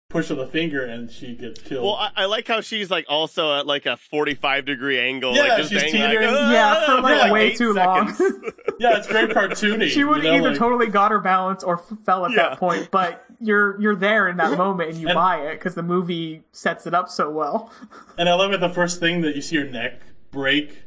push 0.09 0.29
of 0.29 0.37
the 0.37 0.47
finger, 0.47 0.85
and 0.85 1.11
she 1.11 1.35
gets 1.35 1.59
killed. 1.61 1.83
Well, 1.83 1.95
I, 1.95 2.11
I 2.15 2.25
like 2.25 2.47
how 2.47 2.61
she's 2.61 2.89
like 2.89 3.05
also 3.09 3.57
at 3.59 3.65
like 3.67 3.85
a 3.85 3.97
forty-five 3.97 4.65
degree 4.65 4.99
angle, 4.99 5.35
Yeah, 5.35 5.41
like 5.43 5.57
just 5.57 5.71
she's 5.71 5.81
hanging, 5.81 6.01
like, 6.01 6.09
teetering. 6.11 6.29
"Ah," 6.33 6.51
Yeah, 6.51 6.85
for, 6.95 7.01
like, 7.01 7.31
way 7.31 7.47
eight 7.51 7.57
too 7.57 7.73
long. 7.73 8.07
yeah, 8.79 8.97
it's 8.97 9.07
very 9.07 9.27
cartoony. 9.33 9.89
she 9.89 10.03
would 10.03 10.17
you 10.23 10.29
know, 10.29 10.35
either 10.35 10.49
like- 10.51 10.57
totally 10.59 10.87
got 10.87 11.11
her 11.11 11.19
balance 11.19 11.63
or 11.63 11.79
f- 11.79 11.97
fell 12.05 12.25
at 12.25 12.31
Yeah. 12.31 12.49
that 12.49 12.59
point, 12.59 12.89
but 12.91 13.25
you're 13.39 13.79
you're 13.81 13.95
there 13.95 14.27
in 14.29 14.37
that 14.37 14.57
moment 14.57 14.91
and 14.91 14.99
you 14.99 15.07
And- 15.07 15.15
buy 15.15 15.37
it 15.47 15.53
because 15.55 15.75
the 15.75 15.83
movie 15.83 16.43
sets 16.51 16.85
it 16.87 16.93
up 16.93 17.09
so 17.09 17.29
well. 17.29 17.71
And 18.17 18.29
I 18.29 18.33
love 18.35 18.51
it. 18.53 18.59
The 18.59 18.69
first 18.69 18.99
thing 18.99 19.21
that 19.21 19.35
you 19.35 19.41
see 19.41 19.57
her 19.57 19.65
neck 19.65 20.01
break, 20.31 20.83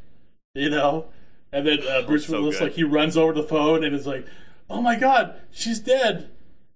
you 0.55 0.69
know, 0.69 1.05
and 1.51 1.67
then 1.67 1.79
uh, 1.87 2.01
Bruce 2.03 2.27
so 2.27 2.33
Willis 2.39 2.57
good. 2.59 2.65
like 2.65 2.73
he 2.73 2.83
runs 2.83 3.17
over 3.17 3.33
the 3.33 3.43
phone 3.43 3.83
and 3.83 3.95
is 3.95 4.07
like, 4.07 4.25
"Oh 4.69 4.81
my 4.81 4.95
God, 4.95 5.35
she's 5.51 5.79
dead." 5.79 6.29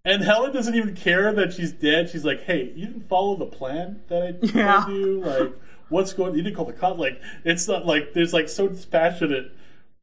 And 0.03 0.21
Helen 0.23 0.53
doesn't 0.53 0.75
even 0.75 0.95
care 0.95 1.33
that 1.33 1.53
she's 1.53 1.71
dead. 1.71 2.09
She's 2.09 2.23
like, 2.25 2.43
"Hey, 2.43 2.71
you 2.75 2.85
didn't 2.87 3.07
follow 3.09 3.35
the 3.35 3.45
plan 3.47 4.01
that 4.07 4.21
I 4.23 4.31
told 4.33 4.55
Yeah. 4.55 4.87
you. 4.87 5.21
Like, 5.21 5.53
what's 5.89 6.13
going? 6.13 6.35
You 6.35 6.43
didn't 6.43 6.55
call 6.55 6.65
the 6.65 6.73
cops. 6.73 6.99
Like, 6.99 7.21
it's 7.43 7.67
not 7.67 7.85
like 7.85 8.13
there's 8.13 8.33
like 8.33 8.49
so 8.49 8.67
dispassionate." 8.67 9.51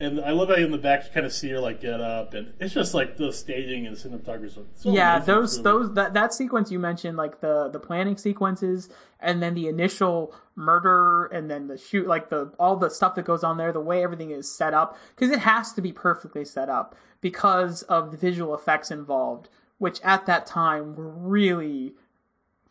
And 0.03 0.21
I 0.21 0.33
love 0.33 0.49
how 0.49 0.57
in 0.57 0.73
the 0.73 0.79
back 0.79 1.05
you 1.05 1.11
kind 1.13 1.25
of 1.25 1.33
see 1.33 1.49
her 1.51 1.61
like 1.61 1.81
get 1.81 2.01
up, 2.01 2.35
and 2.35 2.53
it's 2.59 2.75
just 2.75 2.93
like 2.93 3.17
the 3.17 3.33
staging 3.33 3.87
and 3.87 3.97
cinematography. 3.97 4.65
So, 4.75 4.91
yeah, 4.91 5.21
those 5.21 5.59
really. 5.59 5.63
those 5.63 5.95
that 5.95 6.15
that 6.15 6.35
sequence 6.35 6.73
you 6.73 6.81
mentioned, 6.81 7.17
like 7.17 7.39
the 7.39 7.69
the 7.69 7.79
planning 7.79 8.17
sequences, 8.17 8.89
and 9.21 9.41
then 9.41 9.55
the 9.55 9.69
initial 9.69 10.35
murder, 10.57 11.27
and 11.27 11.49
then 11.49 11.69
the 11.69 11.79
shoot, 11.79 12.09
like 12.09 12.31
the 12.31 12.53
all 12.59 12.77
the 12.77 12.91
stuff 12.91 13.15
that 13.15 13.25
goes 13.25 13.45
on 13.45 13.59
there, 13.59 13.73
the 13.73 13.81
way 13.81 14.03
everything 14.03 14.33
is 14.33 14.53
set 14.53 14.75
up, 14.75 14.99
because 15.15 15.31
it 15.31 15.39
has 15.39 15.73
to 15.75 15.81
be 15.81 15.93
perfectly 15.93 16.45
set 16.45 16.69
up 16.69 16.97
because 17.21 17.83
of 17.83 18.11
the 18.11 18.17
visual 18.17 18.57
effects 18.57 18.91
involved, 18.91 19.49
which 19.79 20.01
at 20.03 20.27
that 20.27 20.47
time 20.47 20.97
were 20.97 21.09
really 21.09 21.95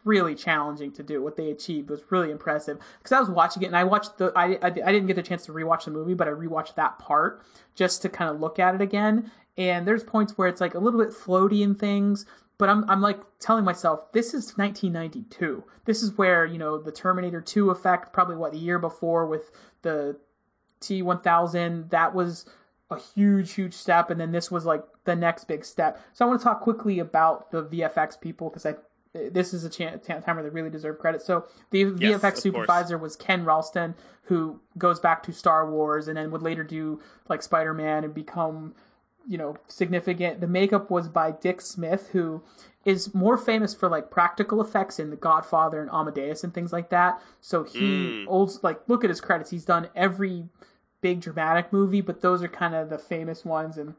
really 0.03 0.35
challenging 0.35 0.91
to 0.93 1.03
do. 1.03 1.21
What 1.21 1.37
they 1.37 1.51
achieved 1.51 1.89
was 1.89 2.01
really 2.09 2.31
impressive. 2.31 2.79
Because 2.97 3.11
I 3.11 3.19
was 3.19 3.29
watching 3.29 3.63
it 3.63 3.67
and 3.67 3.77
I 3.77 3.83
watched 3.83 4.17
the 4.17 4.31
I, 4.35 4.53
I 4.61 4.67
I 4.67 4.71
didn't 4.71 5.07
get 5.07 5.15
the 5.15 5.23
chance 5.23 5.45
to 5.45 5.53
rewatch 5.53 5.85
the 5.85 5.91
movie, 5.91 6.13
but 6.13 6.27
I 6.27 6.31
rewatched 6.31 6.75
that 6.75 6.99
part 6.99 7.41
just 7.75 8.01
to 8.01 8.09
kind 8.09 8.29
of 8.29 8.39
look 8.39 8.59
at 8.59 8.75
it 8.75 8.81
again. 8.81 9.31
And 9.57 9.87
there's 9.87 10.03
points 10.03 10.37
where 10.37 10.47
it's 10.47 10.61
like 10.61 10.73
a 10.73 10.79
little 10.79 10.99
bit 10.99 11.09
floaty 11.09 11.63
and 11.63 11.77
things, 11.77 12.25
but 12.57 12.69
I'm 12.69 12.89
I'm 12.89 13.01
like 13.01 13.19
telling 13.39 13.65
myself 13.65 14.11
this 14.11 14.27
is 14.27 14.57
1992. 14.57 15.63
This 15.85 16.01
is 16.01 16.17
where 16.17 16.45
you 16.45 16.57
know 16.57 16.77
the 16.77 16.91
Terminator 16.91 17.41
2 17.41 17.69
effect, 17.69 18.13
probably 18.13 18.35
what 18.35 18.51
the 18.51 18.59
year 18.59 18.79
before 18.79 19.25
with 19.25 19.51
the 19.81 20.17
T1000. 20.81 21.89
That 21.89 22.13
was 22.15 22.45
a 22.89 22.99
huge, 22.99 23.53
huge 23.53 23.73
step, 23.73 24.09
and 24.09 24.19
then 24.19 24.31
this 24.31 24.51
was 24.51 24.65
like 24.65 24.83
the 25.05 25.15
next 25.15 25.45
big 25.45 25.65
step. 25.65 25.99
So 26.13 26.25
I 26.25 26.27
want 26.27 26.41
to 26.41 26.43
talk 26.43 26.61
quickly 26.61 26.99
about 26.99 27.51
the 27.51 27.63
VFX 27.63 28.19
people 28.19 28.49
because 28.49 28.65
I 28.65 28.75
this 29.13 29.53
is 29.53 29.65
a 29.65 29.69
chan- 29.69 29.99
time 29.99 30.35
where 30.35 30.43
they 30.43 30.49
really 30.49 30.69
deserve 30.69 30.99
credit. 30.99 31.21
So 31.21 31.45
the 31.71 31.79
Yes, 31.79 31.93
VFX 31.93 32.15
of 32.15 32.21
course. 32.21 32.41
supervisor 32.41 32.97
was 32.97 33.15
Ken 33.15 33.43
Ralston, 33.43 33.95
who 34.23 34.59
goes 34.77 34.99
back 34.99 35.23
to 35.23 35.33
Star 35.33 35.69
Wars 35.69 36.07
and 36.07 36.17
then 36.17 36.31
would 36.31 36.41
later 36.41 36.63
do 36.63 37.01
like 37.27 37.41
Spider 37.41 37.73
Man 37.73 38.03
and 38.03 38.13
become 38.13 38.73
you 39.27 39.37
know 39.37 39.57
significant. 39.67 40.39
The 40.39 40.47
makeup 40.47 40.89
was 40.89 41.09
by 41.09 41.31
Dick 41.31 41.61
Smith, 41.61 42.09
who 42.13 42.41
is 42.85 43.13
more 43.13 43.37
famous 43.37 43.73
for 43.73 43.89
like 43.89 44.09
practical 44.09 44.61
effects 44.61 44.97
in 44.97 45.09
The 45.09 45.15
Godfather 45.15 45.81
and 45.81 45.89
Amadeus 45.91 46.43
and 46.43 46.53
things 46.53 46.71
like 46.71 46.89
that. 46.89 47.21
So 47.41 47.63
he 47.63 48.23
hmm. 48.23 48.29
old 48.29 48.63
like 48.63 48.79
look 48.87 49.03
at 49.03 49.09
his 49.09 49.21
credits. 49.21 49.51
He's 49.51 49.65
done 49.65 49.89
every 49.95 50.45
big 51.01 51.19
dramatic 51.19 51.73
movie, 51.73 52.01
but 52.01 52.21
those 52.21 52.41
are 52.41 52.47
kind 52.47 52.75
of 52.75 52.89
the 52.89 52.97
famous 52.97 53.43
ones 53.43 53.77
and 53.77 53.95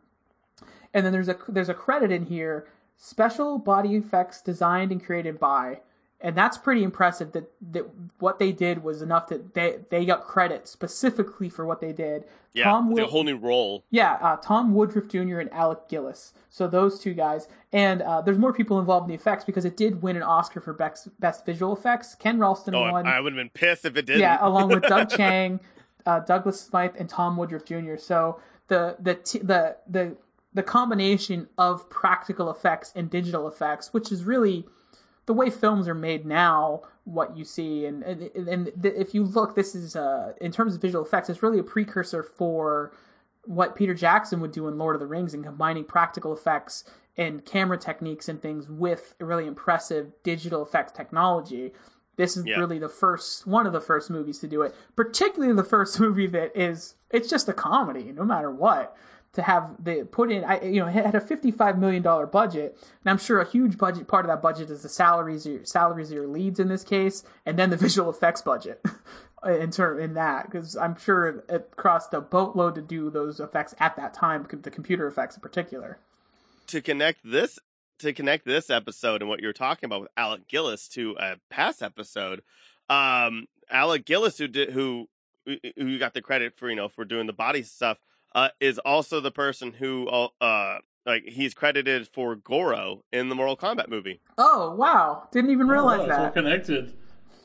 and 0.94 1.04
then 1.04 1.12
there's 1.12 1.28
a 1.28 1.36
there's 1.48 1.68
a 1.68 1.74
credit 1.74 2.10
in 2.10 2.26
here 2.26 2.66
special 3.05 3.59
body 3.59 3.96
effects 3.96 4.40
designed 4.40 4.92
and 4.92 5.05
created 5.05 5.40
by 5.40 5.80
and 6.20 6.36
that's 6.36 6.57
pretty 6.57 6.84
impressive 6.84 7.32
that, 7.32 7.50
that 7.72 7.84
what 8.20 8.38
they 8.38 8.53
did 8.53 8.84
was 8.84 9.03
enough 9.03 9.26
that 9.26 9.55
they 9.55 9.78
they 9.90 10.05
got 10.05 10.22
credit 10.24 10.68
specifically 10.68 11.48
for 11.48 11.66
what 11.66 11.80
they 11.80 11.92
did 11.92 12.22
Yeah, 12.55 12.62
Tom 12.70 12.96
a 12.96 13.07
whole 13.07 13.24
new 13.24 13.36
role. 13.36 13.82
yeah, 13.90 14.18
uh, 14.22 14.36
Tom 14.36 14.72
Woodruff 14.72 15.09
Jr. 15.09 15.40
and 15.40 15.53
Alec 15.53 15.88
Gillis. 15.88 16.32
So 16.48 16.68
those 16.68 17.00
two 17.00 17.12
guys, 17.14 17.48
and 17.72 18.03
uh, 18.03 18.20
there's 18.20 18.38
more 18.38 18.53
people 18.53 18.78
involved 18.78 19.07
in 19.07 19.09
the 19.09 19.14
effects 19.20 19.44
because 19.44 19.64
it 19.64 19.76
did 19.76 20.00
win 20.00 20.14
an 20.16 20.22
Oscar 20.22 20.61
for 20.61 20.72
best, 20.72 21.09
best 21.18 21.44
visual 21.44 21.74
effects. 21.74 22.14
Ken 22.14 22.38
Ralston 22.38 22.74
Oh, 22.76 22.92
won. 22.92 23.05
I 23.07 23.18
would 23.20 23.32
have 23.32 23.38
been 23.40 23.48
pissed 23.50 23.84
if 23.84 23.96
it 23.96 24.07
didn't. 24.07 24.20
Yeah, 24.20 24.38
along 24.40 24.68
with 24.68 24.82
Doug 24.84 25.09
Chiang, 25.16 25.59
uh, 26.07 26.20
Douglas 26.20 26.61
Smythe, 26.61 26.94
and 27.00 27.09
Tom 27.09 27.36
Woodruff 27.36 27.64
Jr. 27.64 27.96
So 27.96 28.38
the 28.68 28.96
the 29.00 29.14
t- 29.16 29.38
the 29.40 29.76
the 29.88 30.14
the 30.55 30.62
combination 30.62 31.48
of 31.57 31.88
practical 31.88 32.50
effects 32.50 32.92
and 32.94 33.09
digital 33.11 33.48
effects, 33.48 33.92
which 33.92 34.12
is 34.12 34.24
really 34.24 34.66
the 35.26 35.32
way 35.32 35.48
films 35.50 35.86
are 35.88 35.94
made 35.94 36.26
now, 36.26 36.82
what 37.05 37.36
you 37.36 37.44
see, 37.44 37.86
and 37.86 38.03
and, 38.03 38.22
and 38.48 38.72
th- 38.82 38.94
if 38.96 39.14
you 39.14 39.24
look, 39.24 39.55
this 39.55 39.74
is 39.74 39.96
uh, 39.96 40.32
in 40.40 40.53
terms 40.53 40.74
of 40.74 40.80
visual 40.82 41.05
effects, 41.05 41.30
it's 41.30 41.42
really 41.42 41.59
a 41.59 41.62
precursor 41.64 42.22
for 42.22 42.92
what 43.44 43.74
Peter 43.74 43.94
Jackson 43.94 44.40
would 44.40 44.53
do 44.53 44.68
in 44.68 44.78
Lord 44.78 44.94
of 44.94 45.00
the 45.00 45.07
Rings 45.07 45.34
and 45.34 45.42
combining 45.44 45.84
practical 45.84 46.32
effects 46.32 46.84
and 47.16 47.44
camera 47.44 47.76
techniques 47.76 48.28
and 48.28 48.40
things 48.40 48.68
with 48.68 49.14
really 49.20 49.46
impressive 49.46 50.12
digital 50.22 50.62
effects 50.62 50.92
technology. 50.92 51.72
This 52.16 52.36
is 52.36 52.46
Yeah. 52.46 52.59
really 52.59 52.78
the 52.78 52.88
first 52.88 53.46
one 53.46 53.66
of 53.66 53.72
the 53.72 53.80
first 53.80 54.11
movies 54.11 54.38
to 54.40 54.46
do 54.48 54.62
it, 54.62 54.74
particularly 54.96 55.53
the 55.55 55.64
first 55.64 55.98
movie 56.07 56.26
that 56.28 56.53
is 56.57 56.94
it's 57.11 57.28
just 57.28 57.48
a 57.48 57.53
comedy 57.53 58.12
no 58.12 58.24
matter 58.24 58.50
what. 58.50 58.96
To 59.35 59.43
have 59.43 59.83
the 59.83 60.05
put 60.05 60.30
in, 60.30 60.45
I 60.45 60.61
you 60.61 60.80
know, 60.80 60.89
it 60.89 60.93
had 60.93 61.14
a 61.14 61.20
fifty-five 61.20 61.78
million 61.78 62.03
dollar 62.03 62.26
budget, 62.26 62.76
and 63.03 63.11
I'm 63.11 63.18
sure 63.18 63.41
a 63.41 63.49
huge 63.49 63.78
budget 63.78 64.07
part 64.07 64.26
of 64.26 64.28
that 64.28 64.43
budget 64.43 64.68
is 64.68 64.83
the 64.83 64.91
salaries 64.91 65.47
your, 65.47 65.64
salaries 65.64 66.11
of 66.11 66.16
your 66.16 66.26
leads 66.26 66.61
in 66.61 66.68
this 66.68 66.85
case, 66.85 67.24
and 67.47 67.59
then 67.59 67.70
the 67.70 67.76
visual 67.89 68.11
effects 68.11 68.43
budget 68.43 68.85
in 69.47 69.70
term 69.70 69.99
in 69.99 70.14
that 70.14 70.51
because 70.51 70.76
I'm 70.76 70.99
sure 70.99 71.45
it 71.49 71.72
cost 71.76 72.12
a 72.12 72.20
boatload 72.20 72.74
to 72.74 72.83
do 72.83 73.09
those 73.09 73.41
effects 73.41 73.74
at 73.80 73.97
that 73.97 74.12
time, 74.12 74.47
the 74.51 74.70
computer 74.70 75.07
effects 75.07 75.37
in 75.37 75.41
particular. 75.41 75.99
to 76.66 76.83
connect 76.83 77.20
this 77.24 77.59
to 78.01 78.12
connect 78.12 78.45
this 78.45 78.68
episode 78.68 79.22
and 79.22 79.28
what 79.28 79.41
you're 79.41 79.53
talking 79.53 79.87
about 79.87 80.03
with 80.03 80.11
Alec 80.16 80.49
Gillis 80.49 80.89
to 80.89 81.16
a 81.18 81.37
past 81.51 81.83
episode, 81.83 82.43
um, 82.91 83.47
Alec 83.70 84.05
Gillis 84.05 84.39
who 84.39 84.49
did 84.49 84.70
who 84.70 85.09
who 85.76 85.99
got 85.99 86.12
the 86.14 86.20
credit 86.22 86.55
for 86.57 86.68
you 86.68 86.76
know 86.76 86.89
for 86.89 87.05
doing 87.05 87.26
the 87.26 87.33
body 87.33 87.62
stuff 87.62 87.99
uh, 88.35 88.49
is 88.61 88.78
also 88.80 89.20
the 89.20 89.30
person 89.30 89.72
who 89.72 90.09
uh 90.09 90.78
like 91.05 91.24
he's 91.26 91.53
credited 91.55 92.09
for 92.09 92.37
Goro 92.37 93.03
in 93.12 93.28
the 93.28 93.35
Mortal 93.35 93.57
Kombat 93.57 93.89
movie. 93.89 94.20
Oh 94.39 94.74
wow! 94.74 95.28
Didn't 95.33 95.51
even 95.51 95.68
realize 95.68 96.01
Oh, 96.01 96.05
it's 96.05 96.12
all 96.12 96.24
that. 96.24 96.35
connected. 96.35 96.93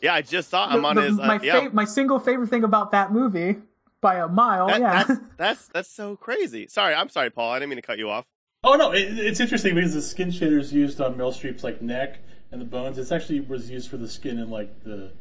Yeah, 0.01 0.13
I 0.13 0.21
just 0.21 0.49
saw 0.49 0.67
I'm 0.67 0.81
The- 0.83 0.87
on 0.87 0.95
the- 0.95 1.01
his 1.03 1.19
uh, 1.19 1.25
my 1.25 1.39
yeah. 1.41 1.59
fa- 1.61 1.69
my 1.73 1.85
single 1.85 2.19
favorite 2.19 2.49
thing 2.49 2.63
about 2.63 2.91
that 2.91 3.11
movie 3.11 3.55
by 3.99 4.15
a 4.17 4.27
mile. 4.27 4.67
That- 4.67 4.79
yeah, 4.81 5.03
that's 5.03 5.19
that's 5.37 5.67
that's 5.69 5.89
so 5.89 6.15
crazy. 6.15 6.67
Sorry, 6.67 6.93
I'm 6.93 7.09
sorry, 7.09 7.29
Paul. 7.31 7.51
I 7.51 7.59
didn't 7.59 7.69
mean 7.69 7.77
to 7.77 7.81
cut 7.81 7.97
you 7.97 8.09
off. 8.09 8.25
Oh 8.63 8.75
no, 8.75 8.91
it, 8.91 9.17
it's 9.17 9.39
interesting 9.39 9.75
because 9.75 9.93
the 9.93 10.01
skin 10.01 10.29
shaders 10.29 10.71
used 10.71 11.01
on 11.01 11.15
Meryl 11.15 11.33
Streep's 11.33 11.63
like 11.63 11.81
neck 11.81 12.19
and 12.51 12.61
the 12.61 12.65
bones. 12.65 12.97
It's 12.97 13.11
actually 13.11 13.39
was 13.39 13.69
used 13.71 13.89
for 13.89 13.97
the 13.97 14.07
skin 14.07 14.37
in 14.37 14.49
like 14.51 14.83
the 14.83 15.11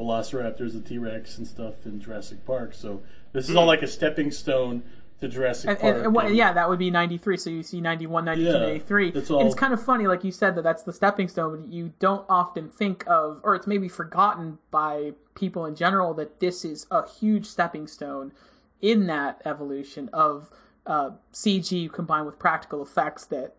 Velociraptors, 0.00 0.72
the 0.72 0.80
T 0.80 0.98
Rex, 0.98 1.38
and 1.38 1.46
stuff 1.46 1.74
in 1.84 2.00
Jurassic 2.00 2.44
Park. 2.46 2.72
So 2.74 3.02
this 3.32 3.48
is 3.48 3.56
all 3.56 3.66
like 3.66 3.82
a 3.82 3.86
stepping 3.88 4.30
stone 4.30 4.82
to 5.20 5.28
Jurassic 5.28 5.70
and, 5.70 5.78
Park. 5.78 5.96
and, 5.96 6.04
and 6.06 6.14
what, 6.14 6.26
and- 6.26 6.36
yeah, 6.36 6.52
that 6.52 6.68
would 6.68 6.78
be 6.78 6.90
93. 6.90 7.36
So 7.36 7.50
you 7.50 7.62
see 7.62 7.80
91, 7.80 8.24
92, 8.24 8.46
Yeah, 8.50 8.58
93. 8.58 9.08
it's 9.08 9.16
And 9.16 9.30
all- 9.30 9.46
it's 9.46 9.54
kind 9.54 9.72
of 9.72 9.82
funny, 9.82 10.06
like 10.06 10.24
you 10.24 10.32
said, 10.32 10.54
that 10.56 10.62
that's 10.62 10.82
the 10.82 10.92
stepping 10.92 11.28
stone, 11.28 11.60
but 11.60 11.72
you 11.72 11.92
don't 11.98 12.24
often 12.28 12.68
think 12.68 13.04
of, 13.06 13.40
or 13.42 13.54
it's 13.54 13.66
maybe 13.66 13.88
forgotten 13.88 14.58
by 14.70 15.12
people 15.34 15.66
in 15.66 15.74
general, 15.74 16.14
that 16.14 16.40
this 16.40 16.64
is 16.64 16.86
a 16.90 17.08
huge 17.08 17.46
stepping 17.46 17.86
stone 17.86 18.32
in 18.80 19.06
that 19.06 19.40
evolution 19.44 20.08
of 20.12 20.50
uh, 20.86 21.10
CG 21.32 21.92
combined 21.92 22.26
with 22.26 22.38
practical 22.38 22.82
effects 22.82 23.26
that 23.26 23.54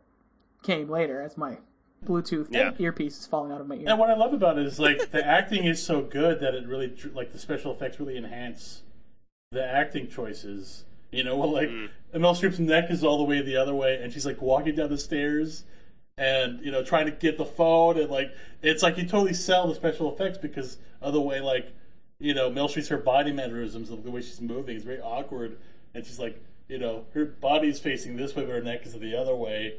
came 0.64 0.89
later 0.89 1.22
as 1.22 1.38
my 1.38 1.57
Bluetooth 2.03 2.47
Yeah. 2.49 2.72
earpiece 2.80 3.20
is 3.20 3.28
falling 3.28 3.51
out 3.51 3.62
of 3.62 3.68
my 3.68 3.76
ear. 3.76 3.84
And 3.88 3.99
what 3.99 4.09
I 4.09 4.16
love 4.16 4.34
about 4.34 4.57
it 4.57 4.66
is 4.66 4.80
like 4.80 5.12
the 5.12 5.24
acting 5.26 5.66
is 5.66 5.82
so 5.84 6.01
good 6.01 6.39
that 6.39 6.55
it 6.55 6.66
really 6.68 6.91
like 7.14 7.32
the 7.32 7.38
special 7.38 7.72
effects 7.72 7.99
really 7.99 8.18
enhance 8.18 8.82
the 9.51 9.64
acting 9.64 10.07
choices. 10.07 10.86
You 11.12 11.26
know, 11.26 11.36
well, 11.36 11.51
like 11.51 11.70
Meryl 12.14 12.36
Streep's 12.36 12.59
neck 12.59 12.89
is 12.89 13.03
all 13.03 13.18
the 13.18 13.26
way 13.26 13.41
the 13.41 13.57
other 13.57 13.76
way, 13.76 13.99
and 14.01 14.14
she's 14.14 14.26
like 14.26 14.41
walking 14.41 14.76
down 14.76 14.89
the 14.89 14.97
stairs, 14.97 15.66
and 16.18 16.64
you 16.64 16.72
know 16.72 16.84
trying 16.84 17.05
to 17.05 17.12
get 17.12 17.38
the 17.38 17.45
phone, 17.45 17.99
and 17.99 18.09
like 18.09 18.34
it's 18.62 18.82
like 18.82 18.97
you 18.97 19.03
totally 19.03 19.34
sell 19.34 19.68
the 19.68 19.76
special 19.76 20.14
effects 20.14 20.38
because 20.38 20.78
of 21.01 21.14
the 21.14 21.22
way 21.22 21.41
like 21.41 21.74
you 22.20 22.34
know 22.34 22.49
Meryl 22.49 22.70
Streep's 22.70 22.88
her 22.88 22.97
body 22.97 23.34
mannerisms, 23.34 23.89
the 23.89 24.12
way 24.12 24.22
she's 24.22 24.39
moving 24.39 24.78
is 24.78 24.84
very 24.84 25.01
awkward, 25.01 25.57
and 25.93 26.05
she's 26.05 26.20
like 26.20 26.41
you 26.70 26.78
know 26.78 27.05
her 27.14 27.26
body's 27.26 27.80
facing 27.80 28.16
this 28.16 28.34
way, 28.34 28.45
but 28.45 28.55
her 28.55 28.62
neck 28.62 28.86
is 28.86 28.93
the 28.93 29.16
other 29.16 29.36
way, 29.36 29.76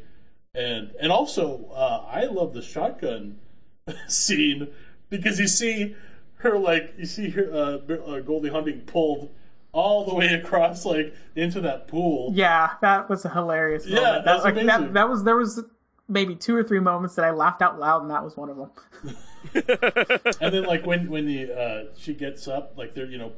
and 0.55 0.91
and 1.01 1.11
also 1.11 1.71
uh, 1.73 2.05
I 2.07 2.25
love 2.25 2.53
the 2.53 2.63
shotgun 2.63 3.39
scene 4.07 4.69
because 5.09 5.41
you 5.41 5.49
see 5.49 5.97
her 6.37 6.59
like 6.59 6.93
you 6.99 7.07
see 7.07 7.31
her 7.31 7.51
uh, 7.51 7.93
uh, 7.95 8.21
Goldie 8.21 8.51
Hawn 8.51 8.65
being 8.65 8.81
pulled 8.81 9.31
all 9.73 10.05
the 10.05 10.15
way 10.15 10.27
across 10.35 10.85
like 10.85 11.15
into 11.35 11.61
that 11.63 11.89
pool. 11.89 12.31
Yeah, 12.35 12.71
that 12.83 13.09
was 13.09 13.25
a 13.25 13.29
hilarious 13.31 13.87
Yeah, 13.87 14.01
moment. 14.01 14.25
that's 14.25 14.43
that, 14.43 14.45
like, 14.55 14.63
amazing. 14.63 14.67
that, 14.87 14.95
that 14.95 15.09
was 15.09 15.25
there 15.25 15.37
was 15.37 15.63
maybe 16.09 16.35
two 16.37 16.55
or 16.55 16.63
three 16.63 16.81
moments 16.81 17.15
that 17.15 17.25
I 17.25 17.31
laughed 17.31 17.63
out 17.63 17.79
loud, 17.79 18.03
and 18.03 18.11
that 18.11 18.23
was 18.23 18.37
one 18.37 18.51
of 18.51 18.57
them. 18.57 18.71
And 19.55 20.55
then 20.55 20.65
like 20.65 20.87
when 20.87 21.11
when 21.11 21.27
the 21.27 21.53
uh, 21.53 21.85
she 21.97 22.15
gets 22.15 22.47
up, 22.49 22.75
like 22.77 22.95
they're 22.95 23.07
you 23.07 23.19
know 23.19 23.33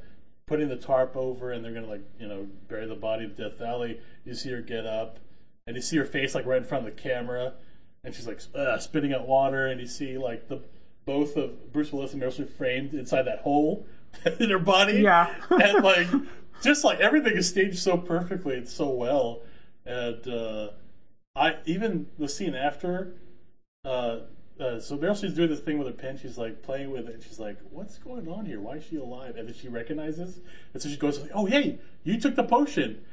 putting 0.47 0.69
the 0.69 0.77
tarp 0.77 1.17
over 1.17 1.53
and 1.53 1.65
they're 1.65 1.73
gonna 1.73 1.87
like 1.87 2.03
you 2.21 2.29
know 2.29 2.47
bury 2.69 2.87
the 2.87 2.95
body 2.95 3.25
of 3.25 3.37
Death 3.37 3.59
Valley. 3.59 4.01
You 4.25 4.35
see 4.35 4.51
her 4.51 4.61
get 4.61 4.85
up, 4.87 5.19
and 5.67 5.77
you 5.77 5.83
see 5.83 5.97
her 5.97 6.05
face 6.05 6.35
like 6.35 6.45
right 6.47 6.59
in 6.59 6.65
front 6.65 6.87
of 6.87 6.95
the 6.95 7.01
camera, 7.01 7.55
and 8.05 8.15
she's 8.15 8.27
like 8.27 8.41
uh, 8.55 8.79
spitting 8.79 9.13
out 9.15 9.27
water, 9.27 9.67
and 9.67 9.81
you 9.81 9.87
see 9.87 10.19
like 10.19 10.49
the 10.49 10.61
both 11.07 11.37
of 11.37 11.73
Bruce 11.73 11.93
Willis 11.93 12.13
and 12.13 12.23
Meryl 12.23 12.29
Streep 12.39 12.51
framed 12.51 12.93
inside 12.95 13.23
that 13.23 13.41
hole 13.41 13.87
in 14.41 14.51
her 14.51 14.59
body. 14.59 15.01
Yeah. 15.01 15.35
and 15.51 15.85
like 15.85 16.09
just 16.63 16.85
like 16.85 17.01
everything 17.01 17.37
is 17.37 17.49
staged 17.49 17.79
so 17.79 17.97
perfectly, 17.97 18.57
it's 18.57 18.73
so 18.73 18.89
well, 18.89 19.43
and 19.85 20.27
uh, 20.27 20.71
I 21.37 21.57
even 21.67 22.07
the 22.19 22.29
scene 22.29 22.55
after. 22.55 23.15
Uh, 23.85 24.21
uh, 24.59 24.79
so 24.79 24.97
Meryl 24.97 25.11
Streep's 25.11 25.35
doing 25.35 25.51
this 25.51 25.59
thing 25.61 25.79
with 25.79 25.89
her 25.89 25.93
pen. 25.93 26.17
She's 26.17 26.39
like 26.39 26.63
playing 26.63 26.91
with 26.91 27.09
it. 27.09 27.23
She's 27.27 27.41
like, 27.41 27.59
"What's 27.71 27.99
going 27.99 28.29
on 28.29 28.47
here? 28.47 28.61
Why 28.61 28.77
is 28.77 28.85
she 28.85 28.97
alive?" 28.97 29.37
And 29.37 29.49
then 29.49 29.55
she 29.55 29.69
recognizes, 29.69 30.39
and 30.73 30.83
so 30.83 30.89
she 30.89 30.97
goes, 30.97 31.21
like, 31.21 31.33
"Oh, 31.35 31.45
hey, 31.45 31.79
you 32.05 32.21
took 32.21 32.37
the 32.37 32.45
potion." 32.45 33.05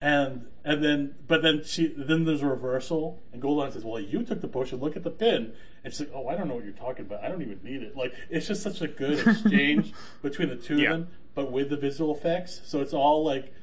And 0.00 0.46
and 0.62 0.84
then 0.84 1.14
but 1.26 1.42
then 1.42 1.62
she 1.64 1.94
then 1.96 2.24
there's 2.24 2.42
a 2.42 2.46
reversal, 2.46 3.22
and 3.32 3.42
Goldline 3.42 3.72
says, 3.72 3.84
"Well, 3.84 4.00
you 4.00 4.22
took 4.24 4.42
the 4.42 4.48
potion. 4.48 4.78
Look 4.78 4.94
at 4.94 5.04
the 5.04 5.10
pin." 5.10 5.54
And 5.84 5.92
she's 5.92 6.00
like, 6.00 6.10
"Oh, 6.14 6.28
I 6.28 6.36
don't 6.36 6.48
know 6.48 6.54
what 6.54 6.64
you're 6.64 6.74
talking 6.74 7.06
about. 7.06 7.24
I 7.24 7.28
don't 7.28 7.40
even 7.40 7.60
need 7.62 7.82
it." 7.82 7.96
Like 7.96 8.12
it's 8.28 8.46
just 8.46 8.62
such 8.62 8.82
a 8.82 8.88
good 8.88 9.26
exchange 9.26 9.94
between 10.22 10.50
the 10.50 10.56
two 10.56 10.78
Yeah. 10.78 10.92
of 10.92 10.98
them, 10.98 11.08
but 11.34 11.50
with 11.50 11.70
the 11.70 11.78
visual 11.78 12.14
effects. 12.14 12.60
So 12.64 12.82
it's 12.82 12.92
all 12.92 13.24
like 13.24 13.54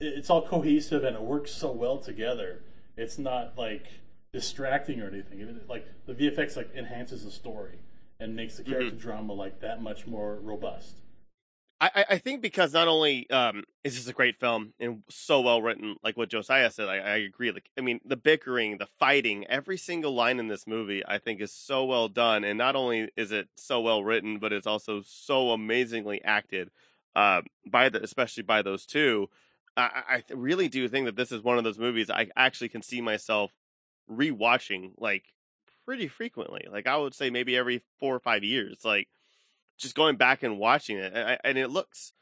it's 0.00 0.28
all 0.28 0.46
cohesive 0.46 1.04
and 1.04 1.16
it 1.16 1.22
works 1.22 1.52
so 1.52 1.72
well 1.72 1.96
together. 1.98 2.62
It's 2.96 3.18
not 3.18 3.56
like 3.56 3.86
distracting 4.32 5.00
or 5.00 5.08
anything. 5.08 5.60
Like 5.68 5.86
the 6.06 6.14
VFX 6.14 6.56
like 6.56 6.74
enhances 6.74 7.24
the 7.24 7.30
story 7.30 7.78
and 8.20 8.36
makes 8.36 8.56
the 8.56 8.62
mm-hmm. 8.62 8.72
character 8.72 8.96
drama 8.96 9.32
like 9.32 9.60
that 9.60 9.82
much 9.82 10.06
more 10.06 10.38
robust. 10.42 10.96
I, 11.80 12.04
I- 12.10 12.18
think 12.18 12.42
because 12.42 12.72
not 12.72 12.88
only 12.88 13.30
um, 13.30 13.62
is 13.84 13.94
this 13.96 14.08
a 14.08 14.12
great 14.12 14.40
film 14.40 14.72
and 14.80 15.02
so 15.08 15.40
well 15.40 15.62
written, 15.62 15.96
like 16.02 16.16
what 16.16 16.28
Josiah 16.28 16.70
said, 16.70 16.88
I, 16.88 16.96
I 16.96 17.16
agree. 17.18 17.52
Like, 17.52 17.70
I 17.78 17.82
mean, 17.82 18.00
the 18.04 18.16
bickering, 18.16 18.78
the 18.78 18.88
fighting, 18.98 19.46
every 19.46 19.76
single 19.78 20.12
line 20.12 20.40
in 20.40 20.48
this 20.48 20.66
movie, 20.66 21.04
I 21.06 21.18
think, 21.18 21.40
is 21.40 21.52
so 21.52 21.84
well 21.84 22.08
done. 22.08 22.42
And 22.42 22.58
not 22.58 22.74
only 22.74 23.10
is 23.16 23.30
it 23.30 23.48
so 23.56 23.80
well 23.80 24.02
written, 24.02 24.38
but 24.38 24.52
it's 24.52 24.66
also 24.66 25.02
so 25.06 25.50
amazingly 25.52 26.22
acted 26.24 26.70
uh, 27.14 27.42
by 27.66 27.88
the, 27.88 28.02
especially 28.02 28.42
by 28.42 28.62
those 28.62 28.84
two. 28.84 29.28
I 29.76 30.02
I 30.08 30.34
really 30.34 30.68
do 30.68 30.88
think 30.88 31.06
that 31.06 31.14
this 31.14 31.30
is 31.30 31.42
one 31.42 31.58
of 31.58 31.62
those 31.64 31.78
movies 31.78 32.10
I 32.10 32.28
actually 32.36 32.70
can 32.70 32.82
see 32.82 33.00
myself 33.00 33.52
rewatching 34.10 34.92
like 34.98 35.26
pretty 35.84 36.08
frequently. 36.08 36.66
Like, 36.70 36.86
I 36.86 36.96
would 36.96 37.14
say 37.14 37.30
maybe 37.30 37.56
every 37.56 37.82
four 38.00 38.14
or 38.16 38.20
five 38.20 38.44
years. 38.44 38.78
Like, 38.84 39.08
just 39.78 39.94
going 39.94 40.16
back 40.16 40.42
and 40.42 40.58
watching 40.58 40.98
it, 40.98 41.12
and, 41.14 41.30
I- 41.30 41.38
and 41.44 41.58
it 41.58 41.68
looks 41.68 42.12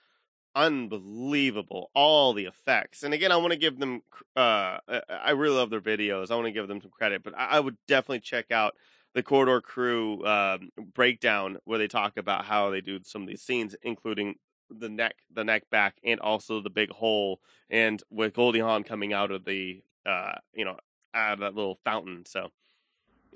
unbelievable. 0.55 1.91
All 1.95 2.33
the 2.33 2.45
effects, 2.47 3.03
and 3.03 3.13
again, 3.15 3.33
I 3.33 3.37
want 3.37 3.53
to 3.53 3.59
give 3.59 3.79
them. 3.79 4.03
Uh, 4.35 4.79
I- 5.09 5.31
really 5.33 5.57
love 5.57 5.71
their 5.71 5.81
videos. 5.81 6.31
I 6.31 6.35
want 6.35 6.47
to 6.47 6.53
give 6.53 6.69
them 6.69 6.81
some 6.81 6.91
credit, 6.91 7.23
but 7.23 7.35
I, 7.37 7.47
I 7.47 7.61
would 7.61 7.77
definitely 7.87 8.21
check 8.21 8.51
out 8.51 8.75
the 9.15 9.23
Corridor 9.23 9.61
Crew 9.61 10.25
um, 10.27 10.71
breakdown 10.95 11.59
where 11.65 11.79
they 11.79 11.89
talk 11.89 12.17
about 12.17 12.45
how 12.45 12.71
they 12.71 12.81
do 12.81 13.01
some 13.05 13.23
of 13.23 13.29
these 13.29 13.43
scenes, 13.43 13.75
including 13.83 14.37
the 14.71 14.89
neck, 14.89 15.17
the 15.33 15.45
neck 15.45 15.65
back, 15.71 15.97
and 16.05 16.21
also 16.21 16.61
the 16.61 16.71
big 16.71 16.91
hole, 16.91 17.41
and 17.71 18.03
with 18.11 18.35
Goldie 18.35 18.61
Hawn 18.61 18.83
coming 18.83 19.13
out 19.13 19.31
of 19.31 19.45
the, 19.45 19.83
uh, 20.05 20.35
you 20.55 20.65
know, 20.65 20.77
out 21.15 21.35
of 21.35 21.39
that 21.41 21.55
little 21.55 21.79
fountain. 21.85 22.25
So, 22.27 22.51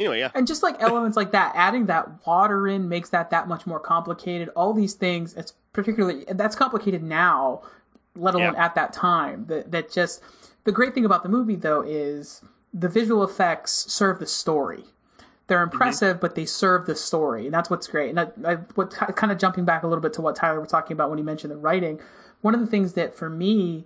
anyway, 0.01 0.19
yeah. 0.19 0.31
And 0.35 0.47
just 0.47 0.63
like 0.63 0.77
elements 0.81 1.17
like 1.17 1.33
that, 1.33 1.53
adding 1.55 1.87
that 1.87 2.27
water 2.27 2.67
in 2.67 2.89
makes 2.89 3.11
that 3.11 3.31
that 3.31 3.47
much 3.47 3.67
more 3.67 3.79
complicated. 3.79 4.49
All 4.57 4.73
these 4.73 4.95
things, 4.95 5.35
it's 5.35 5.55
particularly 5.73 6.25
that's 6.29 6.57
complicated 6.57 7.03
now, 7.03 7.63
let 8.17 8.35
alone 8.35 8.55
Yeah. 8.55 8.65
at 8.65 8.75
that 8.75 8.93
time. 8.93 9.47
That 9.47 9.71
that 9.71 9.93
just 9.93 10.23
the 10.65 10.73
great 10.73 10.95
thing 10.95 11.05
about 11.05 11.23
the 11.23 11.29
movie 11.29 11.57
though 11.57 11.83
is 11.83 12.43
the 12.73 12.89
visual 12.89 13.23
effects 13.23 13.73
serve 13.93 14.19
the 14.19 14.27
story. 14.27 14.85
They're 15.47 15.59
mm-hmm. 15.59 15.73
impressive, 15.73 16.21
but 16.21 16.35
they 16.35 16.47
serve 16.47 16.87
the 16.87 16.95
story, 16.95 17.45
and 17.45 17.55
that's 17.55 17.69
what's 17.69 17.87
great. 17.87 18.11
And 18.11 18.21
I, 18.21 18.29
I, 18.45 18.55
what 18.75 18.91
kind 18.91 19.33
of 19.33 19.39
jumping 19.39 19.65
back 19.65 19.83
a 19.83 19.87
little 19.87 20.03
bit 20.03 20.13
to 20.15 20.23
what 20.23 20.37
Tyler 20.37 20.61
was 20.61 20.71
talking 20.71 20.95
about 20.95 21.11
when 21.11 21.19
he 21.19 21.25
mentioned 21.25 21.51
the 21.51 21.57
writing. 21.57 22.01
One 22.41 22.55
of 22.55 22.61
the 22.61 22.67
things 22.67 22.95
that 22.95 23.15
for 23.15 23.29
me 23.29 23.85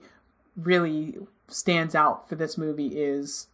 really 0.57 1.17
stands 1.49 1.95
out 1.95 2.29
for 2.29 2.37
this 2.37 2.57
movie 2.57 2.89
is 2.89 3.49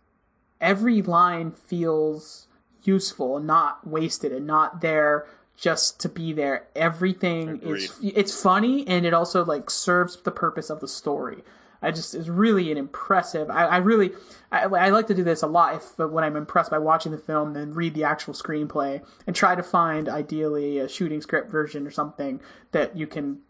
every 0.61 1.03
line 1.03 1.53
feels 1.53 2.49
useful 2.83 3.37
and 3.37 3.47
not 3.47 3.87
wasted 3.87 4.33
and 4.33 4.47
not 4.47 4.81
there 4.81 5.27
just 5.57 6.01
to 6.01 6.09
be 6.09 6.33
there. 6.33 6.67
Everything 6.75 7.61
is 7.63 7.99
it's 8.03 8.41
funny 8.41 8.87
and 8.89 9.05
it 9.05 9.13
also 9.13 9.45
like 9.45 9.71
serves 9.71 10.17
the 10.17 10.31
purpose 10.31 10.71
of 10.71 10.81
the 10.81 10.89
story. 10.89 11.43
I 11.83 11.91
just 11.91 12.15
is 12.15 12.29
really 12.29 12.71
an 12.71 12.79
impressive. 12.79 13.51
I, 13.51 13.67
I 13.67 13.77
really 13.79 14.13
I, 14.53 14.65
I 14.65 14.89
like 14.91 15.07
to 15.09 15.15
do 15.15 15.25
this 15.25 15.43
a 15.43 15.47
lot 15.47 15.75
if 15.75 15.99
when 15.99 16.25
I'm 16.25 16.37
impressed 16.37 16.71
by 16.71 16.79
watching 16.79 17.13
the 17.13 17.19
film, 17.19 17.53
then 17.55 17.75
read 17.75 17.95
the 17.95 18.05
actual 18.05 18.35
screenplay 18.35 19.03
and 19.27 19.35
try 19.37 19.55
to 19.55 19.63
find 19.63 20.09
ideally 20.09 20.79
a 20.79 20.89
shooting 20.89 21.21
script 21.21 21.51
version 21.51 21.87
or 21.87 21.91
something 21.91 22.41
that 22.73 22.97
you 22.97 23.07
can 23.07 23.41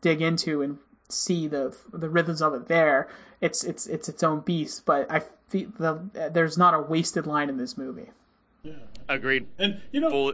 dig 0.00 0.22
into 0.22 0.62
and 0.62 0.78
see 1.08 1.46
the 1.46 1.76
the 1.92 2.08
rhythms 2.08 2.42
of 2.42 2.54
it 2.54 2.68
there. 2.68 3.08
It's 3.40 3.64
it's 3.64 3.86
it's 3.86 4.08
its 4.08 4.22
own 4.22 4.40
beast, 4.40 4.84
but 4.84 5.10
I 5.10 5.22
feel 5.48 5.70
the 5.78 6.30
there's 6.32 6.58
not 6.58 6.74
a 6.74 6.80
wasted 6.80 7.26
line 7.26 7.48
in 7.48 7.56
this 7.56 7.78
movie. 7.78 8.10
Agreed. 9.08 9.46
And 9.58 9.80
you 9.92 10.00
know, 10.00 10.10
Full, 10.10 10.32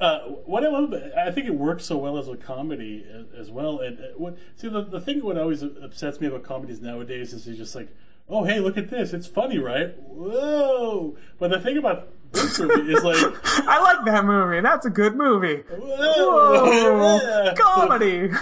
uh, 0.00 0.18
what 0.44 0.64
I 0.64 0.68
love, 0.68 0.92
I 1.16 1.30
think 1.30 1.46
it 1.46 1.54
works 1.54 1.86
so 1.86 1.96
well 1.96 2.18
as 2.18 2.28
a 2.28 2.36
comedy 2.36 3.06
as, 3.10 3.26
as 3.38 3.50
well. 3.50 3.80
And 3.80 3.98
uh, 3.98 4.02
what 4.16 4.36
see 4.56 4.68
the 4.68 4.82
the 4.82 5.00
thing 5.00 5.22
what 5.24 5.38
always 5.38 5.62
upsets 5.62 6.20
me 6.20 6.26
about 6.26 6.42
comedies 6.42 6.80
nowadays 6.80 7.32
is 7.32 7.46
it's 7.46 7.56
just 7.58 7.74
like, 7.74 7.88
oh 8.28 8.44
hey, 8.44 8.60
look 8.60 8.76
at 8.76 8.90
this, 8.90 9.12
it's 9.14 9.26
funny, 9.26 9.58
right? 9.58 9.94
Whoa! 10.00 11.16
But 11.38 11.50
the 11.50 11.60
thing 11.60 11.78
about 11.78 12.08
this 12.32 12.58
movie 12.58 12.92
is 12.92 13.02
like, 13.02 13.16
I 13.66 13.80
like 13.80 14.04
that 14.04 14.24
movie. 14.26 14.60
That's 14.60 14.84
a 14.84 14.90
good 14.90 15.16
movie. 15.16 15.62
whoa, 15.70 16.64
Whoa, 16.66 17.20
yeah. 17.44 17.54
comedy. 17.56 18.30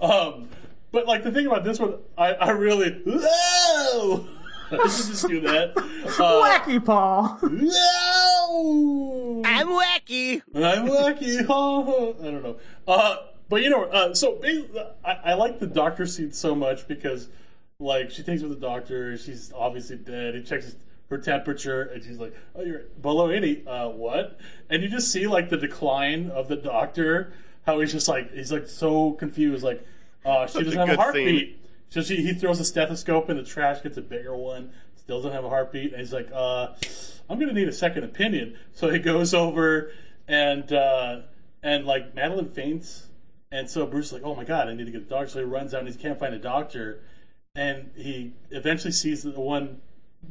Um, 0.00 0.50
but 0.92 1.06
like 1.06 1.24
the 1.24 1.32
thing 1.32 1.46
about 1.46 1.64
this 1.64 1.78
one, 1.80 1.94
I, 2.18 2.34
I 2.34 2.50
really 2.50 2.90
whoa. 3.06 4.28
I 4.70 4.76
should 4.88 5.06
just 5.06 5.26
do 5.28 5.40
that. 5.40 5.72
Uh, 5.76 6.42
Wacky 6.44 6.84
Paul. 6.84 7.38
Whoa! 8.54 9.42
I'm 9.44 9.68
wacky. 9.68 10.42
I'm 10.54 10.86
lucky. 10.86 11.38
I 11.40 11.44
don't 11.44 12.42
know. 12.42 12.56
Uh, 12.86 13.16
but 13.48 13.62
you 13.62 13.70
know, 13.70 13.84
uh, 13.84 14.14
so 14.14 14.40
I, 15.04 15.12
I 15.12 15.34
like 15.34 15.60
the 15.60 15.66
doctor 15.66 16.06
scene 16.06 16.32
so 16.32 16.54
much 16.54 16.88
because, 16.88 17.28
like, 17.78 18.10
she 18.10 18.22
takes 18.22 18.42
her 18.42 18.48
to 18.48 18.54
the 18.54 18.60
doctor. 18.60 19.16
She's 19.16 19.52
obviously 19.54 19.96
dead. 19.96 20.34
He 20.34 20.42
checks 20.42 20.76
her 21.10 21.18
temperature, 21.18 21.82
and 21.82 22.02
she's 22.02 22.18
like, 22.18 22.34
"Oh, 22.54 22.62
you're 22.62 22.82
below 23.00 23.30
eighty. 23.30 23.66
Uh, 23.66 23.88
what?" 23.88 24.38
And 24.70 24.82
you 24.82 24.88
just 24.88 25.10
see 25.10 25.26
like 25.26 25.50
the 25.50 25.58
decline 25.58 26.30
of 26.30 26.48
the 26.48 26.56
doctor. 26.56 27.32
How 27.66 27.80
he's 27.80 27.92
just 27.92 28.08
like 28.08 28.32
he's 28.32 28.52
like 28.52 28.68
so 28.68 29.12
confused. 29.12 29.64
Like, 29.64 29.86
uh, 30.24 30.46
she 30.46 30.54
Such 30.54 30.64
doesn't 30.64 30.80
a 30.80 30.86
have 30.86 30.88
a 30.88 30.92
good 30.92 31.02
heartbeat. 31.02 31.60
So 31.90 32.02
she, 32.02 32.16
he 32.16 32.32
throws 32.32 32.58
a 32.58 32.64
stethoscope 32.64 33.30
in 33.30 33.36
the 33.36 33.44
trash, 33.44 33.82
gets 33.82 33.96
a 33.96 34.02
bigger 34.02 34.34
one, 34.34 34.72
still 34.96 35.18
doesn't 35.18 35.30
have 35.30 35.44
a 35.44 35.48
heartbeat, 35.48 35.92
and 35.92 36.00
he's 36.00 36.12
like, 36.12 36.28
uh, 36.34 36.68
I'm 37.28 37.38
gonna 37.38 37.52
need 37.52 37.68
a 37.68 37.72
second 37.72 38.04
opinion. 38.04 38.56
So 38.72 38.90
he 38.90 38.98
goes 38.98 39.34
over 39.34 39.92
and 40.28 40.72
uh, 40.72 41.20
and 41.62 41.86
like 41.86 42.14
Madeline 42.14 42.50
faints, 42.50 43.08
and 43.50 43.68
so 43.68 43.86
Bruce 43.86 44.06
is 44.06 44.12
like, 44.12 44.22
oh 44.24 44.34
my 44.34 44.44
god, 44.44 44.68
I 44.68 44.74
need 44.74 44.86
to 44.86 44.92
get 44.92 45.02
a 45.02 45.04
doctor. 45.04 45.28
So 45.28 45.38
he 45.40 45.44
runs 45.44 45.74
out 45.74 45.80
and 45.80 45.88
he 45.88 45.94
can't 45.94 46.18
find 46.18 46.34
a 46.34 46.38
doctor, 46.38 47.00
and 47.54 47.90
he 47.96 48.32
eventually 48.50 48.92
sees 48.92 49.22
the 49.22 49.30
one 49.30 49.80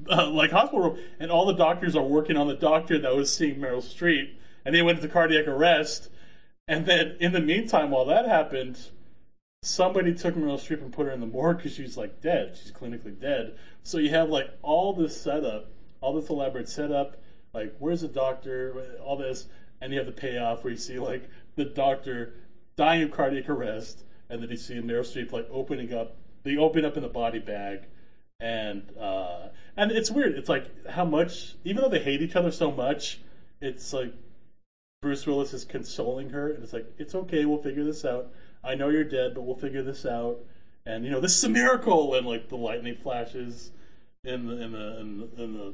uh, 0.09 0.29
like 0.29 0.51
hospital 0.51 0.81
room, 0.81 0.99
and 1.19 1.31
all 1.31 1.45
the 1.45 1.53
doctors 1.53 1.95
are 1.95 2.03
working 2.03 2.37
on 2.37 2.47
the 2.47 2.55
doctor 2.55 2.99
that 2.99 3.15
was 3.15 3.35
seeing 3.35 3.55
Meryl 3.55 3.83
Streep, 3.83 4.33
and 4.65 4.75
they 4.75 4.81
went 4.81 4.99
into 4.99 5.11
cardiac 5.11 5.47
arrest. 5.47 6.09
And 6.67 6.85
then 6.85 7.17
in 7.19 7.33
the 7.33 7.41
meantime, 7.41 7.91
while 7.91 8.05
that 8.05 8.25
happened, 8.25 8.79
somebody 9.63 10.13
took 10.13 10.35
Meryl 10.35 10.59
Streep 10.59 10.81
and 10.81 10.93
put 10.93 11.07
her 11.07 11.11
in 11.11 11.19
the 11.19 11.25
morgue 11.25 11.57
because 11.57 11.73
she's 11.73 11.97
like 11.97 12.21
dead. 12.21 12.57
She's 12.61 12.71
clinically 12.71 13.19
dead. 13.19 13.57
So 13.83 13.97
you 13.97 14.09
have 14.11 14.29
like 14.29 14.49
all 14.61 14.93
this 14.93 15.19
setup, 15.19 15.67
all 16.03 16.13
this 16.13 16.29
elaborate 16.29 16.69
setup, 16.69 17.17
like 17.53 17.73
where's 17.79 18.01
the 18.01 18.07
doctor, 18.07 18.97
all 19.03 19.15
this, 19.15 19.47
and 19.81 19.91
you 19.91 19.97
have 19.97 20.05
the 20.05 20.11
payoff 20.11 20.63
where 20.63 20.71
you 20.71 20.77
see 20.77 20.99
like 20.99 21.29
the 21.55 21.65
doctor 21.65 22.33
dying 22.75 23.03
of 23.03 23.11
cardiac 23.11 23.49
arrest, 23.49 24.03
and 24.29 24.41
then 24.41 24.49
you 24.49 24.57
see 24.57 24.75
Meryl 24.75 25.01
Streep 25.01 25.31
like 25.31 25.47
opening 25.51 25.93
up, 25.93 26.15
they 26.43 26.57
open 26.57 26.83
up 26.83 26.97
in 26.97 27.03
the 27.03 27.09
body 27.09 27.39
bag, 27.39 27.81
and 28.39 28.83
uh, 28.99 29.47
and 29.77 29.91
it's 29.91 30.11
weird. 30.11 30.37
It's 30.37 30.49
like 30.49 30.87
how 30.87 31.05
much, 31.05 31.55
even 31.63 31.81
though 31.81 31.89
they 31.89 32.03
hate 32.03 32.21
each 32.21 32.35
other 32.35 32.51
so 32.51 32.71
much, 32.71 33.21
it's 33.61 33.93
like 33.93 34.13
Bruce 35.01 35.25
Willis 35.25 35.53
is 35.53 35.63
consoling 35.65 36.29
her, 36.31 36.51
and 36.51 36.63
it's 36.63 36.73
like, 36.73 36.91
it's 36.97 37.15
okay, 37.15 37.45
we'll 37.45 37.61
figure 37.61 37.83
this 37.83 38.03
out. 38.03 38.27
I 38.63 38.75
know 38.75 38.89
you're 38.89 39.03
dead, 39.03 39.35
but 39.35 39.41
we'll 39.41 39.55
figure 39.55 39.83
this 39.83 40.05
out. 40.05 40.39
and 40.85 41.05
you 41.05 41.11
know 41.11 41.19
this 41.19 41.37
is 41.37 41.43
a 41.43 41.49
miracle, 41.49 42.15
and 42.15 42.27
like 42.27 42.49
the 42.49 42.57
lightning 42.57 42.95
flashes 42.95 43.71
in 44.23 44.47
the 44.47 44.61
in 44.61 44.71
the 44.71 44.99
in 44.99 45.17
the, 45.19 45.43
in 45.43 45.53
the 45.53 45.73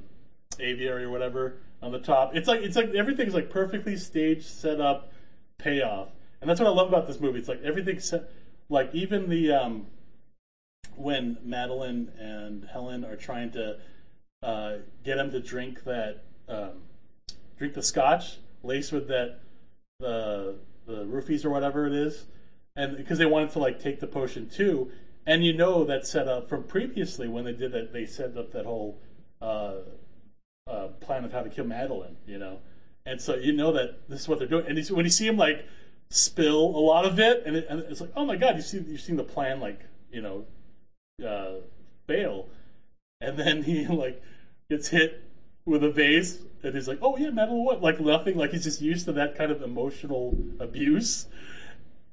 aviary 0.62 1.04
or 1.04 1.10
whatever 1.10 1.58
on 1.82 1.92
the 1.92 2.00
top. 2.00 2.36
It's 2.36 2.48
like 2.48 2.62
it's 2.62 2.76
like 2.76 2.94
everything's 2.94 3.34
like 3.34 3.50
perfectly 3.50 3.98
staged, 3.98 4.46
set 4.46 4.80
up, 4.80 5.12
payoff, 5.58 6.10
and 6.42 6.50
that's 6.50 6.60
what 6.60 6.68
I 6.68 6.72
love 6.72 6.88
about 6.88 7.08
this 7.08 7.20
movie. 7.20 7.40
It's 7.40 7.50
like 7.50 7.64
everything's 7.64 8.06
set, 8.10 8.30
like 8.70 8.94
even 8.94 9.30
the 9.30 9.52
um, 9.52 9.88
when 10.96 11.38
Madeline 11.44 12.12
and 12.20 12.66
Helen 12.72 13.06
are 13.06 13.16
trying 13.16 13.52
to 13.52 13.78
uh, 14.44 14.74
get 15.04 15.18
him 15.18 15.32
to 15.32 15.40
drink 15.40 15.84
that 15.86 16.24
um, 16.48 16.82
drink 17.58 17.74
the 17.74 17.84
scotch 17.84 18.38
laced 18.64 18.92
with 18.92 19.08
that 19.08 19.40
the 20.00 20.56
the 20.86 21.06
roofies 21.06 21.46
or 21.46 21.50
whatever 21.50 21.86
it 21.86 21.94
is, 21.94 22.26
and 22.76 22.98
because 22.98 23.18
they 23.18 23.26
wanted 23.26 23.52
to 23.52 23.60
like 23.60 23.80
take 23.82 24.00
the 24.00 24.08
potion 24.08 24.50
too, 24.50 24.92
and 25.26 25.46
you 25.46 25.54
know 25.54 25.84
that 25.86 26.06
set 26.06 26.28
up 26.28 26.50
from 26.50 26.64
previously 26.64 27.28
when 27.28 27.46
they 27.46 27.54
did 27.54 27.72
that 27.72 27.94
they 27.94 28.06
set 28.06 28.36
up 28.38 28.52
that 28.52 28.66
whole 28.66 28.98
uh, 29.42 29.76
uh, 30.70 30.88
plan 31.00 31.26
of 31.26 31.32
how 31.32 31.42
to 31.42 31.50
kill 31.50 31.66
Madeline, 31.66 32.18
you 32.28 32.38
know, 32.38 32.60
and 33.06 33.20
so 33.20 33.36
you 33.36 33.54
know 33.54 33.72
that 33.74 34.08
this 34.08 34.22
is 34.22 34.28
what 34.28 34.40
they're 34.40 34.48
doing, 34.48 34.66
and 34.68 34.88
when 34.90 35.06
you 35.06 35.12
see 35.12 35.28
him 35.28 35.38
like 35.38 35.66
spill 36.12 36.76
a 36.76 36.82
lot 36.82 37.06
of 37.06 37.20
it, 37.20 37.44
and, 37.46 37.56
it, 37.56 37.68
and 37.70 37.80
it's 37.82 38.02
like 38.02 38.12
oh 38.16 38.26
my 38.26 38.36
god, 38.36 38.56
you 38.56 38.62
see 38.62 38.80
you've 38.88 39.02
seen 39.02 39.18
the 39.18 39.24
plan 39.24 39.60
like 39.60 39.80
you 40.12 40.22
know 40.22 40.46
uh, 41.26 41.62
fail, 42.08 42.48
and 43.22 43.38
then 43.38 43.64
he 43.64 43.88
like 43.88 44.22
gets 44.70 44.90
hit 44.90 45.24
with 45.66 45.84
a 45.84 45.90
vase, 45.90 46.40
and 46.64 46.76
he's 46.76 46.88
like, 46.88 47.00
"Oh 47.02 47.18
yeah, 47.18 47.30
metal 47.30 47.64
what?" 47.64 47.82
Like 47.82 48.00
nothing. 48.00 48.38
Like 48.38 48.52
he's 48.52 48.64
just 48.64 48.82
used 48.82 49.06
to 49.06 49.14
that 49.14 49.38
kind 49.38 49.52
of 49.52 49.62
emotional 49.62 50.38
abuse, 50.60 51.28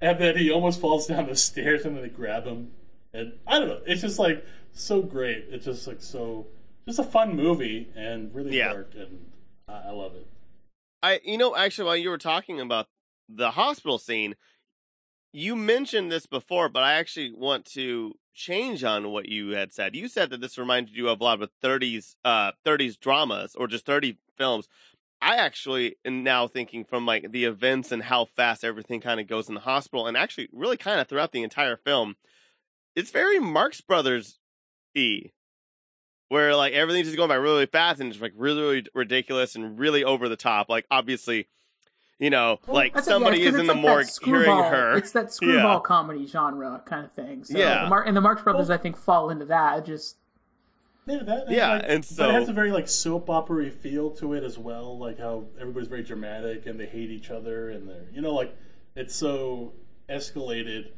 and 0.01 0.19
then 0.19 0.37
he 0.37 0.51
almost 0.51 0.81
falls 0.81 1.07
down 1.07 1.27
the 1.27 1.37
stairs, 1.37 1.85
and 1.85 1.97
then 1.97 2.03
they 2.03 2.09
grab 2.09 2.45
him, 2.45 2.73
and 3.13 3.33
I 3.47 3.59
don't 3.59 3.69
know. 3.69 3.81
It's 3.87 4.03
just 4.03 4.19
like 4.19 4.45
so 4.73 5.03
great. 5.03 5.47
It's 5.51 5.65
just 5.65 5.87
like 5.87 6.03
so, 6.03 6.47
just 6.87 6.99
a 6.99 7.05
fun 7.05 7.37
movie 7.37 7.89
and 7.97 8.35
really 8.35 8.53
Yeah. 8.53 8.73
dark, 8.73 8.93
and 8.95 9.31
I, 9.69 9.89
I 9.89 9.91
love 9.91 10.15
it. 10.15 10.27
I, 11.03 11.21
you 11.25 11.39
know, 11.39 11.55
actually, 11.57 11.87
while 11.87 11.97
you 11.97 12.11
were 12.11 12.19
talking 12.19 12.61
about 12.61 12.87
the 13.29 13.53
hospital 13.53 13.99
scene, 13.99 14.37
you 15.33 15.55
mentioned 15.57 16.11
this 16.11 16.27
before, 16.27 16.69
but 16.69 16.83
I 16.83 16.95
actually 16.95 17.33
want 17.33 17.65
to 17.73 18.15
change 18.35 18.85
on 18.85 19.11
what 19.11 19.29
you 19.29 19.51
had 19.51 19.73
said. 19.73 19.95
You 19.95 20.09
said 20.09 20.31
that 20.31 20.41
this 20.41 20.59
reminded 20.59 20.95
you 20.97 21.09
of 21.09 21.21
a 21.21 21.25
lot 21.25 21.43
of 21.43 21.51
30s, 21.63 22.17
uh, 22.25 22.53
30s 22.65 22.97
dramas 22.99 23.55
or 23.55 23.67
just 23.67 23.85
30 23.87 24.19
films. 24.39 24.69
I 25.21 25.37
actually 25.37 25.97
am 26.05 26.23
now 26.23 26.47
thinking 26.47 26.85
from 26.85 27.07
like 27.07 27.33
the 27.33 27.45
events 27.45 27.91
and 27.91 28.05
how 28.05 28.27
fast 28.27 28.65
everything 28.65 29.01
kind 29.01 29.19
of 29.21 29.27
goes 29.27 29.49
in 29.49 29.55
the 29.55 29.61
hospital, 29.61 30.07
and 30.07 30.17
actually, 30.17 30.49
really 30.53 30.77
kind 30.77 31.01
of 31.01 31.09
throughout 31.09 31.33
the 31.33 31.43
entire 31.43 31.77
film, 31.77 32.17
it's 32.95 33.11
very 33.11 33.39
Marx 33.39 33.81
Brothers 33.81 34.39
y 34.95 35.31
where 36.29 36.55
like 36.57 36.73
everything's 36.73 37.07
just 37.07 37.17
going 37.17 37.29
by 37.29 37.35
really 37.37 37.67
fast 37.67 38.01
and 38.01 38.13
it's 38.13 38.21
like 38.21 38.33
really, 38.37 38.61
really 38.63 38.87
ridiculous 38.95 39.55
and 39.55 39.79
really 39.79 40.05
over 40.05 40.29
the 40.29 40.37
top. 40.37 40.69
Like 40.69 40.87
obviously, 40.91 41.47
you 42.19 42.31
know, 42.31 42.59
like 42.67 42.95
That's 42.95 43.07
it, 43.07 43.11
yeah, 43.11 43.15
somebody 43.15 43.43
is 43.43 43.55
in 43.55 43.61
it's 43.61 43.69
the 43.69 43.75
like 43.75 43.83
morgue 43.83 44.07
hearing 44.25 44.51
her. 44.59 44.97
It's 44.97 45.13
that 45.13 45.33
screwball 45.33 45.75
Yeah. 45.75 45.81
comedy 45.85 46.27
genre 46.27 46.83
kind 46.87 47.05
of 47.05 47.13
thing. 47.13 47.45
So 47.45 47.57
Yeah. 47.59 47.85
the 47.85 47.91
Mar- 47.91 48.05
and 48.05 48.17
the 48.17 48.21
Marx 48.21 48.43
Brothers, 48.43 48.71
I 48.71 48.77
think, 48.77 48.97
fall 48.97 49.31
into 49.31 49.45
that. 49.47 49.79
It 49.81 49.85
Just 49.87 50.17
Yeah, 51.09 51.23
that, 51.23 51.49
Yeah, 51.51 51.75
like, 51.75 51.83
and 51.87 52.01
but 52.01 52.05
so- 52.07 52.29
it 52.29 52.33
has 52.33 52.49
a 52.49 52.53
very 52.53 52.73
like 52.73 52.89
soap 52.89 53.31
opera 53.31 53.71
feel 53.71 54.11
to 54.13 54.33
it 54.33 54.43
as 54.43 54.59
well. 54.59 54.99
Like 54.99 55.19
how 55.21 55.45
everybody's 55.61 55.89
very 55.89 56.03
dramatic 56.03 56.67
and 56.67 56.81
they 56.81 56.87
hate 56.87 57.11
each 57.11 57.31
other, 57.31 57.71
and 57.71 57.89
they're 57.89 58.07
you 58.13 58.21
know 58.23 58.35
like 58.35 58.57
it's 58.97 59.15
so 59.15 59.73
escalated. 60.09 60.89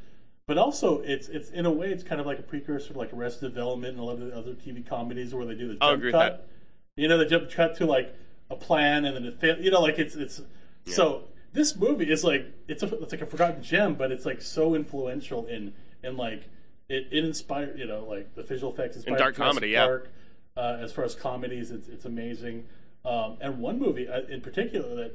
But 0.49 0.57
also, 0.57 1.01
it's 1.01 1.27
it's 1.27 1.51
in 1.51 1.67
a 1.67 1.71
way, 1.71 1.91
it's 1.91 2.03
kind 2.03 2.19
of 2.19 2.25
like 2.25 2.39
a 2.39 2.41
precursor 2.41 2.93
to 2.93 2.97
like 2.97 3.13
Arrested 3.13 3.53
Development 3.53 3.91
and 3.91 3.99
a 3.99 4.03
lot 4.03 4.13
of 4.13 4.21
the 4.21 4.35
other 4.35 4.53
TV 4.53 4.83
comedies 4.83 5.31
where 5.31 5.45
they 5.45 5.53
do 5.53 5.67
the 5.67 5.75
jump 5.75 5.99
agree 5.99 6.07
with 6.07 6.15
cut. 6.15 6.49
You 6.97 7.07
know, 7.07 7.19
the 7.19 7.27
jump 7.27 7.51
cut 7.51 7.75
to 7.75 7.85
like 7.85 8.15
a 8.49 8.55
plan 8.55 9.05
and 9.05 9.15
then 9.15 9.25
it 9.25 9.39
fail. 9.39 9.59
You 9.59 9.69
know, 9.69 9.79
like 9.79 9.99
it's 9.99 10.15
it's 10.15 10.41
so 10.87 11.25
this 11.53 11.75
movie 11.75 12.11
is 12.11 12.23
like 12.23 12.47
it's 12.67 12.81
a 12.81 12.87
it's 12.97 13.11
like 13.11 13.21
a 13.21 13.27
forgotten 13.27 13.61
gem, 13.61 13.93
but 13.93 14.11
it's 14.11 14.25
like 14.25 14.41
so 14.41 14.73
influential 14.73 15.45
in 15.45 15.71
in 16.01 16.17
like 16.17 16.49
it, 16.89 17.09
it 17.11 17.23
inspired 17.23 17.77
you 17.77 17.85
know 17.85 18.05
like 18.05 18.33
the 18.33 18.41
visual 18.41 18.73
effects 18.73 18.95
inspired 18.95 19.19
dark 19.19 19.35
Jurassic 19.35 19.53
comedy, 19.53 19.69
yeah. 19.73 19.85
Park. 19.85 20.09
Uh, 20.57 20.79
as 20.81 20.91
far 20.91 21.05
as 21.05 21.13
comedies, 21.13 21.69
it's 21.69 21.87
it's 21.87 22.05
amazing. 22.05 22.65
Um, 23.05 23.37
and 23.39 23.59
one 23.59 23.77
movie 23.77 24.07
uh, 24.09 24.21
in 24.21 24.41
particular 24.41 24.95
that 24.95 25.11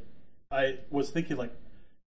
I 0.52 0.78
was 0.90 1.10
thinking 1.10 1.36
like, 1.36 1.50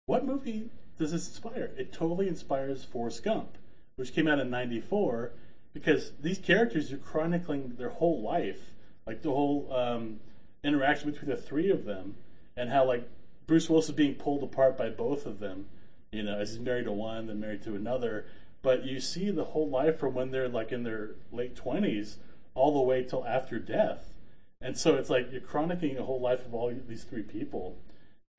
what 0.05 0.27
movie 0.27 0.69
does 0.97 1.11
this 1.11 1.27
inspire? 1.27 1.71
It 1.77 1.91
totally 1.91 2.27
inspires 2.27 2.83
Forrest 2.83 3.23
Gump, 3.23 3.57
which 3.95 4.13
came 4.13 4.27
out 4.27 4.39
in 4.39 4.49
'94, 4.49 5.31
because 5.73 6.11
these 6.21 6.37
characters 6.37 6.91
are 6.91 6.97
chronicling 6.97 7.75
their 7.77 7.89
whole 7.89 8.21
life, 8.21 8.71
like 9.05 9.21
the 9.21 9.31
whole 9.31 9.71
um, 9.73 10.19
interaction 10.63 11.11
between 11.11 11.29
the 11.29 11.37
three 11.37 11.69
of 11.69 11.85
them, 11.85 12.15
and 12.55 12.69
how 12.69 12.85
like 12.85 13.07
Bruce 13.45 13.69
Willis 13.69 13.89
is 13.89 13.95
being 13.95 14.15
pulled 14.15 14.43
apart 14.43 14.77
by 14.77 14.89
both 14.89 15.25
of 15.25 15.39
them, 15.39 15.67
you 16.11 16.23
know, 16.23 16.39
as 16.39 16.51
he's 16.51 16.59
married 16.59 16.85
to 16.85 16.91
one, 16.91 17.27
then 17.27 17.39
married 17.39 17.63
to 17.63 17.75
another. 17.75 18.25
But 18.61 18.85
you 18.85 18.99
see 18.99 19.29
the 19.29 19.43
whole 19.43 19.69
life 19.69 19.99
from 19.99 20.15
when 20.15 20.31
they're 20.31 20.49
like 20.49 20.71
in 20.71 20.83
their 20.83 21.11
late 21.31 21.55
twenties 21.55 22.17
all 22.55 22.73
the 22.73 22.79
way 22.79 23.03
till 23.03 23.25
after 23.25 23.59
death, 23.59 24.13
and 24.61 24.77
so 24.77 24.95
it's 24.95 25.09
like 25.09 25.31
you're 25.31 25.41
chronicling 25.41 25.95
the 25.95 26.03
whole 26.03 26.21
life 26.21 26.45
of 26.45 26.53
all 26.53 26.73
these 26.87 27.03
three 27.03 27.21
people, 27.21 27.77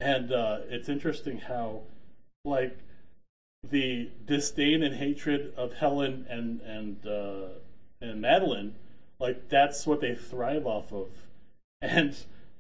and 0.01 0.33
uh, 0.33 0.61
it's 0.69 0.89
interesting 0.89 1.39
how 1.39 1.83
like 2.47 2.79
the 3.71 4.11
disdain 4.25 4.83
and 4.83 4.97
hatred 4.97 5.53
of 5.57 5.75
Helen 5.75 6.27
and 6.29 6.61
and 6.61 7.07
uh, 7.07 7.49
and 8.01 8.21
Madeline, 8.21 8.75
like 9.19 9.49
that's 9.49 9.87
what 9.87 10.01
they 10.01 10.15
thrive 10.15 10.67
off 10.67 10.93
of, 10.93 11.09
and 11.81 12.17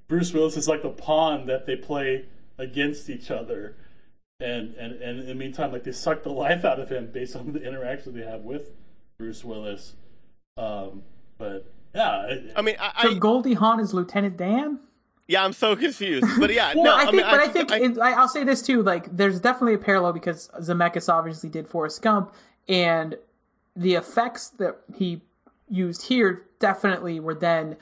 Bruce 0.08 0.32
Willis 0.32 0.56
is 0.56 0.68
like 0.68 0.82
the 0.82 0.90
pawn 0.90 1.46
that 1.46 1.66
they 1.66 1.76
play 1.76 2.26
against 2.58 3.08
each 3.08 3.30
other, 3.30 3.76
and 4.40 4.74
and 4.74 5.00
and 5.00 5.20
in 5.20 5.26
the 5.26 5.34
meantime, 5.34 5.72
like 5.72 5.84
they 5.84 5.92
suck 5.92 6.22
the 6.22 6.30
life 6.30 6.64
out 6.64 6.80
of 6.80 6.88
him 6.88 7.10
based 7.12 7.36
on 7.36 7.52
the 7.52 7.62
interactions 7.62 8.14
they 8.14 8.22
have 8.22 8.42
with 8.42 8.70
Bruce 9.18 9.44
Willis. 9.44 9.94
Um, 10.56 11.02
but 11.38 11.66
yeah, 11.94 12.36
I 12.54 12.62
mean, 12.62 12.76
I, 12.78 13.02
so 13.02 13.10
I 13.10 13.14
Goldie 13.14 13.54
Hawn 13.54 13.80
is 13.80 13.94
Lieutenant 13.94 14.36
Dan. 14.36 14.80
Yeah, 15.28 15.44
I'm 15.44 15.52
so 15.52 15.76
confused. 15.76 16.26
But 16.38 16.52
yeah, 16.52 16.72
Well, 16.74 16.84
no, 16.84 16.94
I 16.94 17.00
I, 17.00 17.04
think, 17.04 17.16
mean, 17.16 17.26
but 17.30 17.40
I 17.40 17.48
think 17.48 17.72
I, 17.72 17.78
it, 17.80 17.98
I, 17.98 18.12
I'll 18.12 18.28
say 18.28 18.44
this 18.44 18.62
too. 18.62 18.82
Like, 18.82 19.16
there's 19.16 19.40
definitely 19.40 19.74
a 19.74 19.78
parallel 19.78 20.12
because 20.12 20.48
Zemeckis 20.60 21.08
obviously 21.12 21.48
did 21.50 21.68
Forrest 21.68 22.02
Gump, 22.02 22.32
and 22.68 23.16
the 23.74 23.94
effects 23.94 24.48
that 24.50 24.78
he 24.96 25.20
used 25.68 26.06
here 26.06 26.46
definitely 26.60 27.20
were 27.20 27.34
then 27.34 27.76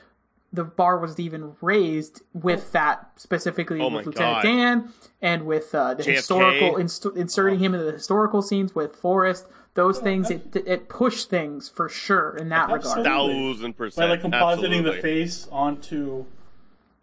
the 0.53 0.65
bar 0.65 0.99
was 0.99 1.19
even 1.19 1.53
raised 1.61 2.23
with 2.33 2.71
that 2.73 3.11
specifically 3.17 3.81
Oh 3.81 3.89
with 3.89 4.07
Lieutenant 4.07 4.37
God. 4.37 4.43
Dan 4.43 4.93
and 5.21 5.47
with 5.47 5.75
uh, 5.75 5.95
the 5.95 6.05
JFK. 6.05 6.15
historical 6.15 6.77
inst- 6.77 7.07
inserting 7.17 7.59
him 7.59 7.75
into 7.75 7.85
the 7.85 7.93
historical 7.93 8.41
scenes 8.41 8.73
with 8.75 8.95
Forrest. 8.95 9.47
Those 9.75 9.99
things 9.99 10.31
it 10.31 10.55
it 10.55 10.89
pushed 10.89 11.29
things 11.29 11.69
for 11.69 11.89
sure 11.89 12.37
in 12.37 12.49
that 12.51 12.71
regard. 12.71 13.05
Absolutely. 13.05 13.53
thousand 13.53 13.73
by 13.73 13.77
percent. 13.77 14.11
like 14.11 14.23
compositing 14.23 14.85
the 14.85 14.93
face 15.03 15.49
onto, 15.51 16.25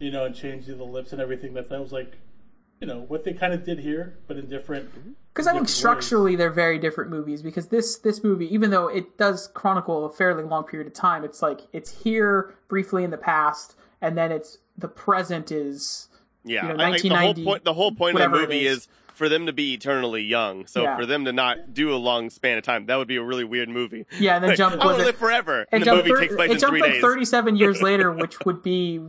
you 0.02 0.10
know, 0.10 0.24
and 0.24 0.34
changing 0.34 0.76
the 0.78 0.84
lips 0.84 1.12
and 1.12 1.20
everything. 1.20 1.54
That 1.54 1.68
that 1.70 1.80
was 1.80 1.92
like, 1.92 2.18
you 2.80 2.86
know, 2.86 3.00
what 3.08 3.24
they 3.24 3.32
kind 3.32 3.52
of 3.52 3.64
did 3.64 3.78
here, 3.78 4.18
but 4.26 4.36
in 4.36 4.48
different. 4.48 4.90
Mm-hmm. 4.90 5.10
Because 5.32 5.46
I 5.46 5.52
think 5.52 5.66
different 5.66 5.68
ways. 5.68 5.74
structurally 6.04 6.36
they're 6.36 6.50
very 6.50 6.78
different 6.78 7.10
movies. 7.10 7.42
Because 7.42 7.68
this 7.68 7.96
this 7.98 8.22
movie, 8.22 8.52
even 8.52 8.70
though 8.70 8.88
it 8.88 9.16
does 9.16 9.48
chronicle 9.54 10.04
a 10.04 10.10
fairly 10.12 10.44
long 10.44 10.64
period 10.64 10.86
of 10.86 10.92
time, 10.94 11.24
it's 11.24 11.40
like 11.40 11.60
it's 11.72 12.02
here 12.02 12.54
briefly 12.68 13.04
in 13.04 13.10
the 13.10 13.16
past, 13.18 13.76
and 14.00 14.16
then 14.18 14.30
it's 14.32 14.58
the 14.76 14.88
present 14.88 15.50
is 15.52 16.08
Yeah, 16.44 16.68
you 16.68 16.74
know, 16.76 16.84
I- 16.84 16.90
like, 16.90 17.02
the 17.02 17.08
whole 17.08 17.16
1990, 17.18 17.44
point. 17.44 17.64
The 17.64 17.74
whole 17.74 17.92
point 17.92 18.18
of 18.20 18.30
the 18.32 18.38
movie 18.38 18.66
is. 18.66 18.78
is. 18.78 18.88
for 19.14 19.28
them 19.28 19.44
to 19.46 19.52
be 19.52 19.74
eternally 19.74 20.22
young. 20.22 20.66
So 20.66 20.82
Yeah. 20.82 20.96
for 20.96 21.04
them 21.06 21.26
to 21.26 21.32
not 21.32 21.74
do 21.74 21.92
a 21.94 21.96
long 22.00 22.30
span 22.30 22.56
of 22.58 22.64
time, 22.64 22.86
that 22.86 22.96
would 22.96 23.06
be 23.06 23.16
a 23.16 23.22
really 23.22 23.44
weird 23.44 23.68
movie. 23.68 24.06
yeah, 24.18 24.34
and 24.36 24.42
then 24.42 24.48
Like, 24.50 24.58
jump 24.58 24.80
I 24.80 24.86
want 24.86 24.96
to 24.96 25.02
it- 25.02 25.06
live 25.08 25.16
forever. 25.16 25.60
it 25.60 25.68
And 25.70 25.82
the 25.82 25.84
jumped 25.84 26.04
movie 26.08 26.14
thir- 26.16 26.20
takes 26.22 26.34
place 26.34 26.50
it 26.50 26.54
in 26.54 26.58
jumped 26.58 26.72
three 26.72 26.80
like 26.80 26.92
days. 26.94 27.02
37 27.02 27.56
years 27.56 27.82
later, 27.88 28.10
which 28.10 28.40
would 28.46 28.62
be 28.62 29.00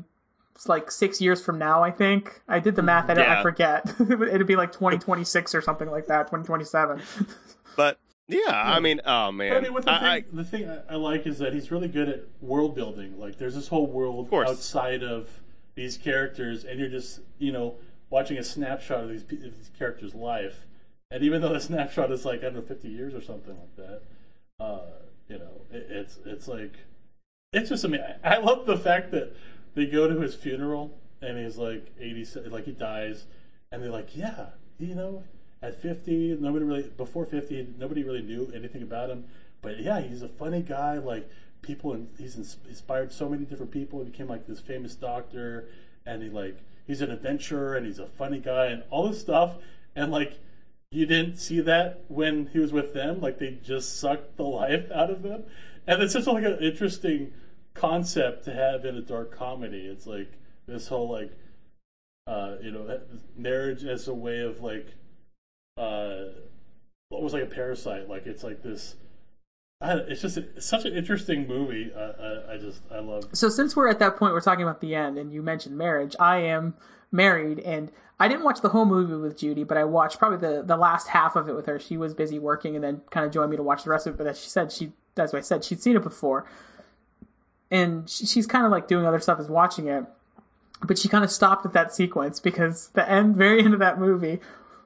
like 0.68 0.92
six 0.92 1.20
years 1.22 1.44
from 1.44 1.58
now. 1.60 1.84
I 1.84 1.92
think 1.92 2.42
I 2.48 2.60
did 2.60 2.76
the 2.76 2.82
math. 2.84 3.10
I, 3.10 3.14
don't- 3.16 3.30
I 3.30 3.42
forget. 3.42 3.94
It'd 4.00 4.48
be 4.48 4.56
like 4.56 4.72
2026 4.74 5.56
or 5.56 5.62
something 5.62 5.90
like 5.90 6.08
that. 6.08 6.28
2027. 6.28 7.02
But 7.76 7.98
yeah, 8.28 8.52
I 8.52 8.80
mean, 8.80 9.02
oh 9.04 9.32
man, 9.32 9.50
But 9.52 9.58
I 9.58 9.62
mean, 9.62 9.74
what 9.74 9.84
the 9.86 9.92
I- 9.92 10.00
thing, 10.00 10.08
I- 10.32 10.36
the 10.36 10.44
thing 10.44 10.70
I, 10.70 10.94
I 10.94 10.96
like 10.96 11.26
is 11.26 11.40
that 11.40 11.54
he's 11.54 11.72
really 11.72 11.88
good 11.88 12.08
at 12.08 12.24
world 12.40 12.76
building. 12.76 13.20
Like, 13.20 13.38
there's 13.40 13.56
this 13.56 13.68
whole 13.68 13.88
world 13.88 14.30
course. 14.30 14.48
outside 14.50 15.02
of 15.04 15.42
these 15.76 15.98
characters, 15.98 16.64
and 16.66 16.80
you're 16.80 16.88
just, 16.90 17.20
you 17.40 17.52
know, 17.52 17.76
watching 18.12 18.38
a 18.38 18.44
snapshot 18.44 19.04
of 19.06 19.10
these, 19.10 19.24
of 19.24 19.30
these 19.58 19.72
characters' 19.78 20.14
life. 20.14 20.68
And 21.10 21.24
even 21.24 21.42
though 21.42 21.52
the 21.54 21.60
snapshot 21.60 22.12
is 22.12 22.26
like 22.26 22.42
I 22.42 22.44
don't 22.44 22.56
know, 22.58 22.62
50 22.62 22.88
years 22.88 23.16
or 23.16 23.22
something 23.22 23.58
like 23.58 23.76
that, 23.78 24.02
uh, 24.60 24.82
you 25.28 25.40
know, 25.40 25.62
it, 25.72 25.88
it's 25.90 26.20
it's 26.26 26.48
like 26.48 26.76
it's 27.54 27.70
just. 27.70 27.84
I 27.86 27.88
mean, 27.88 28.02
I, 28.24 28.36
I 28.36 28.38
love 28.38 28.68
the 28.68 28.78
fact 28.78 29.10
that 29.12 29.36
they 29.76 29.86
go 29.86 30.08
to 30.08 30.20
his 30.20 30.36
funeral 30.36 30.98
and 31.22 31.38
he's 31.38 31.58
like 31.58 31.88
80, 32.00 32.50
like 32.50 32.66
he 32.66 32.72
dies, 32.72 33.26
and 33.72 33.82
they're 33.82 33.92
like, 33.92 34.16
yeah, 34.16 34.48
you 34.78 34.94
know, 34.94 35.24
at 35.62 35.82
50, 35.82 36.38
nobody 36.42 36.66
really 36.66 36.84
before 36.98 37.26
50, 37.26 37.76
nobody 37.80 38.04
really 38.04 38.22
knew 38.22 38.52
anything 38.54 38.84
about 38.84 39.10
him. 39.10 39.26
but 39.62 39.80
yeah, 39.80 40.02
he's 40.02 40.22
a 40.22 40.28
funny 40.28 40.62
guy. 40.62 40.98
Like 40.98 41.30
people, 41.62 41.94
and 41.94 42.10
he's 42.18 42.36
inspired 42.36 43.12
so 43.14 43.30
many 43.30 43.46
different 43.46 43.72
people. 43.72 44.00
He 44.00 44.10
became 44.12 44.28
like 44.28 44.46
this 44.46 44.60
famous 44.60 44.94
doctor, 44.94 45.70
and 46.06 46.22
he 46.22 46.30
like 46.30 46.58
he's 46.86 47.02
an 47.02 47.10
adventurer 47.10 47.76
and 47.76 47.86
he's 47.86 48.00
a 48.00 48.06
funny 48.06 48.40
guy 48.40 48.66
and 48.68 48.84
all 48.90 49.08
this 49.08 49.22
stuff. 49.22 49.56
And 49.96 50.12
like 50.12 50.38
you 50.92 51.06
didn't 51.06 51.38
see 51.38 51.62
that 51.62 52.02
when 52.10 52.48
he 52.48 52.60
was 52.60 52.74
with 52.74 52.94
them. 52.94 53.22
Like 53.22 53.40
they 53.40 53.58
just 53.64 54.00
sucked 54.00 54.36
the 54.38 54.44
life 54.44 54.92
out 54.94 55.10
of 55.10 55.24
them, 55.24 55.44
and 55.88 56.04
it's 56.04 56.14
just 56.14 56.28
like 56.28 56.44
an 56.44 56.60
interesting 56.60 57.34
concept 57.74 58.46
to 58.46 58.54
have 58.54 58.86
in 58.86 58.96
a 58.96 59.02
dark 59.02 59.36
comedy. 59.36 59.86
It's 59.86 60.06
like 60.06 60.32
this 60.68 60.88
whole 60.88 61.10
like 61.10 61.32
uh, 62.28 62.56
you 62.62 62.72
know 62.72 63.00
marriage 63.36 63.84
as 63.84 64.08
a 64.08 64.14
way 64.14 64.40
of 64.40 64.62
like 64.62 64.88
uh, 65.78 66.26
almost 67.10 67.34
like 67.34 67.44
a 67.44 67.48
parasite. 67.48 68.10
Like 68.10 68.26
it's 68.26 68.44
like 68.44 68.62
this. 68.64 68.96
I, 69.82 69.96
it's 69.96 70.22
just 70.22 70.38
a, 70.38 70.42
it's 70.56 70.66
such 70.66 70.86
an 70.86 70.94
interesting 70.94 71.48
movie. 71.48 71.92
Uh, 71.94 72.46
I, 72.50 72.54
I 72.54 72.58
just 72.58 72.82
I 72.92 73.00
love. 73.00 73.26
So 73.34 73.50
since 73.50 73.76
we're 73.76 73.90
at 73.90 74.00
that 74.00 74.18
point, 74.18 74.34
we're 74.34 74.42
talking 74.42 74.64
about 74.64 74.82
the 74.82 74.96
end, 74.96 75.18
and 75.18 75.34
you 75.34 75.42
mentioned 75.42 75.78
marriage. 75.78 76.16
I 76.20 76.38
am 76.38 76.76
married, 77.12 77.60
and 77.60 77.92
I 78.20 78.28
didn't 78.28 78.44
watch 78.44 78.62
the 78.62 78.70
whole 78.70 78.86
movie 78.86 79.16
with 79.16 79.38
Judy, 79.38 79.64
but 79.64 79.78
I 79.78 79.84
watched 79.84 80.20
probably 80.20 80.38
the 80.38 80.64
the 80.64 80.78
last 80.78 81.10
half 81.10 81.36
of 81.36 81.50
it 81.50 81.56
with 81.56 81.66
her. 81.66 81.80
She 81.80 81.98
was 81.98 82.14
busy 82.14 82.40
working, 82.40 82.76
and 82.76 82.84
then 82.84 83.02
kind 83.12 83.26
of 83.26 83.32
joined 83.32 83.52
me 83.52 83.58
to 83.58 83.64
watch 83.64 83.84
the 83.84 83.90
rest 83.90 84.08
of 84.08 84.14
it. 84.14 84.18
But 84.18 84.28
as 84.28 84.40
she 84.40 84.50
said, 84.50 84.72
she 84.72 84.94
as 85.18 85.34
I 85.34 85.42
said, 85.42 85.64
she'd 85.64 85.82
seen 85.82 85.96
it 85.96 86.04
before, 86.04 86.46
and 87.74 88.08
she's 88.08 88.46
kind 88.46 88.66
of 88.66 88.72
like 88.72 88.88
doing 88.88 89.06
other 89.06 89.20
stuff 89.20 89.40
as 89.40 89.50
watching 89.50 89.88
it. 89.88 90.06
But 90.86 91.00
she 91.00 91.10
kind 91.10 91.24
of 91.24 91.32
stopped 91.32 91.66
at 91.66 91.74
that 91.74 91.94
sequence 91.94 92.40
because 92.40 92.90
the 92.90 93.10
end, 93.10 93.36
very 93.36 93.64
end 93.64 93.74
of 93.74 93.80
that 93.80 94.00
movie, 94.00 94.40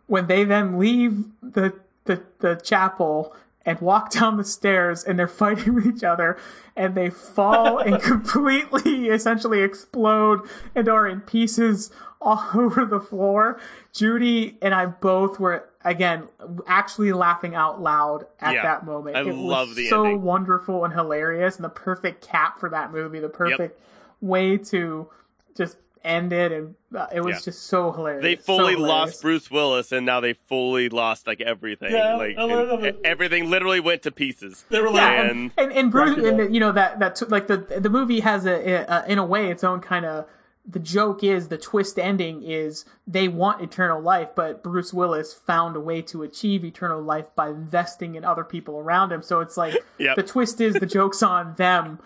when 0.08 0.28
they 0.28 0.44
then 0.44 0.80
leave 0.80 1.26
the 1.44 1.74
the, 2.06 2.24
the 2.40 2.56
chapel 2.56 3.36
and 3.68 3.80
walk 3.82 4.10
down 4.12 4.38
the 4.38 4.44
stairs 4.46 5.04
and 5.04 5.20
they're 5.20 5.28
fighting 5.28 5.76
with 5.76 5.86
each 5.86 6.04
other 6.04 6.38
and 6.76 6.96
they 6.96 7.10
fall 7.12 7.78
and 7.86 8.02
completely 8.02 9.10
essentially 9.10 9.62
explode 9.62 10.40
and 10.74 10.88
are 10.88 11.06
in 11.08 11.20
pieces 11.22 11.92
all 12.22 12.44
over 12.56 12.86
the 12.86 13.00
floor. 13.00 13.60
Judy 13.94 14.58
and 14.62 14.74
I 14.74 14.86
both 14.88 15.40
were 15.40 15.68
again 15.84 16.28
actually 16.66 17.12
laughing 17.14 17.56
out 17.56 17.82
loud 17.82 18.26
at 18.40 18.54
Yeah. 18.56 18.64
that 18.64 18.86
moment. 18.86 19.16
I 19.18 19.22
it 19.22 19.36
love 19.36 19.68
was 19.70 19.78
the 19.78 19.88
so 19.90 20.04
ending. 20.06 20.22
wonderful 20.24 20.84
and 20.86 20.94
hilarious 20.94 21.58
and 21.58 21.66
the 21.66 21.70
perfect 21.70 22.26
cap 22.26 22.60
for 22.60 22.70
that 22.70 22.92
movie, 22.92 23.20
the 23.20 23.30
perfect 23.30 23.80
way 24.22 24.58
to 24.58 25.10
just 25.56 25.78
end 26.04 26.34
it 26.34 26.52
and 26.52 26.76
uh, 26.96 27.08
it 27.14 27.22
was 27.22 27.36
Yeah. 27.36 27.40
just 27.46 27.64
so 27.68 27.92
hilarious. 27.92 28.24
They 28.24 28.36
So 28.38 28.44
fully 28.44 28.74
hilarious. 28.74 28.80
lost 28.90 29.22
Bruce 29.22 29.52
Willis, 29.52 29.92
and 29.92 30.06
now 30.06 30.20
they 30.20 30.34
fully 30.34 30.90
lost 30.90 31.28
like 31.28 31.42
everything. 31.42 31.92
Yeah, 31.94 32.16
like 32.16 32.38
I 32.38 32.44
love 32.44 32.84
and 32.84 32.98
everything 33.06 33.50
literally 33.50 33.80
went 33.80 34.02
to 34.04 34.12
pieces. 34.12 34.66
They 34.70 34.80
were 34.82 34.90
like, 34.90 35.02
Yeah, 35.02 35.22
And- 35.24 35.30
and, 35.30 35.52
and, 35.58 35.72
and 35.74 35.92
Bruce, 35.92 36.18
and 36.26 36.42
up. 36.42 36.50
you 36.52 36.60
know 36.60 36.72
that 36.72 37.00
that 37.00 37.16
t- 37.18 37.26
like 37.26 37.48
the 37.48 37.58
the 37.58 37.90
movie 37.90 38.22
has 38.22 38.46
a, 38.46 38.86
a 38.88 39.06
in 39.08 39.18
a 39.18 39.26
way 39.26 39.50
its 39.52 39.64
own 39.64 39.80
kind 39.82 40.06
of 40.06 40.26
the 40.70 40.80
joke 40.80 41.24
is 41.24 41.48
the 41.48 41.58
twist 41.58 41.98
ending 41.98 42.44
is 42.44 42.84
they 43.08 43.30
want 43.30 43.62
eternal 43.62 44.02
life, 44.02 44.30
but 44.36 44.62
Bruce 44.62 44.94
Willis 44.94 45.34
found 45.34 45.78
a 45.78 45.80
way 45.80 46.02
to 46.02 46.24
achieve 46.24 46.66
eternal 46.66 47.02
life 47.02 47.34
by 47.38 47.48
investing 47.48 48.16
in 48.16 48.26
other 48.26 48.44
people 48.44 48.78
around 48.78 49.14
him. 49.14 49.22
So 49.22 49.40
it's 49.40 49.56
like 49.56 49.76
Yep. 49.98 50.18
the 50.18 50.24
twist 50.24 50.60
is 50.60 50.74
the 50.74 50.86
joke's 50.86 51.24
on 51.24 51.56
them 51.56 52.00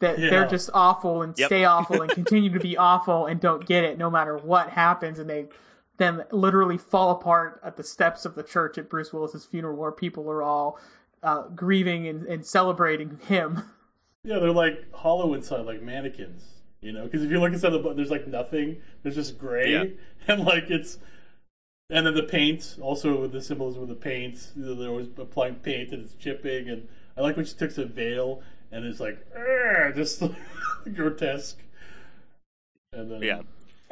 that 0.00 0.18
Yeah. 0.18 0.30
they're 0.30 0.46
just 0.48 0.70
awful 0.74 1.22
and 1.22 1.36
Yep. 1.38 1.46
stay 1.46 1.64
awful 1.64 2.02
and 2.02 2.10
continue 2.20 2.50
to 2.50 2.60
be 2.60 2.76
awful 2.76 3.26
and 3.26 3.40
don't 3.40 3.66
get 3.66 3.84
it 3.84 3.98
no 3.98 4.10
matter 4.10 4.36
what 4.36 4.70
happens 4.70 5.18
and 5.18 5.28
they 5.28 5.48
then 5.98 6.24
literally 6.30 6.78
fall 6.78 7.10
apart 7.10 7.60
at 7.62 7.76
the 7.76 7.82
steps 7.82 8.24
of 8.24 8.34
the 8.34 8.42
church 8.42 8.78
at 8.78 8.88
Bruce 8.88 9.12
Willis's 9.12 9.44
funeral 9.44 9.76
where 9.76 9.92
people 9.92 10.30
are 10.30 10.42
all 10.42 10.78
uh, 11.22 11.42
grieving 11.48 12.06
and, 12.08 12.24
and 12.26 12.46
celebrating 12.46 13.18
him. 13.26 13.62
Yeah, 14.24 14.38
they're 14.38 14.50
like 14.52 14.90
hollow 14.94 15.34
inside, 15.34 15.66
like 15.66 15.82
mannequins. 15.82 16.44
You 16.80 16.92
know, 16.92 17.04
because 17.04 17.22
if 17.22 17.30
you 17.30 17.38
look 17.38 17.52
inside 17.52 17.70
the 17.70 17.78
book, 17.78 17.96
there's 17.96 18.10
like 18.10 18.26
nothing. 18.26 18.80
There's 19.02 19.14
just 19.14 19.38
gray, 19.38 19.72
Yeah. 19.72 19.84
and 20.28 20.44
like 20.46 20.70
it's, 20.70 20.96
and 21.90 22.06
then 22.06 22.14
the 22.14 22.22
paint. 22.22 22.76
Also, 22.80 23.20
with 23.20 23.32
the 23.32 23.42
symbolism 23.42 23.82
of 23.82 23.88
the 23.90 23.94
paint, 23.94 24.52
you 24.56 24.64
know, 24.64 24.74
they're 24.74 24.88
always 24.88 25.08
applying 25.18 25.56
paint 25.56 25.92
and 25.92 26.02
it's 26.04 26.14
chipping. 26.14 26.70
And 26.70 26.88
I 27.18 27.20
like 27.20 27.36
when 27.36 27.44
she 27.44 27.52
takes 27.54 27.76
a 27.76 27.84
veil 27.84 28.40
and 28.72 28.84
it's 28.84 29.00
like 29.00 29.18
just 29.94 30.22
grotesque. 30.94 31.58
And 32.92 33.10
then 33.10 33.22
Yeah. 33.22 33.40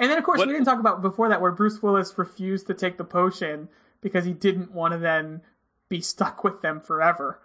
And 0.00 0.10
then, 0.10 0.18
of 0.18 0.24
course, 0.24 0.38
What- 0.38 0.46
we 0.48 0.54
didn't 0.54 0.66
talk 0.66 0.78
about 0.80 1.02
before 1.02 1.28
that 1.28 1.40
where 1.40 1.50
Bruce 1.52 1.82
Willis 1.82 2.16
refused 2.18 2.66
to 2.68 2.74
take 2.74 2.98
the 2.98 3.04
potion 3.04 3.68
because 4.00 4.24
he 4.24 4.32
didn't 4.32 4.72
want 4.72 4.92
to 4.92 4.98
then 4.98 5.42
be 5.88 6.00
stuck 6.00 6.44
with 6.44 6.62
them 6.62 6.78
forever. 6.80 7.40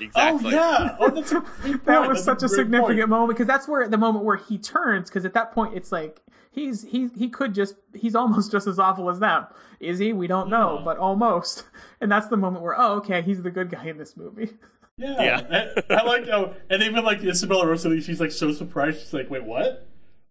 Exactly. 0.00 0.54
Oh 0.54 0.56
yeah, 0.56 0.96
oh 0.98 1.10
that's 1.10 1.30
a 1.32 1.40
great 1.60 1.84
That 1.84 1.98
point. 1.98 2.08
was 2.10 2.24
That's 2.24 2.40
such 2.40 2.42
a 2.42 2.48
great 2.48 2.56
significant 2.64 2.98
point. 3.00 3.08
moment 3.10 3.36
because 3.36 3.46
that's 3.46 3.68
where 3.68 3.86
the 3.86 3.98
moment 3.98 4.24
where 4.24 4.36
he 4.38 4.56
turns 4.56 5.10
because 5.10 5.26
at 5.26 5.34
that 5.34 5.52
point 5.52 5.74
it's 5.76 5.92
like 5.92 6.22
he's 6.50 6.82
he 6.84 7.08
he 7.14 7.28
could 7.28 7.54
just 7.54 7.74
he's 7.92 8.14
almost 8.14 8.50
just 8.52 8.66
as 8.66 8.78
awful 8.78 9.10
as 9.10 9.18
them. 9.20 9.46
Is 9.80 9.98
he? 9.98 10.14
We 10.14 10.26
don't 10.26 10.48
know, 10.48 10.78
Yeah. 10.78 10.84
but 10.86 10.96
almost. 10.96 11.64
And 12.00 12.10
that's 12.10 12.28
the 12.28 12.36
moment 12.38 12.62
where 12.64 12.74
oh 12.80 12.94
okay 12.94 13.20
he's 13.20 13.42
the 13.42 13.50
good 13.50 13.68
guy 13.70 13.84
in 13.84 13.98
this 13.98 14.16
movie. 14.16 14.54
Yeah, 14.96 15.22
Yeah. 15.22 15.72
I, 15.90 15.94
I 15.94 16.02
like 16.04 16.28
how, 16.28 16.54
and 16.70 16.82
even 16.82 17.04
like 17.04 17.22
Isabella 17.22 17.66
Rossellini, 17.66 18.02
she's 18.02 18.20
like 18.20 18.30
so 18.32 18.52
surprised. 18.52 19.00
She's 19.00 19.12
like, 19.12 19.28
"Wait, 19.30 19.42
what? 19.44 19.86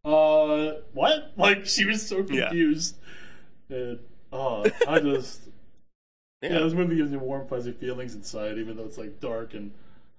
Uh, 0.06 0.74
what?" 0.94 1.34
Like 1.38 1.66
she 1.66 1.86
was 1.86 2.08
so 2.08 2.20
Yeah. 2.30 2.48
confused. 2.48 2.96
And, 3.70 4.00
oh, 4.32 4.66
I 4.88 5.00
just 5.00 5.42
yeah. 6.42 6.54
Yeah. 6.54 6.60
this 6.60 6.74
movie 6.74 6.96
gives 6.96 7.12
me 7.12 7.18
warm, 7.18 7.48
fuzzy 7.48 7.72
feelings 7.74 8.16
inside, 8.16 8.58
even 8.58 8.78
though 8.78 8.86
it's 8.86 8.98
like 8.98 9.20
dark 9.20 9.54
and 9.54 9.72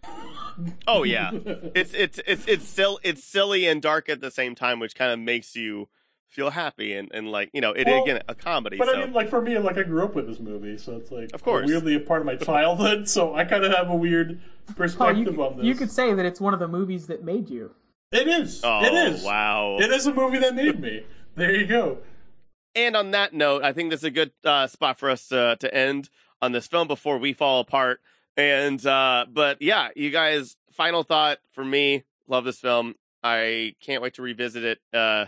Oh 0.86 1.02
yeah. 1.04 1.30
It's 1.74 1.94
it's 1.94 2.20
it's 2.26 2.46
it's 2.46 2.68
still 2.68 2.98
it's 3.02 3.24
silly 3.24 3.66
and 3.66 3.80
dark 3.80 4.08
at 4.10 4.20
the 4.20 4.30
same 4.30 4.54
time, 4.54 4.78
which 4.78 4.94
kind 4.94 5.10
of 5.12 5.18
makes 5.18 5.56
you 5.56 5.88
feel 6.34 6.50
happy 6.50 6.94
and, 6.94 7.10
and 7.14 7.30
like 7.30 7.48
you 7.52 7.60
know 7.60 7.72
it 7.72 7.86
Well, 7.86 8.02
again 8.02 8.20
a 8.28 8.34
comedy. 8.34 8.76
But 8.76 8.88
so 8.88 8.94
I 8.96 9.04
mean, 9.04 9.12
like 9.12 9.30
for 9.30 9.40
me, 9.40 9.58
like 9.58 9.78
I 9.78 9.82
grew 9.84 10.02
up 10.04 10.14
with 10.14 10.26
this 10.26 10.40
movie, 10.40 10.76
so 10.76 10.96
it's 10.96 11.10
like 11.10 11.30
Of 11.32 11.42
course. 11.42 11.66
weirdly 11.66 11.94
a 11.94 12.00
part 12.00 12.20
of 12.20 12.26
my 12.26 12.36
childhood. 12.36 13.08
So 13.14 13.34
I 13.34 13.44
kind 13.44 13.64
of 13.64 13.72
have 13.72 13.88
a 13.90 13.94
weird 13.96 14.40
Oh, 14.68 14.72
perspective 14.74 15.34
you, 15.34 15.42
on 15.44 15.56
this. 15.58 15.66
you 15.66 15.74
could 15.74 15.90
say 15.90 16.14
that 16.14 16.24
it's 16.24 16.40
one 16.40 16.54
of 16.54 16.60
the 16.60 16.68
movies 16.68 17.06
that 17.08 17.22
made 17.22 17.50
you. 17.50 17.72
it 18.12 18.26
is. 18.26 18.62
oh 18.64 18.82
it 18.84 18.92
is. 18.94 19.22
wow. 19.22 19.76
It 19.78 19.90
is 19.90 20.06
a 20.06 20.12
movie 20.14 20.38
that 20.38 20.54
made 20.54 20.80
me. 20.80 21.04
There 21.36 21.54
you 21.54 21.66
go. 21.66 21.98
And 22.74 22.96
on 22.96 23.10
that 23.12 23.32
note, 23.34 23.62
I 23.62 23.72
think 23.72 23.90
this 23.90 24.00
is 24.00 24.04
a 24.04 24.10
good 24.10 24.32
uh, 24.44 24.66
spot 24.66 24.98
for 24.98 25.08
us 25.10 25.28
to 25.28 25.56
to 25.60 25.72
end 25.74 26.08
on 26.42 26.52
this 26.52 26.66
film 26.66 26.88
before 26.88 27.18
we 27.18 27.32
fall 27.32 27.60
apart. 27.60 28.00
And 28.36 28.84
uh, 28.86 29.26
but 29.30 29.60
yeah, 29.62 29.88
you 29.94 30.10
guys, 30.10 30.56
final 30.72 31.02
thought 31.04 31.38
for 31.52 31.64
me. 31.64 32.02
Love 32.26 32.44
this 32.44 32.58
film. 32.58 32.94
I 33.22 33.74
can't 33.80 34.02
wait 34.02 34.14
to 34.14 34.22
revisit 34.22 34.64
it. 34.64 34.78
Uh, 34.92 35.26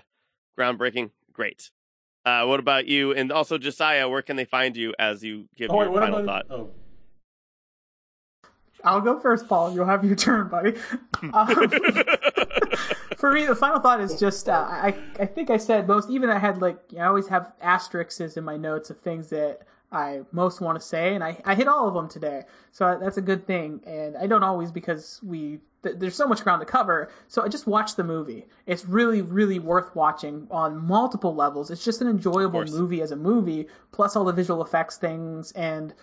groundbreaking, 0.59 1.11
great. 1.33 1.71
Uh, 2.25 2.45
what 2.45 2.59
about 2.59 2.87
you? 2.87 3.13
And 3.13 3.31
also 3.31 3.57
Josiah, 3.59 4.09
where 4.09 4.23
can 4.23 4.37
they 4.37 4.45
find 4.45 4.77
you 4.77 4.95
as 4.99 5.23
you 5.23 5.49
give 5.57 5.71
Oh 5.71 5.81
your 5.81 5.91
what 5.91 6.01
final 6.03 6.19
about? 6.19 6.49
thought? 6.49 6.59
Oh, 6.59 6.71
I'll 8.85 9.01
go 9.01 9.19
first, 9.19 9.49
Paul. 9.49 9.73
You'll 9.75 9.87
have 9.87 10.05
your 10.05 10.17
turn, 10.27 10.49
buddy. 10.49 10.75
Um, 11.33 11.47
for 13.17 13.33
me, 13.33 13.47
the 13.47 13.57
final 13.59 13.81
thought 13.81 14.01
is 14.01 14.19
just 14.19 14.49
uh, 14.49 14.67
I 14.69 14.95
I 15.19 15.27
think 15.27 15.51
I 15.51 15.57
said 15.57 15.87
most. 15.89 16.11
Even 16.11 16.31
I 16.31 16.39
had 16.39 16.61
like 16.61 16.79
I 16.99 17.05
always 17.05 17.29
have 17.29 17.53
asterisks 17.61 18.37
in 18.37 18.45
my 18.45 18.57
notes 18.57 18.91
of 18.91 18.99
things 18.99 19.29
that 19.31 19.63
I 19.97 20.20
most 20.32 20.61
want 20.61 20.78
to 20.78 20.86
say, 20.86 21.14
and 21.14 21.24
I 21.24 21.40
I 21.44 21.55
hit 21.55 21.68
all 21.68 21.88
of 21.88 21.94
them 21.94 22.09
today, 22.09 22.42
so 22.70 22.99
that's 23.01 23.16
a 23.16 23.22
good 23.22 23.47
thing. 23.47 23.80
And 23.86 24.16
I 24.16 24.26
don't 24.26 24.42
always 24.42 24.70
because 24.70 25.20
we 25.22 25.61
th- 25.82 25.97
there's 25.99 26.14
so 26.14 26.26
much 26.26 26.42
ground 26.42 26.61
to 26.61 26.66
cover. 26.66 27.11
So 27.28 27.42
I 27.42 27.49
just 27.49 27.66
watched 27.66 27.97
the 27.97 28.05
movie. 28.05 28.47
It's 28.66 28.84
really 28.84 29.22
really 29.22 29.59
worth 29.59 29.94
watching 29.97 30.47
on 30.51 30.76
multiple 30.86 31.34
levels. 31.34 31.70
It's 31.70 31.84
just 31.84 32.01
an 32.01 32.09
enjoyable 32.09 32.64
movie 32.64 33.01
as 33.03 33.11
a 33.11 33.16
movie, 33.16 33.66
plus 33.92 34.14
all 34.14 34.24
the 34.24 34.32
visual 34.32 34.62
effects 34.62 34.97
things 34.97 35.53
and 35.53 35.94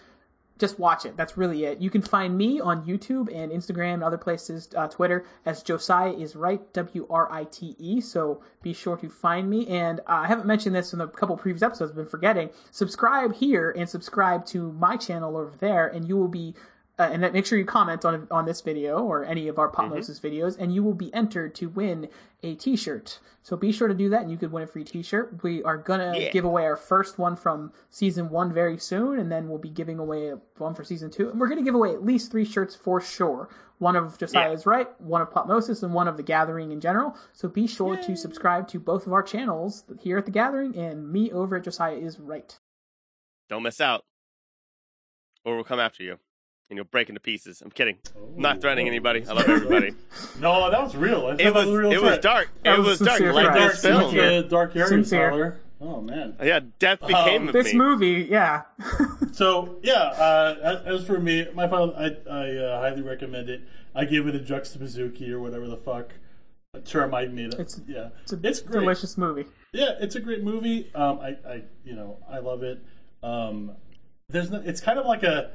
just 0.59 0.79
watch 0.79 1.05
it. 1.05 1.17
That's 1.17 1.37
really 1.37 1.65
it. 1.65 1.81
You 1.81 1.89
can 1.89 2.01
find 2.01 2.37
me 2.37 2.59
on 2.59 2.85
YouTube 2.85 3.33
and 3.33 3.51
Instagram 3.51 3.95
and 3.95 4.03
other 4.03 4.17
places, 4.17 4.69
uh, 4.75 4.87
Twitter, 4.87 5.25
as 5.45 5.63
Josiah 5.63 6.13
is 6.13 6.35
write, 6.35 6.73
W 6.73 7.07
R 7.09 7.31
I 7.31 7.45
T 7.45 7.75
E. 7.79 8.01
So 8.01 8.41
be 8.61 8.73
sure 8.73 8.97
to 8.97 9.09
find 9.09 9.49
me. 9.49 9.67
And 9.67 9.99
uh, 10.01 10.03
I 10.23 10.27
haven't 10.27 10.45
mentioned 10.45 10.75
this 10.75 10.93
in 10.93 11.01
a 11.01 11.07
couple 11.07 11.35
previous 11.37 11.63
episodes, 11.63 11.91
I've 11.91 11.97
been 11.97 12.05
forgetting. 12.05 12.49
Subscribe 12.71 13.33
here 13.33 13.71
and 13.71 13.89
subscribe 13.89 14.45
to 14.47 14.71
my 14.73 14.95
channel 14.95 15.37
over 15.37 15.55
there, 15.59 15.87
and 15.87 16.07
you 16.07 16.17
will 16.17 16.27
be. 16.27 16.55
Uh, 16.99 17.09
and 17.11 17.23
then 17.23 17.33
make 17.33 17.43
sure 17.43 17.57
you 17.57 17.65
comment 17.65 18.05
on 18.05 18.27
on 18.29 18.45
this 18.45 18.61
video 18.61 18.99
or 18.99 19.25
any 19.25 19.47
of 19.47 19.57
our 19.57 19.67
Pop 19.67 19.89
Moses 19.89 20.19
videos, 20.19 20.55
and 20.59 20.71
you 20.75 20.83
will 20.83 20.93
be 20.93 21.11
entered 21.11 21.55
to 21.55 21.67
win 21.67 22.07
a 22.43 22.53
T-shirt. 22.53 23.19
So 23.41 23.57
be 23.57 23.71
sure 23.71 23.87
to 23.87 23.95
do 23.95 24.09
that, 24.09 24.21
and 24.21 24.29
you 24.29 24.37
could 24.37 24.51
win 24.51 24.61
a 24.61 24.67
free 24.67 24.83
T-shirt. 24.83 25.41
We 25.41 25.63
are 25.63 25.75
gonna 25.75 26.13
Yeah. 26.15 26.31
give 26.31 26.45
away 26.45 26.65
our 26.65 26.75
first 26.77 27.17
one 27.17 27.35
from 27.35 27.73
season 27.89 28.29
one 28.29 28.53
very 28.53 28.77
soon, 28.77 29.17
and 29.17 29.31
then 29.31 29.49
we'll 29.49 29.57
be 29.57 29.71
giving 29.71 29.97
away 29.97 30.33
one 30.59 30.75
for 30.75 30.83
season 30.83 31.09
two. 31.09 31.31
And 31.31 31.39
we're 31.39 31.47
gonna 31.47 31.63
give 31.63 31.73
away 31.73 31.93
at 31.93 32.05
least 32.05 32.29
three 32.31 32.45
shirts 32.45 32.75
for 32.75 33.01
sure. 33.01 33.49
One 33.79 33.95
of 33.95 34.19
Josiah's 34.19 34.63
Yeah. 34.65 34.69
write, 34.69 35.01
one 35.01 35.21
of 35.21 35.31
Plotmosis, 35.31 35.81
and 35.81 35.95
one 35.95 36.07
of 36.07 36.15
the 36.15 36.23
Gathering 36.23 36.71
in 36.71 36.79
general. 36.79 37.17
So 37.31 37.47
be 37.47 37.65
sure 37.65 37.97
to 37.97 38.15
subscribe 38.15 38.67
to 38.67 38.79
both 38.79 39.07
of 39.07 39.13
our 39.13 39.23
channels 39.23 39.83
here 39.99 40.19
at 40.19 40.25
the 40.25 40.31
Gathering 40.31 40.77
and 40.77 41.11
me 41.11 41.31
over 41.31 41.55
at 41.55 41.63
Josiah 41.63 41.95
is 41.95 42.19
write. 42.19 42.59
Don't 43.49 43.63
miss 43.63 43.81
out, 43.81 44.05
or 45.43 45.55
we'll 45.55 45.63
come 45.63 45.79
after 45.79 46.03
you. 46.03 46.19
And 46.69 46.77
you'll 46.77 46.85
break 46.85 47.09
into 47.09 47.19
pieces. 47.21 47.61
I'm 47.61 47.71
kidding. 47.71 47.97
I'm 48.15 48.41
not 48.41 48.61
threatening 48.61 48.87
anybody. 48.87 49.25
I 49.27 49.33
love 49.33 49.47
everybody. 49.47 49.93
No, 50.39 50.69
that 50.71 50.81
was 50.81 50.95
real. 50.95 51.27
I 51.27 51.31
it 51.33 51.37
that 51.37 51.53
was 51.53 51.67
a 51.67 51.77
real 51.77 51.91
it 51.91 52.01
was 52.01 52.17
dark. 52.19 52.49
That 52.63 52.75
It 52.75 52.79
was 52.79 52.99
was 52.99 53.07
dark. 53.07 53.21
Like 53.21 53.53
this 53.53 53.81
Dark, 53.81 54.11
film. 54.11 54.15
Dark, 54.15 54.49
dark 54.49 54.75
areas, 54.75 55.09
Tyler. 55.09 55.59
Oh 55.79 56.01
man. 56.01 56.35
Yeah, 56.41 56.61
death 56.79 57.01
became 57.05 57.47
of 57.49 57.53
This 57.53 57.73
me. 57.73 57.77
movie, 57.79 58.27
yeah. 58.29 58.63
So 59.33 59.77
yeah, 59.83 59.93
uh, 59.93 60.79
as 60.85 61.01
as 61.01 61.07
for 61.07 61.19
me, 61.19 61.47
my 61.53 61.67
final, 61.67 61.95
I, 61.95 62.15
I 62.29 62.55
uh, 62.57 62.79
highly 62.81 63.01
recommend 63.01 63.49
it. 63.49 63.61
I 63.95 64.05
give 64.05 64.27
it 64.27 64.35
a 64.35 64.39
juxtapazuki 64.39 65.29
or 65.29 65.39
whatever 65.39 65.67
the 65.67 65.77
fuck 65.77 66.11
term 66.85 67.13
I 67.13 67.25
made 67.25 67.53
up. 67.53 67.59
It's- 67.59 67.79
yeah, 67.87 68.09
It's 68.23 68.33
a 68.33 68.39
it's 68.43 68.61
great. 68.61 68.81
delicious 68.81 69.17
movie. 69.17 69.45
Yeah, 69.73 69.91
it's 69.99 70.15
a 70.15 70.19
great 70.19 70.43
movie. 70.43 70.91
Um, 70.95 71.19
I, 71.19 71.29
I, 71.47 71.63
you 71.83 71.95
know, 71.95 72.17
I 72.31 72.39
love 72.39 72.61
it. 72.63 72.79
Um, 73.23 73.71
there's 74.29 74.49
no, 74.51 74.61
it's 74.63 74.81
kind 74.81 74.99
of 74.99 75.05
like 75.05 75.23
a, 75.23 75.51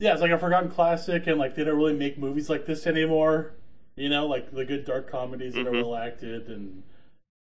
yeah, 0.00 0.12
it's 0.12 0.20
like 0.22 0.30
a 0.30 0.38
forgotten 0.38 0.70
classic, 0.70 1.26
and 1.26 1.38
like 1.38 1.54
they 1.54 1.64
don't 1.64 1.76
really 1.76 1.94
make 1.94 2.18
movies 2.18 2.50
like 2.50 2.66
this 2.66 2.86
anymore. 2.86 3.52
You 3.96 4.08
know, 4.08 4.26
like 4.26 4.50
the 4.52 4.64
good 4.64 4.84
dark 4.84 5.10
comedies 5.10 5.54
that 5.54 5.66
are 5.66 5.70
Mhm. 5.70 5.82
well 5.82 5.94
acted, 5.96 6.48
and 6.48 6.82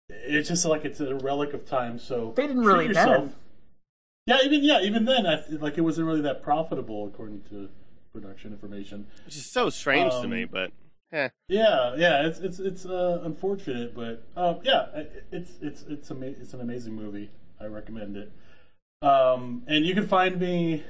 it's 0.10 0.50
just 0.50 0.66
like 0.66 0.84
it's 0.86 1.00
a 1.00 1.16
relic 1.16 1.54
of 1.54 1.66
time. 1.66 2.00
So 2.00 2.34
They 2.36 2.48
didn't 2.48 2.64
really 2.64 2.88
yourself. 2.88 3.26
then. 3.26 3.36
Yeah, 4.26 4.38
even 4.44 4.64
yeah, 4.64 4.82
even 4.82 5.06
then, 5.06 5.26
I, 5.28 5.44
like 5.50 5.78
it 5.78 5.82
wasn't 5.82 6.08
really 6.08 6.22
that 6.22 6.42
profitable 6.42 7.08
according 7.08 7.42
to 7.50 7.70
production 8.14 8.52
information. 8.52 9.06
Which 9.26 9.36
is 9.36 9.46
so 9.46 9.70
strange 9.70 10.12
to 10.14 10.20
Um, 10.22 10.30
me, 10.32 10.46
but 10.46 10.72
eh. 11.12 11.30
Yeah, 11.48 11.96
yeah, 11.96 12.26
it's 12.26 12.40
it's 12.40 12.60
it's 12.60 12.86
uh, 12.86 13.22
unfortunate, 13.24 13.94
but 13.96 14.24
um, 14.36 14.60
yeah, 14.64 14.88
it's 15.32 15.52
it's 15.62 15.84
it's 15.84 16.10
ama- 16.10 16.26
it's 16.26 16.54
an 16.54 16.62
amazing 16.62 16.96
movie. 16.96 17.30
I 17.62 17.66
recommend 17.66 18.18
it. 18.18 18.32
Um, 19.02 19.64
and 19.68 19.86
you 19.86 19.94
can 19.94 20.08
find 20.08 20.40
me. 20.40 20.84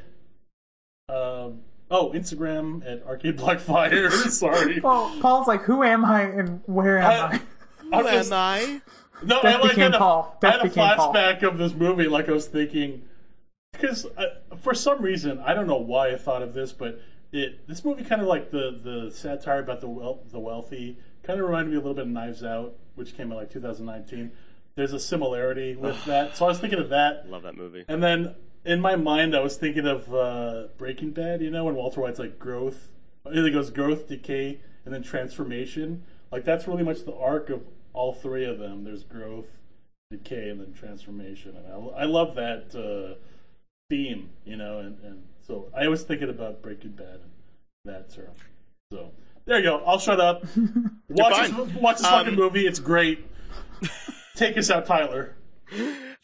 Um, 1.10 1.62
oh, 1.92 2.12
Instagram 2.14 2.86
at 2.86 3.06
Arcade 3.06 3.38
Blackfire. 3.38 4.12
Sorry, 4.30 4.80
Paul, 4.80 5.20
Paul's 5.22 5.48
like, 5.48 5.62
who 5.64 5.84
am 5.84 6.06
I 6.06 6.22
and 6.24 6.62
where 6.68 7.00
am 7.00 7.32
I? 7.32 7.42
I, 7.98 8.00
I 8.00 8.02
was- 8.18 8.32
I? 8.32 8.82
No, 9.22 9.42
Death 9.42 9.56
I 9.56 9.60
like 9.60 9.70
became 9.72 9.84
had 9.92 9.96
a, 9.96 9.98
Paul. 9.98 10.38
I 10.44 10.50
had 10.52 10.60
a 10.62 10.64
became 10.64 10.96
Paul. 10.96 11.14
flashback 11.14 11.44
of 11.44 11.58
this 11.58 11.74
movie. 11.74 12.08
Like 12.08 12.30
I 12.30 12.32
was 12.32 12.48
thinking, 12.48 13.02
because 13.74 14.06
for 14.62 14.74
some 14.74 15.02
reason 15.02 15.40
I 15.40 15.54
don't 15.54 15.68
know 15.68 15.76
why 15.78 16.10
I 16.12 16.16
thought 16.16 16.42
of 16.42 16.54
this, 16.54 16.72
but 16.72 17.02
it 17.34 17.68
this 17.68 17.84
movie 17.84 18.04
kind 18.06 18.22
of 18.22 18.28
like 18.28 18.50
the 18.52 18.80
the 18.82 19.12
satire 19.12 19.60
about 19.60 19.82
the 19.82 19.90
wel- 19.90 20.24
the 20.32 20.40
wealthy 20.40 20.98
kind 21.24 21.38
of 21.40 21.46
reminded 21.48 21.72
me 21.72 21.76
a 21.76 21.80
little 21.80 21.94
bit 21.96 22.04
of 22.04 22.10
Knives 22.10 22.44
Out, 22.46 22.76
which 22.96 23.18
came 23.18 23.32
out 23.34 23.38
like 23.40 23.52
2019. 23.52 24.32
There's 24.76 24.94
a 24.94 25.00
similarity 25.00 25.76
with 25.76 26.06
that, 26.06 26.38
so 26.38 26.46
I 26.46 26.48
was 26.48 26.60
thinking 26.60 26.80
of 26.80 26.88
that, 26.90 27.30
Love 27.30 27.44
that 27.44 27.58
movie. 27.58 27.84
and 27.90 28.02
then 28.02 28.36
in 28.70 28.80
my 28.80 28.96
mind 28.96 29.36
I 29.36 29.40
was 29.40 29.58
thinking 29.58 29.88
of 29.88 30.14
uh, 30.14 30.68
Breaking 30.78 31.12
Bad. 31.12 31.42
You 31.42 31.50
know, 31.50 31.66
when 31.66 31.76
Walter 31.76 32.02
White's 32.02 32.20
like 32.20 32.38
growth, 32.38 32.90
it 33.26 33.52
goes 33.52 33.70
growth, 33.72 34.08
decay, 34.08 34.60
and 34.86 34.94
then 34.94 35.02
transformation. 35.02 36.04
Like 36.32 36.46
that's 36.46 36.68
really 36.68 36.84
much 36.84 37.04
the 37.06 37.16
arc 37.16 37.50
of 37.50 37.64
all 37.94 38.14
three 38.14 38.46
of 38.46 38.60
them. 38.60 38.84
There's 38.84 39.04
growth, 39.04 39.48
decay, 40.12 40.50
and 40.50 40.62
then 40.62 40.74
transformation. 40.74 41.56
And 41.58 41.66
I, 41.68 42.02
I 42.02 42.04
love 42.06 42.36
that 42.36 42.76
uh, 42.76 43.16
theme, 43.90 44.30
you 44.46 44.56
know. 44.56 44.80
And, 44.80 45.00
and 45.04 45.24
so 45.46 45.70
I 45.76 45.88
was 45.88 46.04
thinking 46.04 46.30
about 46.30 46.62
Breaking 46.62 46.92
Bad 46.92 47.22
and 47.22 47.32
that 47.86 48.14
term. 48.14 48.32
So 48.92 49.12
there 49.46 49.58
you 49.58 49.64
go. 49.64 49.84
I'll 49.86 50.00
shut 50.00 50.20
up. 50.20 50.46
Watch 51.10 51.50
this, 51.50 51.74
watch 51.74 51.98
this 51.98 52.06
Um, 52.06 52.26
fucking 52.26 52.36
movie. 52.36 52.68
It's 52.68 52.80
great. 52.80 53.26
Take 54.36 54.60
us 54.60 54.70
out, 54.70 54.86
Tyler. 54.86 55.36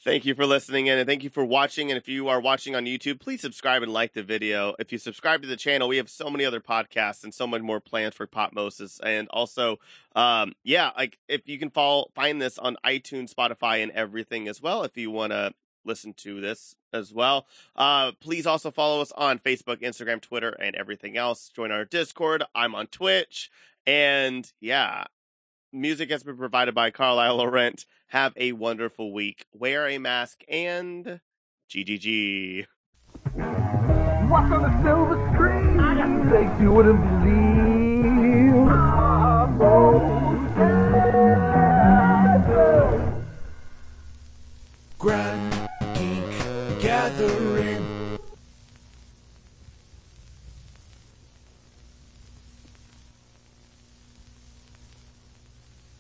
Thank 0.04 0.26
you 0.26 0.36
for 0.36 0.46
listening 0.46 0.88
in 0.88 0.98
and 0.98 1.08
thank 1.08 1.24
you 1.24 1.30
for 1.30 1.44
watching. 1.44 1.90
And 1.90 1.98
if 1.98 2.08
you 2.08 2.28
are 2.28 2.40
watching 2.40 2.76
on 2.76 2.86
YouTube, 2.86 3.20
please 3.20 3.42
subscribe 3.42 3.82
and 3.82 3.92
like 3.92 4.14
the 4.14 4.24
video. 4.24 4.76
If 4.78 4.92
you 4.92 4.98
subscribe 4.98 5.42
to 5.42 5.48
the 5.48 5.56
channel, 5.56 5.88
we 5.88 5.98
have 5.98 6.10
so 6.10 6.30
many 6.30 6.46
other 6.46 6.60
podcasts 6.60 7.24
and 7.24 7.34
so 7.34 7.48
much 7.48 7.62
more 7.62 7.80
planned 7.80 8.14
for 8.14 8.28
Pop 8.28 8.54
Moses. 8.54 9.00
And 9.04 9.28
also, 9.30 9.78
um, 10.16 10.54
yeah, 10.64 10.92
like 10.98 11.18
if 11.28 11.48
you 11.48 11.58
can 11.58 11.70
follow, 11.70 12.08
find 12.16 12.42
this 12.42 12.60
on 12.60 12.78
iTunes, 12.86 13.34
Spotify, 13.34 13.82
and 13.82 13.92
everything 13.94 14.48
as 14.48 14.62
well. 14.62 14.84
If 14.84 14.96
you 14.98 15.12
want 15.12 15.32
to 15.32 15.54
listen 15.84 16.14
to 16.18 16.42
this 16.42 16.76
as 16.94 17.14
well, 17.14 17.48
uh, 17.76 18.12
please 18.20 18.46
also 18.46 18.72
follow 18.72 19.02
us 19.02 19.12
on 19.14 19.40
Facebook, 19.40 19.82
Instagram, 19.82 20.22
Twitter, 20.22 20.56
and 20.60 20.76
everything 20.76 21.18
else. 21.18 21.50
Join 21.50 21.72
our 21.72 21.86
Discord. 21.86 22.44
I'm 22.54 22.76
on 22.76 22.88
Twitch. 22.88 23.50
And 23.88 24.52
yeah, 24.60 25.06
music 25.76 26.10
has 26.10 26.24
been 26.24 26.38
provided 26.38 26.74
by 26.74 26.90
Carlisle 26.90 27.36
Laurent. 27.36 27.86
Have 28.08 28.34
a 28.38 28.54
wonderful 28.54 29.12
week. 29.12 29.46
Wear 29.52 29.88
a 29.88 29.98
mask 29.98 30.44
and 30.48 31.20
GGG. 31.70 32.66
What's 33.34 34.52
on 34.52 34.62
the 34.62 34.84
silver 34.84 35.32
screen? 35.34 35.76
They 36.30 36.64
you 36.64 36.72
wouldn't 36.72 37.00
believe. 37.24 37.36
Grand 44.98 45.70
Geek 45.94 46.82
Gathering 46.82 47.75